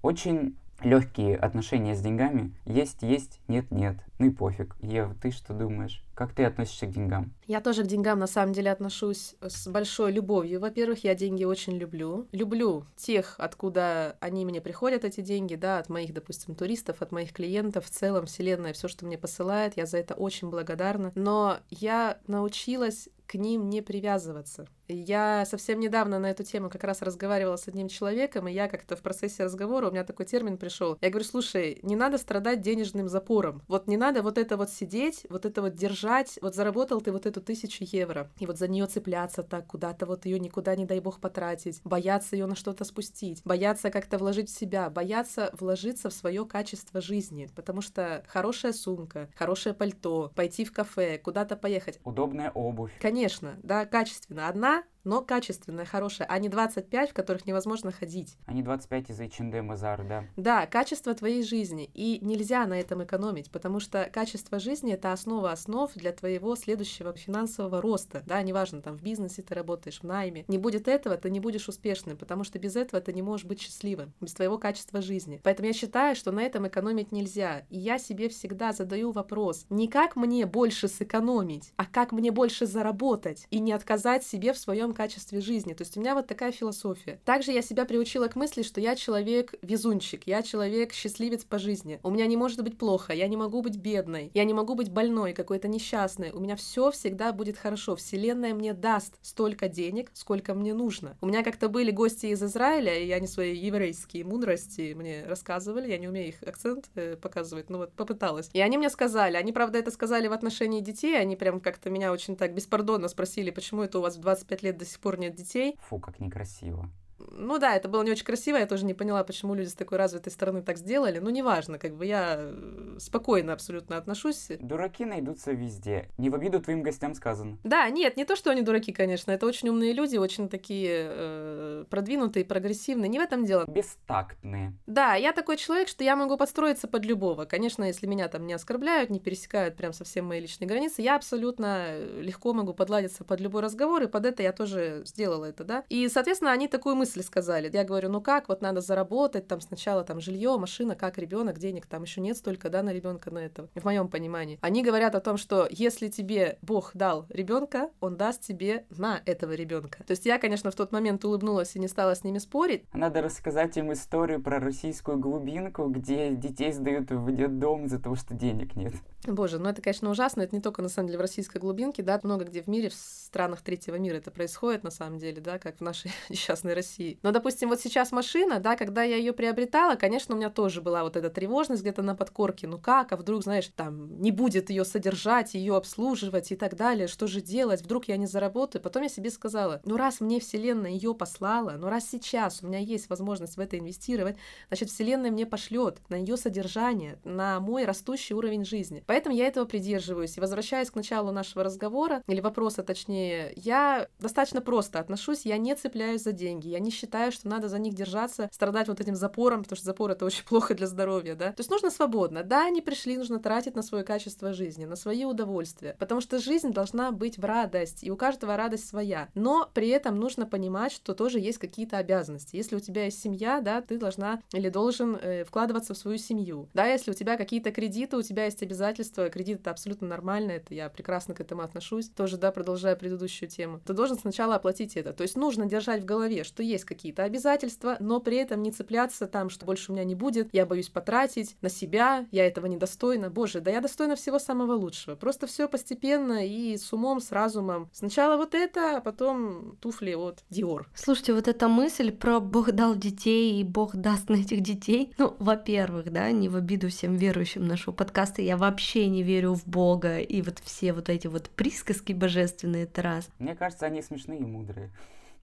Очень 0.00 0.56
легкие 0.82 1.36
отношения 1.36 1.94
с 1.94 2.00
деньгами. 2.00 2.54
Есть, 2.64 3.02
есть, 3.02 3.40
нет, 3.48 3.70
нет. 3.70 3.96
Ну 4.18 4.26
и 4.26 4.30
пофиг. 4.30 4.76
Ев, 4.80 5.10
ты 5.20 5.30
что 5.30 5.52
думаешь? 5.52 6.02
Как 6.14 6.32
ты 6.32 6.44
относишься 6.44 6.86
к 6.86 6.92
деньгам? 6.92 7.32
Я 7.46 7.60
тоже 7.60 7.82
к 7.82 7.86
деньгам 7.86 8.18
на 8.20 8.28
самом 8.28 8.52
деле 8.52 8.70
отношусь 8.70 9.34
с 9.40 9.66
большой 9.66 10.12
любовью. 10.12 10.60
Во-первых, 10.60 11.02
я 11.02 11.14
деньги 11.14 11.44
очень 11.44 11.76
люблю. 11.76 12.28
Люблю 12.30 12.84
тех, 12.96 13.34
откуда 13.38 14.16
они 14.20 14.44
мне 14.44 14.60
приходят, 14.60 15.04
эти 15.04 15.20
деньги, 15.20 15.56
да, 15.56 15.78
от 15.78 15.88
моих, 15.88 16.14
допустим, 16.14 16.54
туристов, 16.54 17.02
от 17.02 17.10
моих 17.10 17.32
клиентов, 17.32 17.86
в 17.86 17.90
целом, 17.90 18.26
вселенная, 18.26 18.72
все, 18.72 18.86
что 18.86 19.04
мне 19.04 19.18
посылает, 19.18 19.76
я 19.76 19.86
за 19.86 19.98
это 19.98 20.14
очень 20.14 20.50
благодарна. 20.50 21.10
Но 21.16 21.58
я 21.70 22.18
научилась 22.28 23.08
к 23.26 23.34
ним 23.34 23.68
не 23.68 23.82
привязываться. 23.82 24.68
Я 24.88 25.44
совсем 25.46 25.80
недавно 25.80 26.18
на 26.18 26.30
эту 26.30 26.44
тему 26.44 26.68
как 26.68 26.84
раз 26.84 27.00
разговаривала 27.00 27.56
с 27.56 27.68
одним 27.68 27.88
человеком, 27.88 28.48
и 28.48 28.52
я 28.52 28.68
как-то 28.68 28.96
в 28.96 29.02
процессе 29.02 29.44
разговора, 29.44 29.88
у 29.88 29.90
меня 29.90 30.04
такой 30.04 30.26
термин 30.26 30.58
пришел. 30.58 30.98
Я 31.00 31.10
говорю, 31.10 31.24
слушай, 31.24 31.78
не 31.82 31.96
надо 31.96 32.18
страдать 32.18 32.60
денежным 32.60 33.08
запором. 33.08 33.62
Вот 33.66 33.86
не 33.86 33.96
надо 33.96 34.22
вот 34.22 34.36
это 34.36 34.56
вот 34.56 34.70
сидеть, 34.70 35.26
вот 35.30 35.46
это 35.46 35.62
вот 35.62 35.74
держать. 35.74 36.38
Вот 36.42 36.54
заработал 36.54 37.00
ты 37.00 37.12
вот 37.12 37.26
эту 37.26 37.40
тысячу 37.40 37.84
евро, 37.84 38.30
и 38.38 38.46
вот 38.46 38.58
за 38.58 38.68
нее 38.68 38.86
цепляться 38.86 39.42
так, 39.42 39.66
куда-то 39.66 40.06
вот 40.06 40.26
ее 40.26 40.38
никуда, 40.38 40.76
не 40.76 40.84
дай 40.84 41.00
бог, 41.00 41.20
потратить, 41.20 41.80
бояться 41.84 42.36
ее 42.36 42.46
на 42.46 42.54
что-то 42.54 42.84
спустить, 42.84 43.40
бояться 43.44 43.90
как-то 43.90 44.18
вложить 44.18 44.50
в 44.50 44.58
себя, 44.58 44.90
бояться 44.90 45.50
вложиться 45.58 46.10
в 46.10 46.12
свое 46.12 46.44
качество 46.44 47.00
жизни, 47.00 47.48
потому 47.54 47.80
что 47.80 48.24
хорошая 48.28 48.72
сумка, 48.72 49.30
хорошее 49.34 49.74
пальто, 49.74 50.30
пойти 50.34 50.64
в 50.64 50.72
кафе, 50.72 51.18
куда-то 51.18 51.56
поехать. 51.56 52.00
Удобная 52.04 52.50
обувь. 52.50 52.92
Конечно, 53.00 53.56
да, 53.62 53.86
качественно. 53.86 54.48
Одна 54.48 54.73
lá 54.74 54.84
но 55.04 55.22
качественная, 55.22 55.84
хорошая, 55.84 56.26
а 56.28 56.38
не 56.38 56.48
25, 56.48 57.10
в 57.10 57.14
которых 57.14 57.46
невозможно 57.46 57.92
ходить. 57.92 58.36
А 58.46 58.52
не 58.52 58.62
25 58.62 59.10
из 59.10 59.20
H&M 59.20 59.70
Azar, 59.72 60.06
да. 60.06 60.24
Да, 60.36 60.66
качество 60.66 61.14
твоей 61.14 61.42
жизни. 61.42 61.90
И 61.94 62.18
нельзя 62.22 62.66
на 62.66 62.78
этом 62.80 63.04
экономить, 63.04 63.50
потому 63.50 63.80
что 63.80 64.08
качество 64.12 64.58
жизни— 64.58 64.92
это 64.94 65.12
основа 65.12 65.52
основ 65.52 65.92
для 65.94 66.12
твоего 66.12 66.56
следующего 66.56 67.12
финансового 67.12 67.80
роста. 67.80 68.22
Да, 68.26 68.42
неважно, 68.42 68.80
там 68.82 68.96
в 68.96 69.02
бизнесе 69.02 69.42
ты 69.42 69.54
работаешь, 69.54 70.00
в 70.00 70.04
найме. 70.04 70.44
Не 70.48 70.58
будет 70.58 70.88
этого, 70.88 71.16
ты 71.16 71.30
не 71.30 71.40
будешь 71.40 71.68
успешным, 71.68 72.16
потому 72.16 72.44
что 72.44 72.58
без 72.58 72.76
этого 72.76 73.02
ты 73.02 73.12
не 73.12 73.22
можешь 73.22 73.46
быть 73.46 73.60
счастливым, 73.60 74.12
без 74.20 74.34
твоего 74.34 74.58
качества 74.58 75.02
жизни. 75.02 75.40
Поэтому 75.42 75.68
я 75.68 75.74
считаю, 75.74 76.16
что 76.16 76.32
на 76.32 76.40
этом 76.40 76.66
экономить 76.66 77.12
нельзя. 77.12 77.64
И 77.68 77.78
я 77.78 77.98
себе 77.98 78.28
всегда 78.28 78.72
задаю 78.72 79.12
вопрос, 79.12 79.66
не 79.68 79.88
как 79.88 80.16
мне 80.16 80.46
больше 80.46 80.88
сэкономить, 80.88 81.72
а 81.76 81.84
как 81.84 82.12
мне 82.12 82.30
больше 82.30 82.66
заработать 82.66 83.46
и 83.50 83.58
не 83.58 83.72
отказать 83.72 84.24
себе 84.24 84.52
в 84.52 84.58
своем 84.58 84.93
качестве 84.94 85.40
жизни. 85.40 85.74
То 85.74 85.82
есть 85.82 85.96
у 85.96 86.00
меня 86.00 86.14
вот 86.14 86.26
такая 86.26 86.52
философия. 86.52 87.20
Также 87.24 87.52
я 87.52 87.62
себя 87.62 87.84
приучила 87.84 88.28
к 88.28 88.36
мысли, 88.36 88.62
что 88.62 88.80
я 88.80 88.96
человек 88.96 89.54
везунчик, 89.62 90.26
я 90.26 90.42
человек 90.42 90.92
счастливец 90.92 91.44
по 91.44 91.58
жизни. 91.58 92.00
У 92.02 92.10
меня 92.10 92.26
не 92.26 92.36
может 92.36 92.62
быть 92.62 92.78
плохо, 92.78 93.12
я 93.12 93.28
не 93.28 93.36
могу 93.36 93.62
быть 93.62 93.76
бедной, 93.76 94.30
я 94.34 94.44
не 94.44 94.54
могу 94.54 94.74
быть 94.74 94.90
больной, 94.90 95.32
какой-то 95.32 95.68
несчастной. 95.68 96.30
У 96.30 96.40
меня 96.40 96.56
все 96.56 96.90
всегда 96.90 97.32
будет 97.32 97.56
хорошо. 97.56 97.96
Вселенная 97.96 98.54
мне 98.54 98.72
даст 98.72 99.18
столько 99.22 99.68
денег, 99.68 100.10
сколько 100.14 100.54
мне 100.54 100.74
нужно. 100.74 101.16
У 101.20 101.26
меня 101.26 101.42
как-то 101.42 101.68
были 101.68 101.90
гости 101.90 102.26
из 102.26 102.42
Израиля, 102.42 102.98
и 102.98 103.10
они 103.10 103.26
свои 103.26 103.56
еврейские 103.56 104.24
мудрости 104.24 104.94
мне 104.94 105.24
рассказывали. 105.26 105.90
Я 105.90 105.98
не 105.98 106.08
умею 106.08 106.28
их 106.28 106.42
акцент 106.42 106.90
э, 106.94 107.16
показывать, 107.16 107.70
но 107.70 107.78
вот 107.78 107.92
попыталась. 107.92 108.50
И 108.52 108.60
они 108.60 108.78
мне 108.78 108.90
сказали, 108.90 109.36
они, 109.36 109.52
правда, 109.52 109.78
это 109.78 109.90
сказали 109.90 110.28
в 110.28 110.32
отношении 110.32 110.80
детей, 110.80 111.18
они 111.18 111.36
прям 111.36 111.60
как-то 111.60 111.90
меня 111.90 112.12
очень 112.12 112.36
так 112.36 112.54
беспардонно 112.54 113.08
спросили, 113.08 113.50
почему 113.50 113.82
это 113.82 113.98
у 113.98 114.02
вас 114.02 114.16
в 114.16 114.20
25 114.20 114.62
лет 114.62 114.78
до 114.78 114.83
сих 114.84 115.00
пор 115.00 115.18
нет 115.18 115.34
детей. 115.34 115.76
Фу, 115.88 115.98
как 115.98 116.20
некрасиво. 116.20 116.90
Ну 117.30 117.58
да, 117.58 117.74
это 117.74 117.88
было 117.88 118.02
не 118.02 118.10
очень 118.10 118.24
красиво, 118.24 118.56
я 118.56 118.66
тоже 118.66 118.84
не 118.84 118.94
поняла, 118.94 119.24
почему 119.24 119.54
люди 119.54 119.68
с 119.68 119.74
такой 119.74 119.98
развитой 119.98 120.32
стороны 120.32 120.62
так 120.62 120.78
сделали, 120.78 121.18
ну 121.18 121.30
неважно, 121.30 121.78
как 121.78 121.94
бы 121.96 122.06
я 122.06 122.36
э, 122.38 122.96
спокойно 122.98 123.52
абсолютно 123.52 123.96
отношусь. 123.96 124.48
Дураки 124.60 125.04
найдутся 125.04 125.52
везде. 125.52 126.08
Не 126.18 126.30
в 126.30 126.34
обиду 126.34 126.60
твоим 126.60 126.82
гостям 126.82 127.14
сказано. 127.14 127.58
Да, 127.64 127.88
нет, 127.90 128.16
не 128.16 128.24
то, 128.24 128.36
что 128.36 128.50
они 128.50 128.62
дураки, 128.62 128.92
конечно, 128.92 129.30
это 129.32 129.46
очень 129.46 129.68
умные 129.68 129.92
люди, 129.92 130.16
очень 130.16 130.48
такие 130.48 131.08
э, 131.10 131.84
продвинутые, 131.90 132.44
прогрессивные, 132.44 133.08
не 133.08 133.18
в 133.18 133.22
этом 133.22 133.44
дело. 133.44 133.64
Бестактные. 133.66 134.72
Да, 134.86 135.14
я 135.14 135.32
такой 135.32 135.56
человек, 135.56 135.88
что 135.88 136.04
я 136.04 136.16
могу 136.16 136.36
подстроиться 136.36 136.88
под 136.88 137.04
любого. 137.04 137.44
Конечно, 137.44 137.84
если 137.84 138.06
меня 138.06 138.28
там 138.28 138.46
не 138.46 138.52
оскорбляют, 138.52 139.10
не 139.10 139.20
пересекают 139.20 139.76
прям 139.76 139.92
совсем 139.92 140.26
мои 140.26 140.40
личные 140.40 140.68
границы, 140.68 141.02
я 141.02 141.16
абсолютно 141.16 141.86
э, 141.88 142.20
легко 142.22 142.52
могу 142.52 142.74
подладиться 142.74 143.24
под 143.24 143.40
любой 143.40 143.62
разговор, 143.62 144.02
и 144.02 144.06
под 144.06 144.26
это 144.26 144.42
я 144.42 144.52
тоже 144.52 145.02
сделала 145.04 145.46
это, 145.46 145.64
да. 145.64 145.84
И, 145.88 146.08
соответственно, 146.08 146.52
они 146.52 146.68
такую 146.68 146.94
мысль 146.94 147.13
сказали. 147.22 147.70
Я 147.72 147.84
говорю, 147.84 148.10
ну 148.10 148.20
как, 148.20 148.48
вот 148.48 148.62
надо 148.62 148.80
заработать, 148.80 149.46
там 149.46 149.60
сначала 149.60 150.04
там 150.04 150.20
жилье, 150.20 150.56
машина, 150.58 150.94
как 150.96 151.18
ребенок, 151.18 151.58
денег 151.58 151.86
там 151.86 152.02
еще 152.02 152.20
нет 152.20 152.36
столько, 152.36 152.70
да, 152.70 152.82
на 152.82 152.92
ребенка 152.92 153.30
на 153.30 153.38
этого. 153.38 153.68
В 153.74 153.84
моем 153.84 154.08
понимании. 154.08 154.58
Они 154.60 154.82
говорят 154.82 155.14
о 155.14 155.20
том, 155.20 155.36
что 155.36 155.66
если 155.70 156.08
тебе 156.08 156.58
Бог 156.62 156.90
дал 156.94 157.26
ребенка, 157.28 157.90
он 158.00 158.16
даст 158.16 158.42
тебе 158.42 158.84
на 158.90 159.20
этого 159.26 159.52
ребенка. 159.52 160.02
То 160.04 160.12
есть 160.12 160.26
я, 160.26 160.38
конечно, 160.38 160.70
в 160.70 160.74
тот 160.74 160.92
момент 160.92 161.24
улыбнулась 161.24 161.76
и 161.76 161.78
не 161.78 161.88
стала 161.88 162.14
с 162.14 162.24
ними 162.24 162.38
спорить. 162.38 162.84
Надо 162.92 163.22
рассказать 163.22 163.76
им 163.76 163.92
историю 163.92 164.42
про 164.42 164.58
российскую 164.58 165.18
глубинку, 165.18 165.86
где 165.88 166.34
детей 166.34 166.72
сдают 166.72 167.10
в 167.10 167.34
детдом 167.34 167.86
из-за 167.86 167.98
того, 167.98 168.16
что 168.16 168.34
денег 168.34 168.76
нет. 168.76 168.94
Боже, 169.26 169.58
ну 169.58 169.68
это, 169.68 169.80
конечно, 169.80 170.10
ужасно. 170.10 170.42
Это 170.42 170.54
не 170.54 170.60
только, 170.60 170.82
на 170.82 170.88
самом 170.88 171.08
деле, 171.08 171.18
в 171.18 171.22
российской 171.22 171.58
глубинке, 171.58 172.02
да, 172.02 172.20
много 172.22 172.44
где 172.44 172.62
в 172.62 172.66
мире, 172.66 172.88
в 172.88 172.94
странах 172.94 173.62
третьего 173.62 173.96
мира 173.96 174.16
это 174.16 174.30
происходит, 174.30 174.84
на 174.84 174.90
самом 174.90 175.18
деле, 175.18 175.40
да, 175.40 175.58
как 175.58 175.78
в 175.78 175.80
нашей 175.80 176.10
несчастной 176.28 176.74
России. 176.74 177.03
Но, 177.22 177.30
допустим, 177.30 177.68
вот 177.68 177.80
сейчас 177.80 178.12
машина, 178.12 178.60
да, 178.60 178.76
когда 178.76 179.02
я 179.02 179.16
ее 179.16 179.32
приобретала, 179.32 179.94
конечно, 179.94 180.34
у 180.34 180.38
меня 180.38 180.50
тоже 180.50 180.80
была 180.80 181.02
вот 181.04 181.16
эта 181.16 181.30
тревожность 181.30 181.82
где-то 181.82 182.02
на 182.02 182.14
подкорке. 182.14 182.66
Ну 182.66 182.78
как, 182.78 183.12
а 183.12 183.16
вдруг, 183.16 183.42
знаешь, 183.42 183.70
там 183.74 184.20
не 184.20 184.30
будет 184.30 184.70
ее 184.70 184.84
содержать, 184.84 185.54
ее 185.54 185.76
обслуживать 185.76 186.52
и 186.52 186.56
так 186.56 186.76
далее, 186.76 187.08
что 187.08 187.26
же 187.26 187.40
делать? 187.40 187.82
Вдруг 187.82 188.08
я 188.08 188.16
не 188.16 188.26
заработаю? 188.26 188.82
Потом 188.82 189.02
я 189.02 189.08
себе 189.08 189.30
сказала, 189.30 189.80
ну 189.84 189.96
раз 189.96 190.20
мне 190.20 190.40
Вселенная 190.40 190.90
ее 190.90 191.14
послала, 191.14 191.76
ну 191.78 191.88
раз 191.88 192.08
сейчас 192.08 192.62
у 192.62 192.66
меня 192.66 192.78
есть 192.78 193.08
возможность 193.08 193.56
в 193.56 193.60
это 193.60 193.78
инвестировать, 193.78 194.36
значит, 194.68 194.90
Вселенная 194.90 195.30
мне 195.30 195.46
пошлет 195.46 195.98
на 196.08 196.16
ее 196.16 196.36
содержание, 196.36 197.18
на 197.24 197.60
мой 197.60 197.84
растущий 197.84 198.34
уровень 198.34 198.64
жизни. 198.64 199.02
Поэтому 199.06 199.34
я 199.34 199.46
этого 199.46 199.64
придерживаюсь. 199.64 200.36
И 200.36 200.40
возвращаясь 200.40 200.90
к 200.90 200.94
началу 200.94 201.32
нашего 201.32 201.64
разговора, 201.64 202.22
или 202.26 202.40
вопроса 202.40 202.82
точнее, 202.82 203.52
я 203.56 204.08
достаточно 204.18 204.60
просто 204.60 204.98
отношусь, 204.98 205.46
я 205.46 205.58
не 205.58 205.74
цепляюсь 205.74 206.22
за 206.22 206.32
деньги, 206.32 206.68
я 206.68 206.78
не 206.84 206.90
считаю, 206.90 207.32
что 207.32 207.48
надо 207.48 207.68
за 207.68 207.78
них 207.78 207.94
держаться, 207.94 208.48
страдать 208.52 208.88
вот 208.88 209.00
этим 209.00 209.16
запором, 209.16 209.62
потому 209.62 209.76
что 209.76 209.86
запор 209.86 210.10
это 210.12 210.24
очень 210.26 210.44
плохо 210.44 210.74
для 210.74 210.86
здоровья, 210.86 211.34
да. 211.34 211.52
То 211.52 211.60
есть 211.60 211.70
нужно 211.70 211.90
свободно. 211.90 212.42
Да, 212.42 212.66
они 212.66 212.80
пришли, 212.80 213.16
нужно 213.16 213.38
тратить 213.38 213.74
на 213.74 213.82
свое 213.82 214.04
качество 214.04 214.52
жизни, 214.52 214.84
на 214.84 214.96
свои 214.96 215.24
удовольствия, 215.24 215.96
потому 215.98 216.20
что 216.20 216.38
жизнь 216.38 216.72
должна 216.72 217.10
быть 217.10 217.38
в 217.38 217.44
радость, 217.44 218.04
и 218.04 218.10
у 218.10 218.16
каждого 218.16 218.56
радость 218.56 218.88
своя. 218.88 219.28
Но 219.34 219.68
при 219.74 219.88
этом 219.88 220.18
нужно 220.18 220.46
понимать, 220.46 220.92
что 220.92 221.14
тоже 221.14 221.40
есть 221.40 221.58
какие-то 221.58 221.98
обязанности. 221.98 222.56
Если 222.56 222.76
у 222.76 222.80
тебя 222.80 223.06
есть 223.06 223.20
семья, 223.20 223.60
да, 223.60 223.80
ты 223.80 223.98
должна 223.98 224.40
или 224.52 224.68
должен 224.68 225.16
э, 225.16 225.44
вкладываться 225.44 225.94
в 225.94 225.98
свою 225.98 226.18
семью. 226.18 226.68
Да, 226.74 226.86
если 226.86 227.10
у 227.10 227.14
тебя 227.14 227.36
какие-то 227.36 227.70
кредиты, 227.70 228.16
у 228.16 228.22
тебя 228.22 228.44
есть 228.44 228.62
обязательства 228.62 229.28
кредит 229.30 229.60
это 229.60 229.70
абсолютно 229.70 230.06
нормально, 230.08 230.52
это 230.52 230.74
я 230.74 230.88
прекрасно 230.88 231.34
к 231.34 231.40
этому 231.40 231.62
отношусь. 231.62 232.08
Тоже, 232.08 232.36
да, 232.36 232.52
продолжая 232.52 232.96
предыдущую 232.96 233.48
тему. 233.48 233.80
Ты 233.86 233.94
должен 233.94 234.18
сначала 234.18 234.56
оплатить 234.56 234.96
это. 234.96 235.12
То 235.12 235.22
есть 235.22 235.36
нужно 235.36 235.66
держать 235.66 236.02
в 236.02 236.04
голове, 236.04 236.44
что 236.44 236.62
есть 236.62 236.73
какие-то 236.82 237.24
обязательства, 237.24 237.98
но 238.00 238.20
при 238.20 238.38
этом 238.38 238.62
не 238.62 238.72
цепляться 238.72 239.26
там, 239.26 239.50
что 239.50 239.66
больше 239.66 239.92
у 239.92 239.94
меня 239.94 240.04
не 240.04 240.14
будет, 240.14 240.48
я 240.52 240.64
боюсь 240.64 240.88
потратить 240.88 241.56
на 241.60 241.68
себя, 241.68 242.26
я 242.30 242.46
этого 242.46 242.64
недостойна. 242.64 243.28
Боже, 243.28 243.60
да 243.60 243.70
я 243.70 243.82
достойна 243.82 244.16
всего 244.16 244.38
самого 244.38 244.72
лучшего. 244.72 245.14
Просто 245.14 245.46
все 245.46 245.68
постепенно 245.68 246.46
и 246.46 246.78
с 246.78 246.90
умом, 246.94 247.20
с 247.20 247.30
разумом. 247.32 247.90
Сначала 247.92 248.38
вот 248.38 248.54
это, 248.54 248.96
а 248.96 249.00
потом 249.02 249.76
туфли 249.80 250.14
от 250.14 250.42
Диор. 250.48 250.88
Слушайте, 250.94 251.34
вот 251.34 251.48
эта 251.48 251.68
мысль 251.68 252.10
про 252.10 252.40
Бог 252.40 252.72
дал 252.72 252.96
детей 252.96 253.60
и 253.60 253.64
Бог 253.64 253.94
даст 253.94 254.30
на 254.30 254.36
этих 254.36 254.62
детей. 254.62 255.12
Ну, 255.18 255.36
во-первых, 255.38 256.10
да, 256.10 256.30
не 256.30 256.48
в 256.48 256.56
обиду 256.56 256.88
всем 256.88 257.16
верующим 257.16 257.66
нашего 257.66 257.92
подкаста, 257.92 258.40
я 258.40 258.56
вообще 258.56 258.94
вообще 258.94 259.08
не 259.08 259.22
верю 259.22 259.54
в 259.54 259.66
Бога, 259.66 260.18
и 260.20 260.40
вот 260.40 260.60
все 260.60 260.92
вот 260.92 261.08
эти 261.08 261.26
вот 261.26 261.50
присказки 261.50 262.12
божественные, 262.12 262.84
это 262.84 263.02
раз. 263.02 263.28
Мне 263.38 263.56
кажется, 263.56 263.86
они 263.86 264.02
смешные 264.02 264.38
и 264.38 264.44
мудрые. 264.44 264.90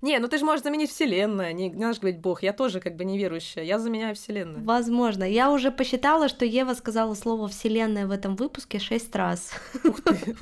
Не, 0.01 0.17
ну 0.19 0.27
ты 0.27 0.37
же 0.37 0.45
можешь 0.45 0.63
заменить 0.63 0.89
вселенную, 0.89 1.55
не 1.55 1.69
надо 1.69 1.99
говорить 1.99 2.19
Бог. 2.19 2.43
Я 2.43 2.53
тоже 2.53 2.79
как 2.79 2.95
бы 2.95 3.05
неверующая, 3.05 3.63
я 3.63 3.77
заменяю 3.77 4.15
вселенную. 4.15 4.63
Возможно. 4.63 5.23
Я 5.23 5.51
уже 5.51 5.71
посчитала, 5.71 6.27
что 6.27 6.43
Ева 6.45 6.73
сказала 6.73 7.13
слово 7.13 7.47
вселенная 7.47 8.07
в 8.07 8.11
этом 8.11 8.35
выпуске 8.35 8.79
шесть 8.79 9.15
раз. 9.15 9.51
Ух 9.83 10.01
ты, 10.01 10.35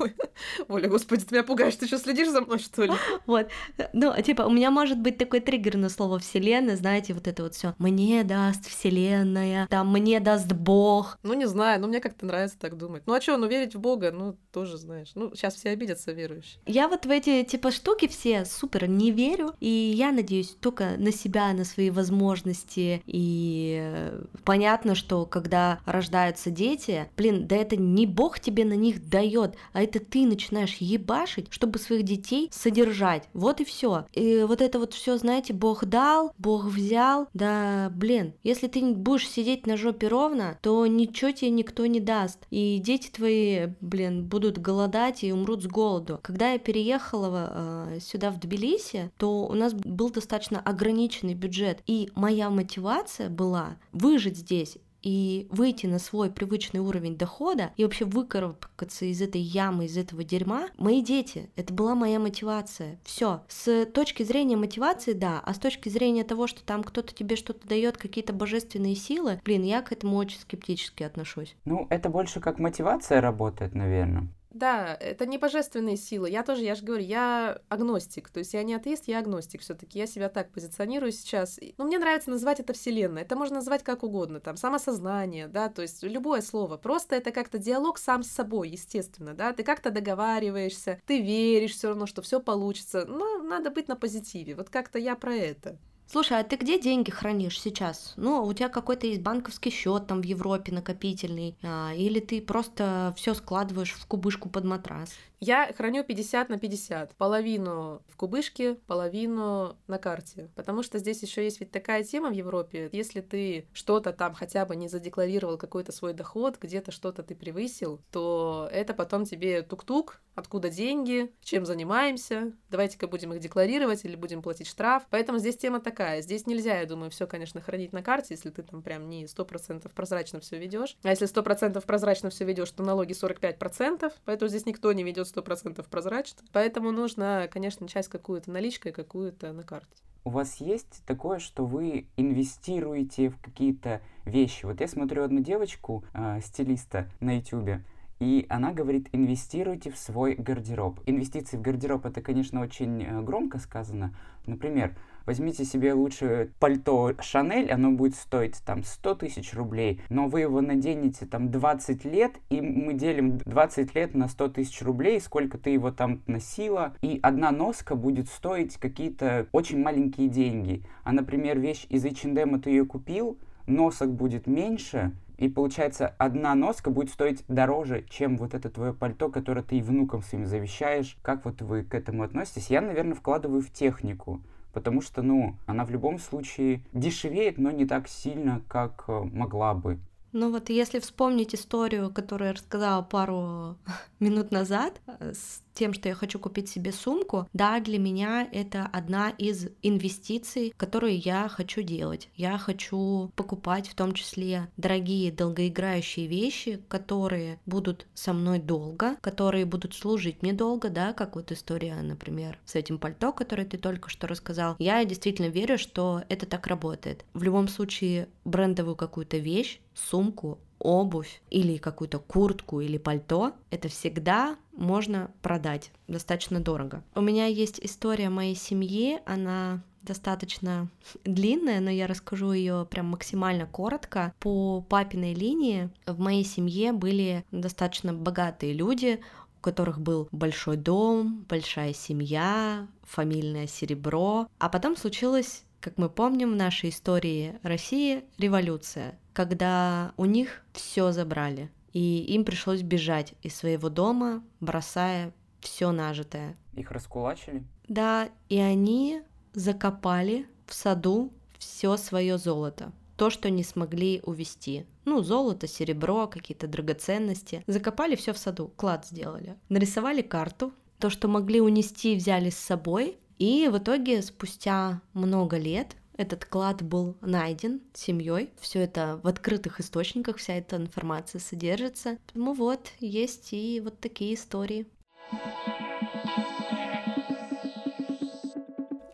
Оля, 0.68 0.88
господи, 0.88 1.24
ты 1.24 1.34
меня 1.34 1.44
пугаешь, 1.44 1.76
ты 1.76 1.86
что, 1.86 1.98
следишь 1.98 2.30
за 2.30 2.40
мной, 2.40 2.58
что 2.58 2.84
ли? 2.84 2.92
Вот, 3.26 3.48
ну, 3.92 4.14
типа, 4.22 4.42
у 4.42 4.50
меня 4.50 4.70
может 4.70 4.98
быть 4.98 5.18
такой 5.18 5.40
триггер 5.40 5.76
на 5.76 5.88
слово 5.88 6.18
вселенная, 6.18 6.76
знаете, 6.76 7.12
вот 7.12 7.28
это 7.28 7.42
вот 7.42 7.54
все. 7.54 7.74
Мне 7.78 8.24
даст 8.24 8.66
вселенная, 8.66 9.66
там, 9.68 9.92
мне 9.92 10.20
даст 10.20 10.52
Бог. 10.52 11.18
Ну, 11.22 11.34
не 11.34 11.46
знаю, 11.46 11.80
но 11.80 11.86
мне 11.86 12.00
как-то 12.00 12.24
нравится 12.24 12.58
так 12.58 12.76
думать. 12.76 13.02
Ну, 13.06 13.12
а 13.12 13.20
что, 13.20 13.36
ну, 13.36 13.46
верить 13.46 13.74
в 13.74 13.80
Бога, 13.80 14.10
ну, 14.10 14.36
тоже 14.52 14.78
знаешь. 14.78 15.12
Ну, 15.14 15.34
сейчас 15.34 15.54
все 15.54 15.70
обидятся 15.70 16.12
верующие. 16.12 16.60
Я 16.66 16.88
вот 16.88 17.04
в 17.04 17.10
эти, 17.10 17.42
типа, 17.44 17.70
штуки 17.70 18.08
все 18.08 18.44
супер 18.44 18.88
не 18.88 19.10
верю, 19.10 19.49
и 19.60 19.68
я 19.68 20.12
надеюсь 20.12 20.56
только 20.60 20.96
на 20.98 21.12
себя, 21.12 21.52
на 21.52 21.64
свои 21.64 21.90
возможности. 21.90 23.02
И 23.06 24.10
понятно, 24.44 24.94
что 24.94 25.26
когда 25.26 25.80
рождаются 25.84 26.50
дети, 26.50 27.08
блин, 27.16 27.46
да 27.46 27.56
это 27.56 27.76
не 27.76 28.06
Бог 28.06 28.40
тебе 28.40 28.64
на 28.64 28.74
них 28.74 29.08
дает, 29.08 29.54
а 29.72 29.82
это 29.82 30.00
ты 30.00 30.26
начинаешь 30.26 30.76
ебашить, 30.78 31.48
чтобы 31.50 31.78
своих 31.78 32.04
детей 32.04 32.48
содержать. 32.52 33.28
Вот 33.32 33.60
и 33.60 33.64
все. 33.64 34.06
И 34.12 34.44
вот 34.46 34.60
это 34.60 34.78
вот 34.78 34.94
все, 34.94 35.16
знаете, 35.18 35.52
Бог 35.52 35.84
дал, 35.84 36.32
Бог 36.38 36.64
взял. 36.66 37.28
Да, 37.34 37.90
блин, 37.94 38.34
если 38.42 38.68
ты 38.68 38.94
будешь 38.94 39.28
сидеть 39.28 39.66
на 39.66 39.76
жопе 39.76 40.08
ровно, 40.08 40.58
то 40.62 40.86
ничего 40.86 41.30
тебе 41.30 41.50
никто 41.50 41.86
не 41.86 42.00
даст. 42.00 42.38
И 42.50 42.78
дети 42.78 43.10
твои, 43.10 43.68
блин, 43.80 44.24
будут 44.24 44.58
голодать 44.58 45.24
и 45.24 45.32
умрут 45.32 45.62
с 45.62 45.66
голоду. 45.66 46.18
Когда 46.22 46.52
я 46.52 46.58
переехала 46.58 47.88
э, 47.90 47.98
сюда, 48.00 48.30
в 48.30 48.38
Тбилиси, 48.38 49.10
то 49.16 49.39
у 49.46 49.54
нас 49.54 49.74
был 49.74 50.10
достаточно 50.10 50.60
ограниченный 50.60 51.34
бюджет, 51.34 51.82
и 51.86 52.10
моя 52.14 52.50
мотивация 52.50 53.28
была 53.28 53.76
выжить 53.92 54.38
здесь 54.38 54.78
и 55.02 55.46
выйти 55.50 55.86
на 55.86 55.98
свой 55.98 56.30
привычный 56.30 56.80
уровень 56.80 57.16
дохода 57.16 57.70
и 57.76 57.84
вообще 57.84 58.04
выкарабкаться 58.04 59.06
из 59.06 59.22
этой 59.22 59.40
ямы, 59.40 59.86
из 59.86 59.96
этого 59.96 60.24
дерьма, 60.24 60.68
мои 60.76 61.02
дети, 61.02 61.50
это 61.56 61.72
была 61.72 61.94
моя 61.94 62.18
мотивация. 62.18 62.98
Все. 63.04 63.42
С 63.48 63.86
точки 63.86 64.22
зрения 64.22 64.56
мотивации, 64.56 65.12
да, 65.12 65.40
а 65.44 65.54
с 65.54 65.58
точки 65.58 65.88
зрения 65.88 66.24
того, 66.24 66.46
что 66.46 66.62
там 66.64 66.82
кто-то 66.82 67.14
тебе 67.14 67.36
что-то 67.36 67.66
дает, 67.66 67.96
какие-то 67.96 68.32
божественные 68.32 68.94
силы, 68.94 69.40
блин, 69.44 69.62
я 69.62 69.82
к 69.82 69.92
этому 69.92 70.16
очень 70.16 70.38
скептически 70.40 71.02
отношусь. 71.02 71.56
Ну, 71.64 71.86
это 71.90 72.08
больше 72.08 72.40
как 72.40 72.58
мотивация 72.58 73.20
работает, 73.20 73.74
наверное. 73.74 74.28
Да, 74.50 74.96
это 74.98 75.26
не 75.26 75.38
божественные 75.38 75.96
силы. 75.96 76.28
Я 76.28 76.42
тоже, 76.42 76.62
я 76.62 76.74
же 76.74 76.84
говорю, 76.84 77.04
я 77.04 77.60
агностик. 77.68 78.30
То 78.30 78.40
есть 78.40 78.52
я 78.52 78.64
не 78.64 78.74
атеист, 78.74 79.06
я 79.06 79.20
агностик 79.20 79.60
все 79.60 79.74
таки 79.74 79.98
Я 79.98 80.06
себя 80.06 80.28
так 80.28 80.50
позиционирую 80.50 81.12
сейчас. 81.12 81.60
Ну, 81.78 81.84
мне 81.84 81.98
нравится 81.98 82.30
называть 82.30 82.58
это 82.58 82.72
вселенной. 82.72 83.22
Это 83.22 83.36
можно 83.36 83.56
назвать 83.56 83.84
как 83.84 84.02
угодно. 84.02 84.40
Там, 84.40 84.56
самосознание, 84.56 85.46
да, 85.46 85.68
то 85.68 85.82
есть 85.82 86.02
любое 86.02 86.40
слово. 86.40 86.76
Просто 86.78 87.14
это 87.14 87.30
как-то 87.30 87.58
диалог 87.58 87.98
сам 87.98 88.24
с 88.24 88.28
собой, 88.30 88.70
естественно, 88.70 89.34
да. 89.34 89.52
Ты 89.52 89.62
как-то 89.62 89.90
договариваешься, 89.90 91.00
ты 91.06 91.20
веришь 91.20 91.74
все 91.74 91.88
равно, 91.88 92.06
что 92.06 92.20
все 92.20 92.40
получится. 92.40 93.04
Но 93.06 93.38
надо 93.38 93.70
быть 93.70 93.86
на 93.86 93.94
позитиве. 93.94 94.56
Вот 94.56 94.68
как-то 94.68 94.98
я 94.98 95.14
про 95.14 95.34
это. 95.34 95.78
Слушай, 96.12 96.40
а 96.40 96.42
ты 96.42 96.56
где 96.56 96.76
деньги 96.76 97.12
хранишь 97.12 97.60
сейчас? 97.60 98.14
Ну, 98.16 98.42
у 98.44 98.52
тебя 98.52 98.68
какой-то 98.68 99.06
есть 99.06 99.20
банковский 99.22 99.70
счет 99.70 100.08
там 100.08 100.22
в 100.22 100.24
Европе 100.24 100.72
накопительный, 100.72 101.56
а, 101.62 101.92
или 101.94 102.18
ты 102.18 102.42
просто 102.42 103.14
все 103.16 103.32
складываешь 103.32 103.92
в 103.92 104.06
кубышку 104.06 104.48
под 104.48 104.64
матрас? 104.64 105.10
Я 105.40 105.72
храню 105.72 106.04
50 106.04 106.50
на 106.50 106.58
50. 106.58 107.16
Половину 107.16 108.02
в 108.08 108.16
кубышке, 108.16 108.74
половину 108.86 109.78
на 109.86 109.98
карте. 109.98 110.50
Потому 110.54 110.82
что 110.82 110.98
здесь 110.98 111.22
еще 111.22 111.42
есть 111.42 111.60
ведь 111.60 111.70
такая 111.70 112.04
тема 112.04 112.28
в 112.28 112.34
Европе. 112.34 112.90
Если 112.92 113.22
ты 113.22 113.66
что-то 113.72 114.12
там 114.12 114.34
хотя 114.34 114.66
бы 114.66 114.76
не 114.76 114.86
задекларировал 114.86 115.56
какой-то 115.56 115.92
свой 115.92 116.12
доход, 116.12 116.58
где-то 116.60 116.92
что-то 116.92 117.22
ты 117.22 117.34
превысил, 117.34 118.02
то 118.12 118.68
это 118.70 118.92
потом 118.92 119.24
тебе 119.24 119.62
тук-тук, 119.62 120.20
откуда 120.34 120.68
деньги, 120.68 121.32
чем 121.42 121.64
занимаемся, 121.64 122.52
давайте-ка 122.70 123.06
будем 123.06 123.32
их 123.32 123.40
декларировать 123.40 124.04
или 124.04 124.16
будем 124.16 124.42
платить 124.42 124.66
штраф. 124.66 125.06
Поэтому 125.08 125.38
здесь 125.38 125.56
тема 125.56 125.80
такая. 125.80 126.20
Здесь 126.20 126.46
нельзя, 126.46 126.80
я 126.80 126.86
думаю, 126.86 127.10
все, 127.10 127.26
конечно, 127.26 127.62
хранить 127.62 127.92
на 127.92 128.02
карте, 128.02 128.34
если 128.34 128.50
ты 128.50 128.62
там 128.62 128.82
прям 128.82 129.08
не 129.08 129.24
100% 129.24 129.90
прозрачно 129.94 130.40
все 130.40 130.58
ведешь. 130.58 130.96
А 131.02 131.08
если 131.08 131.26
100% 131.26 131.84
прозрачно 131.86 132.28
все 132.28 132.44
ведешь, 132.44 132.70
то 132.70 132.82
налоги 132.82 133.12
45%, 133.12 134.12
поэтому 134.26 134.48
здесь 134.50 134.66
никто 134.66 134.92
не 134.92 135.02
ведет 135.02 135.29
сто 135.30 135.42
процентов 135.42 135.86
прозрачно. 135.88 136.42
Поэтому 136.52 136.90
нужно, 136.90 137.48
конечно, 137.50 137.88
часть 137.88 138.08
какую-то 138.08 138.50
наличкой, 138.50 138.92
какую-то 138.92 139.52
на 139.52 139.62
карте. 139.62 140.02
у 140.24 140.30
вас 140.30 140.56
есть 140.56 141.02
такое, 141.06 141.38
что 141.38 141.64
вы 141.64 142.06
инвестируете 142.16 143.30
в 143.30 143.40
какие-то 143.40 144.00
вещи? 144.26 144.66
Вот 144.66 144.80
я 144.80 144.88
смотрю 144.88 145.24
одну 145.24 145.40
девочку, 145.40 146.04
э, 146.12 146.40
стилиста 146.44 147.08
на 147.20 147.38
ютюбе, 147.38 147.82
и 148.18 148.44
она 148.50 148.72
говорит, 148.72 149.08
инвестируйте 149.12 149.90
в 149.90 149.96
свой 149.96 150.34
гардероб. 150.34 151.00
Инвестиции 151.06 151.56
в 151.56 151.62
гардероб 151.62 152.04
это, 152.04 152.20
конечно, 152.20 152.60
очень 152.60 153.02
э, 153.02 153.22
громко 153.22 153.58
сказано. 153.58 154.14
Например, 154.46 154.94
возьмите 155.26 155.64
себе 155.64 155.92
лучше 155.92 156.50
пальто 156.58 157.12
Шанель, 157.20 157.70
оно 157.70 157.92
будет 157.92 158.14
стоить 158.14 158.60
там 158.64 158.84
100 158.84 159.14
тысяч 159.16 159.54
рублей, 159.54 160.00
но 160.08 160.28
вы 160.28 160.40
его 160.40 160.60
наденете 160.60 161.26
там 161.26 161.50
20 161.50 162.04
лет, 162.04 162.32
и 162.50 162.60
мы 162.60 162.94
делим 162.94 163.38
20 163.38 163.94
лет 163.94 164.14
на 164.14 164.28
100 164.28 164.48
тысяч 164.48 164.82
рублей, 164.82 165.20
сколько 165.20 165.58
ты 165.58 165.70
его 165.70 165.90
там 165.90 166.22
носила, 166.26 166.94
и 167.02 167.18
одна 167.22 167.50
носка 167.50 167.94
будет 167.94 168.28
стоить 168.28 168.76
какие-то 168.76 169.46
очень 169.52 169.82
маленькие 169.82 170.28
деньги. 170.28 170.82
А, 171.04 171.12
например, 171.12 171.58
вещь 171.58 171.86
из 171.88 172.04
H&M 172.04 172.60
ты 172.60 172.70
ее 172.70 172.86
купил, 172.86 173.38
носок 173.66 174.12
будет 174.12 174.46
меньше, 174.46 175.12
и 175.40 175.48
получается, 175.48 176.14
одна 176.18 176.54
носка 176.54 176.90
будет 176.90 177.08
стоить 177.08 177.44
дороже, 177.48 178.04
чем 178.10 178.36
вот 178.36 178.52
это 178.52 178.68
твое 178.68 178.92
пальто, 178.92 179.30
которое 179.30 179.62
ты 179.62 179.78
и 179.78 179.82
внукам 179.82 180.22
своим 180.22 180.44
завещаешь. 180.44 181.16
Как 181.22 181.46
вот 181.46 181.62
вы 181.62 181.82
к 181.82 181.94
этому 181.94 182.24
относитесь? 182.24 182.68
Я, 182.68 182.82
наверное, 182.82 183.14
вкладываю 183.14 183.62
в 183.62 183.70
технику. 183.70 184.42
Потому 184.72 185.02
что, 185.02 185.22
ну, 185.22 185.56
она 185.66 185.84
в 185.84 185.90
любом 185.90 186.18
случае 186.18 186.82
дешевеет, 186.92 187.58
но 187.58 187.70
не 187.70 187.86
так 187.86 188.08
сильно, 188.08 188.62
как 188.68 189.04
э, 189.08 189.20
могла 189.32 189.74
бы. 189.74 189.98
Ну 190.32 190.52
вот 190.52 190.70
если 190.70 191.00
вспомнить 191.00 191.54
историю, 191.54 192.12
которую 192.12 192.48
я 192.48 192.54
рассказала 192.54 193.02
пару 193.02 193.76
минут 194.20 194.52
назад, 194.52 195.00
э, 195.06 195.32
с 195.34 195.62
тем, 195.80 195.94
что 195.94 196.10
я 196.10 196.14
хочу 196.14 196.38
купить 196.38 196.68
себе 196.68 196.92
сумку, 196.92 197.48
да, 197.54 197.80
для 197.80 197.98
меня 197.98 198.46
это 198.52 198.86
одна 198.92 199.30
из 199.30 199.68
инвестиций, 199.80 200.74
которые 200.76 201.16
я 201.16 201.48
хочу 201.48 201.80
делать. 201.80 202.28
Я 202.36 202.58
хочу 202.58 203.32
покупать 203.34 203.88
в 203.88 203.94
том 203.94 204.12
числе 204.12 204.68
дорогие 204.76 205.32
долгоиграющие 205.32 206.26
вещи, 206.26 206.82
которые 206.88 207.58
будут 207.64 208.06
со 208.12 208.34
мной 208.34 208.58
долго, 208.58 209.16
которые 209.22 209.64
будут 209.64 209.94
служить 209.94 210.42
мне 210.42 210.52
долго, 210.52 210.90
да, 210.90 211.14
как 211.14 211.34
вот 211.36 211.50
история, 211.50 211.94
например, 212.02 212.58
с 212.66 212.74
этим 212.74 212.98
пальто, 212.98 213.32
которое 213.32 213.64
ты 213.64 213.78
только 213.78 214.10
что 214.10 214.26
рассказал. 214.26 214.76
Я 214.78 215.02
действительно 215.06 215.48
верю, 215.48 215.78
что 215.78 216.22
это 216.28 216.44
так 216.44 216.66
работает. 216.66 217.24
В 217.32 217.42
любом 217.42 217.68
случае, 217.68 218.28
брендовую 218.44 218.96
какую-то 218.96 219.38
вещь, 219.38 219.80
сумку, 219.94 220.58
обувь 220.80 221.40
или 221.50 221.76
какую-то 221.76 222.18
куртку 222.18 222.80
или 222.80 222.98
пальто, 222.98 223.52
это 223.70 223.88
всегда 223.88 224.56
можно 224.72 225.30
продать 225.42 225.92
достаточно 226.08 226.58
дорого. 226.60 227.04
У 227.14 227.20
меня 227.20 227.46
есть 227.46 227.78
история 227.80 228.30
моей 228.30 228.56
семьи, 228.56 229.20
она 229.26 229.82
достаточно 230.02 230.88
длинная, 231.24 231.80
но 231.80 231.90
я 231.90 232.06
расскажу 232.06 232.52
ее 232.52 232.86
прям 232.90 233.06
максимально 233.06 233.66
коротко. 233.66 234.32
По 234.40 234.80
папиной 234.80 235.34
линии 235.34 235.90
в 236.06 236.18
моей 236.18 236.44
семье 236.44 236.92
были 236.92 237.44
достаточно 237.50 238.12
богатые 238.12 238.72
люди, 238.72 239.20
у 239.58 239.62
которых 239.62 240.00
был 240.00 240.28
большой 240.32 240.76
дом, 240.76 241.44
большая 241.48 241.92
семья, 241.92 242.88
фамильное 243.02 243.66
серебро. 243.66 244.48
А 244.58 244.68
потом 244.70 244.96
случилось, 244.96 245.64
как 245.80 245.98
мы 245.98 246.08
помним 246.08 246.52
в 246.52 246.56
нашей 246.56 246.90
истории 246.90 247.58
России, 247.62 248.24
революция 248.38 249.18
когда 249.32 250.12
у 250.16 250.24
них 250.24 250.62
все 250.72 251.12
забрали, 251.12 251.70
и 251.92 252.18
им 252.24 252.44
пришлось 252.44 252.82
бежать 252.82 253.34
из 253.42 253.56
своего 253.56 253.88
дома, 253.88 254.42
бросая 254.60 255.32
все 255.60 255.92
нажитое. 255.92 256.56
Их 256.74 256.90
раскулачили? 256.90 257.64
Да, 257.88 258.28
и 258.48 258.58
они 258.58 259.22
закопали 259.54 260.46
в 260.66 260.74
саду 260.74 261.32
все 261.58 261.96
свое 261.96 262.38
золото. 262.38 262.92
То, 263.16 263.28
что 263.30 263.50
не 263.50 263.62
смогли 263.64 264.20
увести. 264.24 264.86
Ну, 265.04 265.22
золото, 265.22 265.66
серебро, 265.66 266.26
какие-то 266.26 266.66
драгоценности. 266.66 267.62
Закопали 267.66 268.14
все 268.14 268.32
в 268.32 268.38
саду, 268.38 268.72
клад 268.76 269.06
сделали. 269.06 269.56
Нарисовали 269.68 270.22
карту. 270.22 270.72
То, 270.98 271.10
что 271.10 271.28
могли 271.28 271.60
унести, 271.60 272.14
взяли 272.14 272.50
с 272.50 272.58
собой. 272.58 273.18
И 273.40 273.68
в 273.68 273.78
итоге, 273.78 274.20
спустя 274.20 275.00
много 275.14 275.56
лет, 275.56 275.96
этот 276.18 276.44
клад 276.44 276.82
был 276.82 277.16
найден 277.22 277.80
семьей. 277.94 278.50
Все 278.60 278.80
это 278.80 279.18
в 279.22 279.26
открытых 279.26 279.80
источниках, 279.80 280.36
вся 280.36 280.56
эта 280.56 280.76
информация 280.76 281.38
содержится. 281.38 282.18
Ну 282.34 282.52
вот, 282.52 282.90
есть 283.00 283.54
и 283.54 283.80
вот 283.82 283.98
такие 283.98 284.34
истории. 284.34 284.86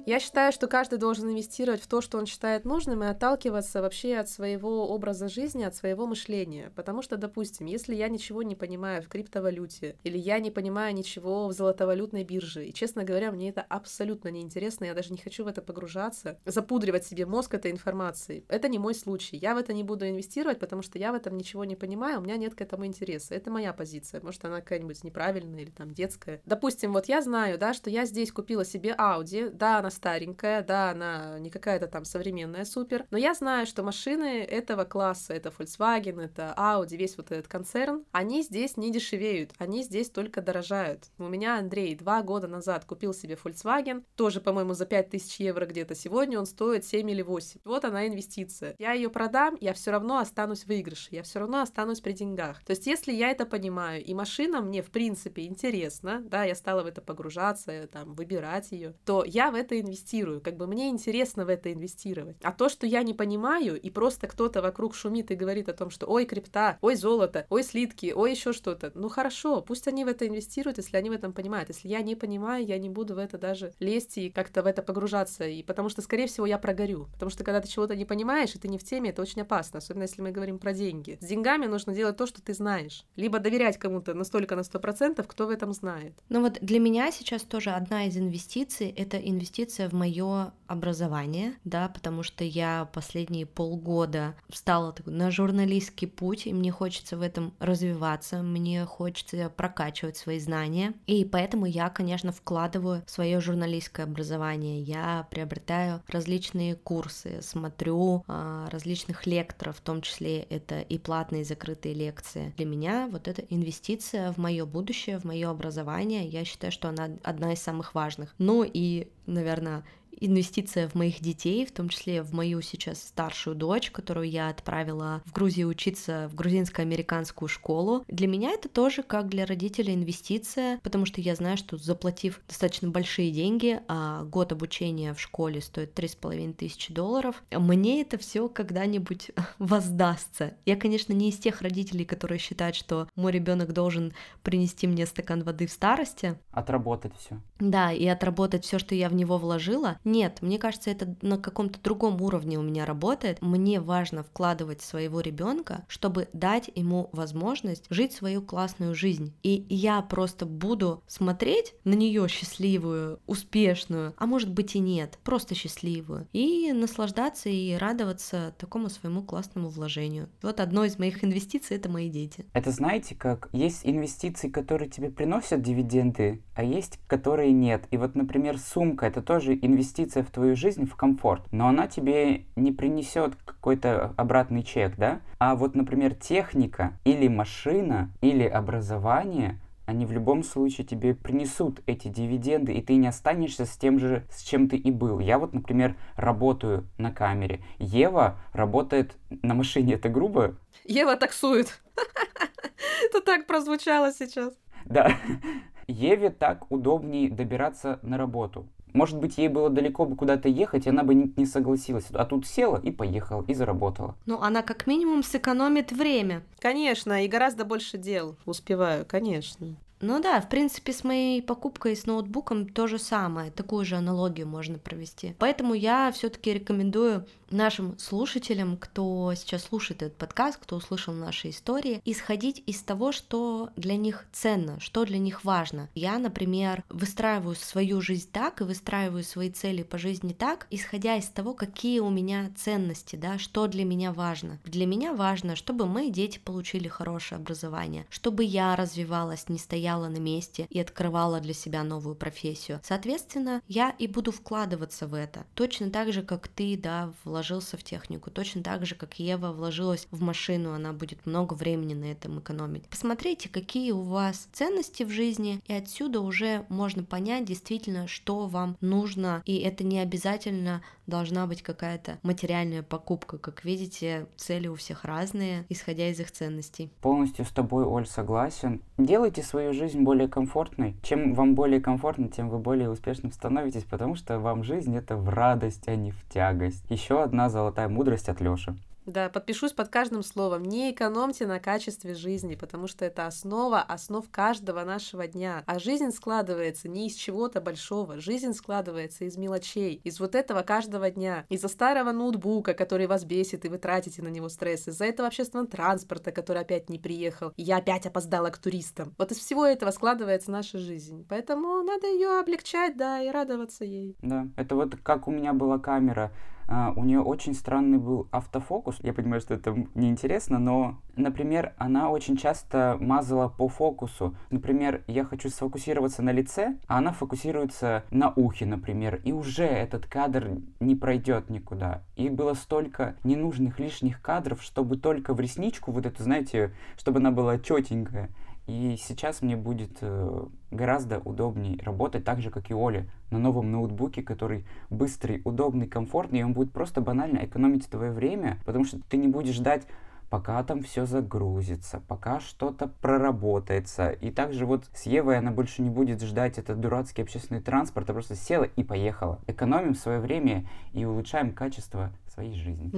Я 0.07 0.21
считаю, 0.21 0.53
что 0.53 0.69
каждый 0.69 1.01
должен 1.01 1.29
инвестировать 1.29 1.83
в 1.83 1.89
то, 1.89 2.01
что 2.01 2.17
он 2.19 2.27
считает 2.27 2.65
нужным, 2.65 3.03
и 3.03 3.09
отталкиваться 3.09 3.83
вообще 3.83 4.19
от 4.19 4.29
своего 4.29 4.89
образа 4.89 5.29
жизни, 5.29 5.65
от 5.65 5.75
своего 5.75 6.07
мышления. 6.07 6.71
Потому 6.77 7.03
что, 7.03 7.17
допустим, 7.17 7.67
если 7.67 7.93
я 7.93 8.09
ничего 8.09 8.45
не 8.45 8.55
понимаю 8.55 9.03
в 9.03 9.09
криптовалюте, 9.09 9.97
или 10.05 10.17
я 10.17 10.39
не 10.39 10.53
понимаю 10.53 10.95
ничего 10.95 11.49
в 11.49 11.53
золотовалютной 11.53 12.23
бирже, 12.23 12.67
и, 12.67 12.73
честно 12.73 13.03
говоря, 13.03 13.33
мне 13.33 13.49
это 13.49 13.63
абсолютно 13.63 14.29
неинтересно, 14.29 14.85
я 14.85 14.95
даже 14.95 15.11
не 15.11 15.19
хочу 15.19 15.43
в 15.43 15.49
это 15.49 15.61
погружаться, 15.61 16.39
запудривать 16.45 17.05
себе 17.05 17.27
мозг 17.27 17.55
этой 17.55 17.73
информацией. 17.73 18.45
Это 18.47 18.69
не 18.69 18.79
мой 18.79 18.95
случай. 18.95 19.37
Я 19.37 19.57
в 19.57 19.59
это 19.59 19.73
не 19.73 19.83
буду 19.83 20.09
инвестировать, 20.09 20.61
потому 20.61 20.83
что 20.83 21.01
я 21.01 21.11
в 21.11 21.17
этом 21.17 21.37
ничего 21.37 21.65
не 21.65 21.75
понимаю, 21.75 22.21
у 22.21 22.23
меня 22.23 22.37
нет 22.37 22.55
к 22.55 22.61
этому 22.61 22.87
интереса. 22.87 23.35
Это 23.35 23.51
моя 23.51 23.73
позиция. 23.73 24.21
Может, 24.21 24.45
она 24.45 24.61
какая-нибудь 24.61 25.03
неправильная 25.03 25.63
или 25.63 25.71
там 25.71 25.93
детская. 25.93 26.41
Допустим, 26.47 26.93
вот 26.93 27.07
я 27.07 27.23
знаю, 27.23 27.59
да, 27.59 27.75
что 27.75 27.91
я 27.91 28.05
здесь 28.05 28.31
купила 28.31 28.65
себе 28.65 28.95
Audi, 28.97 29.51
да, 29.51 29.79
она 29.79 29.91
старенькая, 29.97 30.63
да, 30.63 30.91
она 30.91 31.39
не 31.41 31.51
какая-то 31.51 31.89
там 31.89 32.05
современная 32.05 32.65
супер, 32.65 33.05
но 33.11 33.19
я 33.19 33.35
знаю, 33.35 33.67
что 33.67 33.83
машины 33.83 34.45
этого 34.45 34.85
класса, 34.85 35.35
это 35.35 35.49
Volkswagen, 35.49 36.21
это 36.23 36.55
Audi, 36.57 36.97
весь 36.97 37.17
вот 37.17 37.33
этот 37.33 37.49
концерн, 37.49 38.05
они 38.13 38.43
здесь 38.43 38.77
не 38.77 38.93
дешевеют, 38.93 39.53
они 39.59 39.83
здесь 39.83 40.11
только 40.11 40.41
дорожают. 40.41 41.07
У 41.19 41.29
меня 41.29 41.59
Андрей 41.59 41.97
два 41.97 42.23
года 42.23 42.47
назад 42.47 42.85
купил 42.85 43.13
себе 43.13 43.37
Volkswagen, 43.43 44.05
тоже, 44.15 44.41
по-моему, 44.41 44.75
за 44.75 44.87
5000 44.87 45.41
евро 45.41 45.67
где-то, 45.67 45.97
сегодня 45.97 46.39
он 46.39 46.47
стоит 46.47 46.85
7 46.85 47.11
или 47.11 47.23
8. 47.23 47.61
Вот 47.65 47.85
она 47.85 48.07
инвестиция. 48.07 48.77
Я 48.79 48.93
ее 48.93 49.11
продам, 49.11 49.57
я 49.61 49.73
все 49.73 49.91
равно 49.91 50.19
останусь 50.19 50.65
в 50.65 50.77
выигрыше, 50.77 51.09
я 51.11 51.23
все 51.23 51.41
равно 51.41 51.63
останусь 51.63 52.01
при 52.01 52.13
деньгах. 52.13 52.63
То 52.65 52.73
есть, 52.73 52.87
если 52.87 53.13
я 53.13 53.31
это 53.31 53.47
понимаю, 53.47 54.05
и 54.05 54.15
машина 54.15 54.61
мне, 54.61 54.83
в 54.83 54.91
принципе, 54.91 55.47
интересна, 55.47 56.23
да, 56.23 56.45
я 56.45 56.55
стала 56.55 56.83
в 56.83 56.87
это 56.87 57.01
погружаться, 57.01 57.89
там, 57.89 58.15
выбирать 58.15 58.73
ее, 58.73 58.95
то 59.05 59.25
я 59.25 59.51
в 59.51 59.55
это 59.55 59.81
инвестирую, 59.87 60.41
как 60.41 60.57
бы 60.57 60.66
мне 60.66 60.89
интересно 60.89 61.45
в 61.45 61.49
это 61.49 61.72
инвестировать. 61.72 62.37
А 62.43 62.53
то, 62.53 62.68
что 62.68 62.87
я 62.87 63.03
не 63.03 63.14
понимаю, 63.14 63.80
и 63.80 63.91
просто 63.91 64.26
кто-то 64.26 64.62
вокруг 64.62 64.95
шумит 64.95 65.30
и 65.30 65.34
говорит 65.34 65.68
о 65.68 65.72
том, 65.72 65.91
что 65.91 66.07
ой, 66.07 66.24
крипта, 66.26 66.78
ой, 66.80 66.97
золото, 66.97 67.47
ой, 67.49 67.62
слитки, 67.62 68.12
ой, 68.14 68.32
еще 68.32 68.53
что-то, 68.53 68.93
ну 68.95 69.09
хорошо, 69.09 69.62
пусть 69.62 69.89
они 69.89 70.05
в 70.05 70.09
это 70.09 70.26
инвестируют, 70.26 70.78
если 70.78 70.97
они 70.97 71.11
в 71.11 71.12
этом 71.12 71.32
понимают. 71.32 71.68
Если 71.68 71.89
я 71.89 72.03
не 72.03 72.16
понимаю, 72.16 72.66
я 72.66 72.78
не 72.78 72.89
буду 72.89 73.14
в 73.14 73.18
это 73.18 73.39
даже 73.39 73.72
лезть 73.80 74.18
и 74.18 74.30
как-то 74.30 74.62
в 74.62 74.66
это 74.66 74.82
погружаться, 74.82 75.45
и 75.45 75.62
потому 75.62 75.89
что, 75.89 76.03
скорее 76.03 76.26
всего, 76.26 76.47
я 76.47 76.59
прогорю. 76.59 77.09
Потому 77.12 77.30
что, 77.30 77.45
когда 77.45 77.61
ты 77.61 77.68
чего-то 77.68 77.95
не 77.95 78.05
понимаешь, 78.05 78.55
и 78.55 78.59
ты 78.59 78.68
не 78.68 78.78
в 78.78 78.84
теме, 78.84 79.11
это 79.11 79.22
очень 79.22 79.43
опасно, 79.43 79.78
особенно 79.78 80.03
если 80.03 80.22
мы 80.22 80.30
говорим 80.30 80.59
про 80.59 80.72
деньги. 80.72 81.18
С 81.20 81.26
деньгами 81.26 81.66
нужно 81.66 81.95
делать 81.95 82.16
то, 82.16 82.26
что 82.26 82.43
ты 82.43 82.55
знаешь. 82.55 83.05
Либо 83.16 83.39
доверять 83.39 83.78
кому-то 83.78 84.14
настолько 84.14 84.57
на 84.57 84.64
сто 84.64 84.78
процентов, 84.78 85.26
кто 85.26 85.47
в 85.47 85.51
этом 85.51 85.72
знает. 85.72 86.14
Ну 86.28 86.41
вот 86.41 86.59
для 86.61 86.80
меня 86.80 87.12
сейчас 87.12 87.43
тоже 87.43 87.70
одна 87.70 88.07
из 88.07 88.16
инвестиций— 88.16 88.89
это 88.97 89.18
инвестиция 89.18 89.76
инвестиция 89.77 89.89
в 89.89 89.93
мое 89.93 90.53
образование, 90.66 91.55
да, 91.64 91.89
потому 91.89 92.22
что 92.22 92.43
я 92.45 92.89
последние 92.93 93.47
полгода 93.47 94.35
встала 94.49 94.95
на 95.05 95.31
журналистский 95.31 96.09
путь, 96.09 96.47
и 96.47 96.53
мне 96.53 96.72
хочется 96.72 97.16
в 97.16 97.22
этом 97.22 97.55
развиваться, 97.61 98.43
мне 98.43 98.85
хочется 98.85 99.49
прокачивать 99.49 100.16
свои 100.16 100.41
знания, 100.41 100.95
и 101.07 101.24
поэтому 101.24 101.66
я, 101.66 101.89
конечно, 101.89 102.33
вкладываю 102.33 103.03
свое 103.07 103.41
журналистское 103.41 104.07
образование, 104.07 104.81
я 104.81 105.27
приобретаю 105.31 106.03
различные 106.09 106.74
курсы, 106.74 107.43
смотрю 107.43 108.24
а, 108.27 108.68
различных 108.70 109.27
лекторов, 109.27 109.77
в 109.77 109.81
том 109.81 110.03
числе 110.03 110.41
это 110.41 110.81
и 110.81 110.99
платные 110.99 111.43
и 111.43 111.45
закрытые 111.45 111.95
лекции. 111.95 112.53
Для 112.57 112.66
меня 112.66 113.09
вот 113.11 113.29
эта 113.29 113.43
инвестиция 113.43 114.33
в 114.33 114.39
мое 114.39 114.66
будущее, 114.66 115.18
в 115.18 115.24
мое 115.24 115.49
образование, 115.49 116.27
я 116.27 116.45
считаю, 116.45 116.72
что 116.72 116.89
она 116.89 117.09
одна 117.22 117.53
из 117.53 117.62
самых 117.62 117.95
важных. 117.95 118.35
Ну 118.39 118.64
и, 118.64 119.09
наверное, 119.27 119.85
инвестиция 120.21 120.89
в 120.89 120.95
моих 120.95 121.21
детей, 121.21 121.67
в 121.67 121.73
том 121.73 121.89
числе 121.89 122.23
в 122.23 122.33
мою 122.33 122.61
сейчас 122.62 123.03
старшую 123.03 123.57
дочь, 123.57 123.91
которую 123.91 124.29
я 124.29 124.49
отправила 124.49 125.23
в 125.25 125.33
Грузию 125.33 125.69
учиться 125.69 126.29
в 126.33 126.35
грузинско-американскую 126.35 127.49
школу. 127.49 128.05
Для 128.09 128.27
меня 128.27 128.51
это 128.51 128.69
тоже 128.69 129.03
как 129.03 129.29
для 129.29 129.47
родителя 129.47 129.95
инвестиция, 129.95 130.79
потому 130.83 131.07
что 131.07 131.21
я 131.21 131.35
знаю, 131.35 131.57
что 131.57 131.77
заплатив 131.77 132.41
достаточно 132.49 132.89
большие 132.89 133.31
деньги, 133.31 133.81
а 133.89 134.25
год 134.25 134.53
обучения 134.53 135.14
в 135.14 135.21
школе 135.21 135.61
стоит 135.61 135.95
три 135.95 136.09
с 136.09 136.14
половиной 136.14 136.55
тысячи 136.55 136.93
долларов, 136.93 137.43
мне 137.51 138.01
это 138.03 138.19
все 138.19 138.49
когда-нибудь 138.49 139.31
воздастся. 139.59 140.55
Я, 140.64 140.77
конечно, 140.77 141.12
не 141.12 141.31
из 141.31 141.39
тех 141.39 141.62
родителей, 141.62 142.05
которые 142.05 142.39
считают, 142.39 142.77
что 142.77 143.09
мой 143.17 143.33
ребенок 143.33 143.73
должен 143.73 144.12
принести 144.43 144.87
мне 144.87 145.07
стакан 145.07 145.43
воды 145.43 145.67
в 145.67 145.73
старости. 145.73 146.39
Отработать 146.51 147.12
все. 147.19 147.41
Да, 147.59 147.93
и 147.93 148.07
отработать 148.07 148.64
все, 148.64 148.79
что 148.79 148.95
я 148.95 149.09
в 149.09 149.14
него 149.14 149.39
вложила, 149.39 149.99
Нет, 150.07 150.39
мне 150.41 150.57
кажется, 150.59 150.89
это 150.89 151.17
на 151.21 151.37
каком-то 151.37 151.81
другом 151.83 152.23
уровне 152.23 152.59
у 152.61 152.63
меня 152.63 152.87
работает. 152.87 153.43
Мне 153.43 153.81
важно 153.81 154.23
вкладывать 154.23 154.81
своего 154.81 155.21
ребенка, 155.21 155.85
чтобы 155.89 156.29
дать 156.33 156.71
ему 156.77 157.11
возможность 157.13 157.87
жить 157.91 158.13
свою 158.13 158.41
классную 158.41 158.95
жизнь. 158.95 159.35
И 159.43 159.67
я 159.69 160.01
просто 160.03 160.47
буду 160.47 161.03
смотреть 161.09 161.75
на 161.83 161.95
нее 161.95 162.29
счастливую, 162.29 163.19
успешную, 163.27 164.15
а 164.17 164.27
может 164.27 164.53
быть 164.53 164.77
и 164.77 164.79
нет, 164.79 165.19
просто 165.25 165.57
счастливую, 165.57 166.29
и 166.33 166.73
наслаждаться 166.73 167.49
и 167.49 167.75
радоваться 167.75 168.55
такому 168.59 168.89
своему 168.89 169.25
классному 169.25 169.71
вложению. 169.71 170.29
Вот 170.41 170.61
одно 170.61 170.85
из 170.85 171.01
моих 171.01 171.25
инвестиций 171.25 171.79
это 171.79 171.89
мои 171.89 172.09
дети. 172.11 172.47
Это 172.53 172.71
знаете, 172.71 173.17
как 173.17 173.49
есть 173.53 173.81
инвестиции, 173.83 174.49
которые 174.49 174.89
тебе 174.89 175.11
приносят 175.11 175.63
дивиденды, 175.63 176.45
а 176.55 176.63
есть, 176.63 177.01
которые 177.09 177.51
нет. 177.51 177.89
И 177.91 177.97
вот, 177.97 178.15
например, 178.15 178.57
сумка 178.57 179.07
это 179.07 179.21
тоже 179.21 179.59
инвестиция 179.61 179.96
в 180.05 180.31
твою 180.31 180.57
жизнь, 180.57 180.87
в 180.87 180.95
комфорт, 180.97 181.43
но 181.51 181.69
она 181.69 181.87
тебе 181.87 182.45
не 182.55 182.73
принесет 182.73 183.35
какой-то 183.45 184.13
обратный 184.17 184.63
чек, 184.63 184.97
да? 184.97 185.21
А 185.39 185.55
вот, 185.55 185.75
например, 185.75 186.15
техника 186.15 186.99
или 187.05 187.29
машина 187.29 188.11
или 188.21 188.45
образование 188.45 189.59
они 189.87 190.05
в 190.05 190.11
любом 190.11 190.43
случае 190.43 190.85
тебе 190.85 191.15
принесут 191.15 191.81
эти 191.87 192.09
дивиденды, 192.09 192.75
и 192.75 192.83
ты 192.83 192.97
не 192.97 193.07
останешься 193.07 193.65
с 193.65 193.77
тем 193.77 194.01
же, 194.01 194.27
с 194.31 194.43
чем 194.43 194.69
ты 194.69 194.77
и 194.77 194.91
был. 194.91 195.21
Я 195.21 195.39
вот, 195.39 195.55
например, 195.55 195.97
работаю 196.17 196.89
на 196.99 197.13
камере. 197.13 197.63
Ева 197.79 198.37
работает 198.53 199.17
на 199.31 199.55
машине. 199.55 199.95
Это 199.95 200.09
грубо? 200.09 200.57
Ева 200.85 201.17
таксует. 201.17 201.81
Это 203.05 203.21
так 203.21 203.47
прозвучало 203.47 204.13
сейчас. 204.13 204.55
Да. 204.85 205.17
Еве 205.87 206.31
так 206.31 206.71
удобнее 206.71 207.31
добираться 207.31 208.01
на 208.03 208.19
работу. 208.19 208.67
Может 208.97 209.19
быть, 209.19 209.37
ей 209.37 209.49
было 209.49 209.69
далеко 209.69 210.07
бы 210.07 210.17
куда-то 210.17 210.49
ехать, 210.49 210.87
и 210.87 210.89
она 210.89 211.03
бы 211.03 211.15
не, 211.15 211.31
не 211.37 211.45
согласилась. 211.45 212.07
А 212.15 212.25
тут 212.25 212.47
села 212.47 212.81
и 212.83 212.91
поехала, 212.91 213.45
и 213.47 213.53
заработала. 213.53 214.15
Ну, 214.25 214.41
она 214.41 214.63
как 214.63 214.87
минимум 214.87 215.23
сэкономит 215.23 215.93
время. 215.93 216.43
Конечно, 216.61 217.23
и 217.23 217.29
гораздо 217.29 217.67
больше 217.67 217.99
дел 217.99 218.37
успеваю, 218.47 219.05
конечно. 219.07 219.77
Ну 220.01 220.21
да, 220.21 220.41
в 220.41 220.49
принципе, 220.49 220.93
с 220.93 221.05
моей 221.05 221.41
покупкой 221.41 221.97
с 221.97 222.05
ноутбуком 222.07 222.69
то 222.69 222.87
же 222.87 222.99
самое, 222.99 223.51
такую 223.51 223.85
же 223.85 223.97
аналогию 223.97 224.47
можно 224.47 224.79
провести. 224.79 225.35
Поэтому 225.39 225.75
я 225.75 226.13
все-таки 226.13 226.53
рекомендую 226.53 227.27
нашим 227.51 227.99
слушателям, 227.99 228.77
кто 228.77 229.33
сейчас 229.35 229.63
слушает 229.65 230.03
этот 230.03 230.19
подкаст, 230.19 230.59
кто 230.59 230.77
услышал 230.77 231.15
наши 231.15 231.51
истории, 231.51 232.03
исходить 232.05 232.63
из 232.67 232.83
того, 232.83 233.13
что 233.13 233.71
для 233.77 233.97
них 233.97 234.27
ценно, 234.33 234.81
что 234.81 235.05
для 235.05 235.19
них 235.19 235.45
важно. 235.45 235.89
Я, 235.95 236.19
например, 236.19 236.85
выстраиваю 236.89 237.55
свою 237.55 238.01
жизнь 238.01 238.29
так 238.31 238.61
и 238.61 238.65
выстраиваю 238.65 239.23
свои 239.23 239.51
цели 239.51 239.83
по 239.83 239.97
жизни 239.97 240.33
так, 240.33 240.67
исходя 240.71 241.17
из 241.17 241.27
того, 241.29 241.55
какие 241.55 242.01
у 242.01 242.11
меня 242.11 242.51
ценности, 242.57 243.17
да, 243.17 243.39
что 243.39 243.67
для 243.69 243.85
меня 243.85 244.13
важно. 244.13 244.59
Для 244.65 244.85
меня 244.85 245.15
важно, 245.15 245.57
чтобы 245.57 245.87
мои 245.87 246.11
дети 246.11 246.39
получили 246.39 246.89
хорошее 246.89 247.39
образование, 247.39 248.07
чтобы 248.11 248.45
я 248.45 248.75
развивалась, 248.77 249.49
не 249.49 249.59
стояла 249.59 249.86
на 249.95 250.18
месте 250.18 250.66
и 250.70 250.80
открывала 250.80 251.41
для 251.41 251.55
себя 251.55 251.82
новую 251.82 252.14
профессию. 252.14 252.80
Соответственно, 252.82 253.62
я 253.68 253.91
и 253.91 254.07
буду 254.07 254.32
вкладываться 254.32 255.07
в 255.07 255.14
это. 255.14 255.47
Точно 255.55 255.91
так 255.91 256.12
же, 256.12 256.22
как 256.22 256.49
ты, 256.49 256.76
да, 256.76 257.12
вложился 257.24 257.76
в 257.76 257.84
технику, 257.84 258.30
точно 258.30 258.62
так 258.62 258.87
же, 258.87 258.95
как 258.95 259.18
Ева 259.18 259.53
вложилась 259.53 260.07
в 260.11 260.20
машину, 260.22 260.72
она 260.72 260.93
будет 260.93 261.24
много 261.26 261.55
времени 261.55 261.95
на 261.95 262.05
этом 262.05 262.41
экономить. 262.41 262.89
Посмотрите, 262.89 263.49
какие 263.49 263.93
у 263.93 264.03
вас 264.03 264.49
ценности 264.53 265.03
в 265.03 265.11
жизни, 265.11 265.61
и 265.66 265.72
отсюда 265.72 266.20
уже 266.20 266.66
можно 266.68 267.05
понять 267.05 267.45
действительно, 267.45 268.09
что 268.09 268.47
вам 268.47 268.76
нужно, 268.80 269.43
и 269.45 269.57
это 269.59 269.84
не 269.84 270.01
обязательно 270.01 270.82
должна 271.07 271.47
быть 271.47 271.63
какая-то 271.63 272.19
материальная 272.23 272.83
покупка. 272.83 273.39
Как 273.39 273.65
видите, 273.65 274.27
цели 274.37 274.69
у 274.69 274.75
всех 274.75 275.05
разные, 275.05 275.65
исходя 275.69 276.09
из 276.09 276.21
их 276.21 276.31
ценностей. 276.31 276.91
Полностью 277.01 277.45
с 277.45 277.51
тобой, 277.51 277.85
Оль, 277.85 278.07
согласен. 278.07 278.83
Делайте 278.99 279.43
свою 279.43 279.73
жизнь 279.73 280.01
более 280.03 280.29
комфортной. 280.29 280.97
Чем 281.03 281.35
вам 281.35 281.55
более 281.55 281.81
комфортно, 281.81 282.29
тем 282.29 282.49
вы 282.49 282.59
более 282.59 282.91
успешным 282.91 283.33
становитесь, 283.33 283.85
потому 283.85 284.15
что 284.15 284.39
вам 284.39 284.65
жизнь 284.65 284.97
это 284.97 285.17
в 285.17 285.29
радость, 285.29 285.89
а 285.89 285.97
не 285.97 286.11
в 286.11 286.25
тягость. 286.29 286.85
Еще 286.89 287.23
одна 287.23 287.49
золотая 287.49 287.89
мудрость 287.89 288.29
от 288.29 288.41
Лёши. 288.41 288.77
Да, 289.07 289.29
подпишусь 289.29 289.73
под 289.73 289.89
каждым 289.89 290.23
словом. 290.25 290.65
Не 290.65 290.91
экономьте 290.91 291.47
на 291.47 291.61
качестве 291.61 292.15
жизни, 292.15 292.57
потому 292.57 292.89
что 292.89 293.05
это 293.05 293.27
основа 293.27 293.81
основ 293.81 294.29
каждого 294.31 294.83
нашего 294.83 295.29
дня. 295.29 295.63
А 295.67 295.79
жизнь 295.79 296.11
складывается 296.11 296.89
не 296.89 297.07
из 297.07 297.15
чего-то 297.15 297.61
большого. 297.61 298.19
Жизнь 298.21 298.53
складывается 298.53 299.25
из 299.25 299.37
мелочей, 299.37 300.01
из 300.03 300.19
вот 300.19 300.35
этого 300.35 300.63
каждого 300.63 301.09
дня. 301.11 301.47
Из-за 301.49 301.69
старого 301.69 302.11
ноутбука, 302.11 302.75
который 302.75 303.07
вас 303.07 303.25
бесит, 303.25 303.65
и 303.65 303.69
вы 303.69 303.79
тратите 303.79 304.23
на 304.23 304.29
него 304.29 304.49
стресс. 304.49 304.89
Из-за 304.89 305.05
этого 305.05 305.29
общественного 305.29 305.69
транспорта, 305.69 306.33
который 306.33 306.63
опять 306.63 306.91
не 306.91 306.99
приехал. 306.99 307.53
И 307.57 307.63
я 307.63 307.77
опять 307.77 308.07
опоздала 308.07 308.51
к 308.51 308.59
туристам. 308.59 309.15
Вот 309.19 309.31
из 309.31 309.39
всего 309.39 309.65
этого 309.65 309.93
складывается 309.93 310.51
наша 310.51 310.79
жизнь. 310.79 311.25
Поэтому 311.29 311.83
надо 311.85 312.09
ее 312.09 312.41
облегчать, 312.41 312.97
да, 312.97 313.23
и 313.23 313.31
радоваться 313.31 313.85
ей. 313.85 314.17
Да, 314.23 314.49
это 314.57 314.75
вот 314.75 314.97
как 314.97 315.29
у 315.29 315.31
меня 315.31 315.53
была 315.53 315.79
камера 315.79 316.33
Uh, 316.69 316.93
у 316.97 317.05
нее 317.05 317.21
очень 317.21 317.55
странный 317.55 317.99
был 317.99 318.29
автофокус. 318.33 318.97
Я 319.03 319.12
понимаю, 319.12 319.41
что 319.41 319.55
это 319.55 319.87
неинтересно, 319.95 320.59
но, 320.59 320.99
например, 321.14 321.75
она 321.79 322.11
очень 322.11 322.37
часто 322.37 322.97
мазала 323.01 323.49
по 323.49 323.69
фокусу. 323.69 324.37
Например, 324.51 325.05
я 325.07 325.25
хочу 325.25 325.49
сфокусироваться 325.49 326.23
на 326.23 326.33
лице, 326.33 326.79
а 326.89 326.99
она 326.99 327.12
фокусируется 327.12 328.03
на 328.11 328.33
ухе, 328.35 328.67
например, 328.67 329.21
и 329.23 329.33
уже 329.33 329.64
этот 329.64 330.07
кадр 330.07 330.59
не 330.81 330.97
пройдет 330.97 331.51
никуда. 331.51 332.03
И 332.17 332.29
было 332.29 332.55
столько 332.55 333.17
ненужных 333.23 333.79
лишних 333.79 334.21
кадров, 334.21 334.61
чтобы 334.61 334.97
только 334.97 335.35
в 335.35 335.41
ресничку 335.41 335.93
вот 335.93 336.05
эту, 336.05 336.25
знаете, 336.25 336.73
чтобы 336.97 337.21
она 337.21 337.31
была 337.31 337.59
четенькая. 337.59 338.31
И 338.67 338.97
сейчас 338.99 339.43
мне 339.43 339.57
будет 339.57 339.99
э, 340.01 340.47
гораздо 340.71 341.21
удобнее 341.21 341.79
работать 341.83 342.25
так 342.25 342.41
же, 342.41 342.51
как 342.51 342.71
и 342.71 342.75
Оля, 342.75 343.07
на 343.31 343.39
новом 343.39 343.71
ноутбуке, 343.71 344.23
который 344.23 344.67
быстрый, 344.91 345.41
удобный, 345.45 345.87
комфортный, 345.87 346.41
и 346.41 346.43
он 346.43 346.53
будет 346.53 346.73
просто 346.73 347.01
банально 347.01 347.45
экономить 347.45 347.89
твое 347.89 348.11
время, 348.11 348.59
потому 348.64 348.85
что 348.85 349.01
ты 349.09 349.17
не 349.17 349.29
будешь 349.29 349.55
ждать 349.55 349.87
пока 350.31 350.62
там 350.64 350.83
все 350.83 351.07
загрузится, 351.07 352.03
пока 352.09 352.41
что-то 352.41 352.89
проработается. 352.89 354.11
И 354.11 354.31
также 354.31 354.67
вот 354.67 354.87
с 354.93 355.03
Евой 355.07 355.39
она 355.39 355.51
больше 355.51 355.83
не 355.83 355.91
будет 355.91 356.23
ждать 356.23 356.59
этот 356.59 356.81
дурацкий 356.81 357.23
общественный 357.23 357.61
транспорт, 357.61 358.11
а 358.11 358.12
просто 358.12 358.35
села 358.35 358.64
и 358.64 358.83
поехала. 358.83 359.41
Экономим 359.47 359.95
свое 359.95 360.21
время 360.21 360.67
и 360.93 361.05
улучшаем 361.05 361.53
качество 361.53 362.11
своей 362.27 362.55
жизни. 362.55 362.91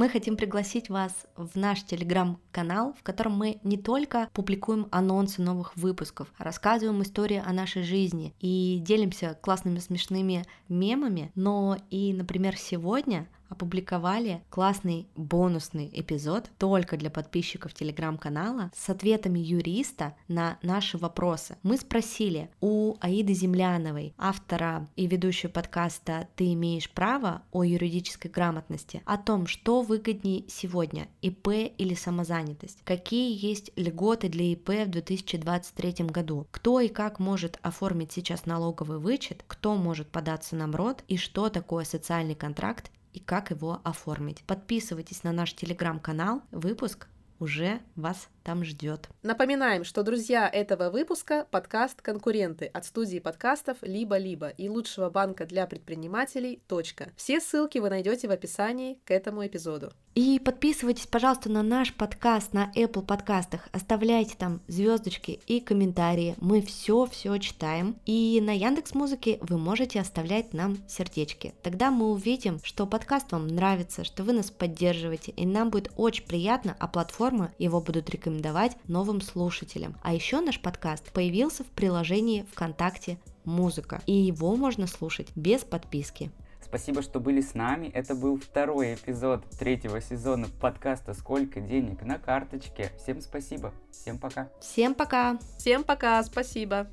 Мы 0.00 0.08
хотим 0.08 0.38
пригласить 0.38 0.88
вас 0.88 1.26
в 1.36 1.58
наш 1.58 1.84
телеграм-канал, 1.84 2.94
в 2.98 3.02
котором 3.02 3.34
мы 3.36 3.60
не 3.64 3.76
только 3.76 4.30
публикуем 4.32 4.88
анонсы 4.90 5.42
новых 5.42 5.76
выпусков, 5.76 6.32
а 6.38 6.44
рассказываем 6.44 7.02
истории 7.02 7.42
о 7.44 7.52
нашей 7.52 7.82
жизни 7.82 8.34
и 8.40 8.78
делимся 8.80 9.38
классными 9.42 9.78
смешными 9.78 10.46
мемами, 10.70 11.32
но 11.34 11.76
и, 11.90 12.14
например, 12.14 12.56
сегодня 12.56 13.28
опубликовали 13.50 14.42
классный 14.48 15.08
бонусный 15.16 15.90
эпизод 15.92 16.50
только 16.56 16.96
для 16.96 17.10
подписчиков 17.10 17.74
телеграм-канала 17.74 18.70
с 18.74 18.88
ответами 18.88 19.38
юриста 19.38 20.14
на 20.28 20.58
наши 20.62 20.96
вопросы. 20.96 21.58
Мы 21.62 21.76
спросили 21.76 22.48
у 22.60 22.96
Аиды 23.00 23.34
Земляновой, 23.34 24.14
автора 24.16 24.88
и 24.96 25.06
ведущей 25.06 25.48
подкаста 25.48 26.28
«Ты 26.36 26.52
имеешь 26.54 26.90
право» 26.90 27.42
о 27.50 27.64
юридической 27.64 28.28
грамотности, 28.28 29.02
о 29.04 29.18
том, 29.18 29.46
что 29.46 29.82
выгоднее 29.82 30.44
сегодня, 30.48 31.08
ИП 31.20 31.48
или 31.76 31.94
самозанятость, 31.94 32.78
какие 32.84 33.36
есть 33.44 33.72
льготы 33.76 34.28
для 34.28 34.52
ИП 34.52 34.68
в 34.86 34.90
2023 34.90 36.06
году, 36.06 36.46
кто 36.50 36.80
и 36.80 36.88
как 36.88 37.18
может 37.18 37.58
оформить 37.62 38.12
сейчас 38.12 38.46
налоговый 38.46 38.98
вычет, 38.98 39.44
кто 39.46 39.74
может 39.74 40.08
податься 40.08 40.54
на 40.54 40.68
МРОД 40.68 41.04
и 41.08 41.16
что 41.16 41.48
такое 41.48 41.84
социальный 41.84 42.36
контракт 42.36 42.90
и 43.12 43.20
как 43.20 43.50
его 43.50 43.80
оформить. 43.84 44.42
Подписывайтесь 44.44 45.22
на 45.22 45.32
наш 45.32 45.54
телеграм-канал. 45.54 46.42
Выпуск 46.50 47.08
уже 47.38 47.80
вас 47.96 48.28
там 48.42 48.64
ждет. 48.64 49.08
Напоминаем, 49.22 49.84
что 49.84 50.02
друзья 50.02 50.48
этого 50.48 50.90
выпуска– 50.90 51.46
подкаст 51.50 52.00
«Конкуренты» 52.00 52.66
от 52.66 52.84
студии 52.84 53.18
подкастов 53.18 53.76
«Либо-либо» 53.82 54.48
и 54.48 54.68
лучшего 54.68 55.10
банка 55.10 55.44
для 55.44 55.66
предпринимателей 55.66 56.62
«Точка». 56.66 57.10
Все 57.16 57.40
ссылки 57.40 57.78
вы 57.78 57.90
найдете 57.90 58.28
в 58.28 58.30
описании 58.30 58.98
к 59.04 59.10
этому 59.10 59.46
эпизоду. 59.46 59.92
И 60.16 60.40
подписывайтесь, 60.40 61.06
пожалуйста, 61.06 61.48
на 61.50 61.62
наш 61.62 61.94
подкаст 61.94 62.52
на 62.52 62.72
Apple 62.74 63.04
подкастах, 63.06 63.68
оставляйте 63.70 64.34
там 64.36 64.60
звездочки 64.66 65.40
и 65.46 65.60
комментарии, 65.60 66.34
мы 66.40 66.62
все-все 66.62 67.38
читаем. 67.38 67.96
И 68.06 68.40
на 68.42 68.50
Яндекс 68.50 68.94
Музыке 68.94 69.38
вы 69.42 69.56
можете 69.56 70.00
оставлять 70.00 70.52
нам 70.52 70.78
сердечки. 70.88 71.54
Тогда 71.62 71.92
мы 71.92 72.10
увидим, 72.10 72.58
что 72.64 72.86
подкаст 72.86 73.30
вам 73.30 73.46
нравится, 73.46 74.02
что 74.02 74.24
вы 74.24 74.32
нас 74.32 74.50
поддерживаете, 74.50 75.30
и 75.32 75.46
нам 75.46 75.70
будет 75.70 75.92
очень 75.96 76.24
приятно, 76.24 76.76
а 76.80 76.88
платформа 76.88 77.52
его 77.58 77.80
будут 77.80 78.10
рекомендовать 78.10 78.29
порекомендовать 78.30 78.76
новым 78.88 79.20
слушателям. 79.20 79.96
А 80.02 80.14
еще 80.14 80.40
наш 80.40 80.60
подкаст 80.60 81.12
появился 81.12 81.64
в 81.64 81.68
приложении 81.68 82.46
ВКонтакте 82.52 83.18
«Музыка», 83.44 84.00
и 84.06 84.12
его 84.12 84.56
можно 84.56 84.86
слушать 84.86 85.28
без 85.34 85.62
подписки. 85.62 86.30
Спасибо, 86.62 87.02
что 87.02 87.18
были 87.18 87.40
с 87.40 87.54
нами. 87.54 87.90
Это 87.92 88.14
был 88.14 88.38
второй 88.38 88.94
эпизод 88.94 89.44
третьего 89.58 90.00
сезона 90.00 90.46
подкаста 90.60 91.14
«Сколько 91.14 91.60
денег 91.60 92.02
на 92.02 92.18
карточке». 92.18 92.92
Всем 92.96 93.20
спасибо. 93.20 93.72
Всем 93.90 94.18
пока. 94.18 94.48
Всем 94.60 94.94
пока. 94.94 95.38
Всем 95.58 95.82
пока. 95.82 96.22
Спасибо. 96.22 96.86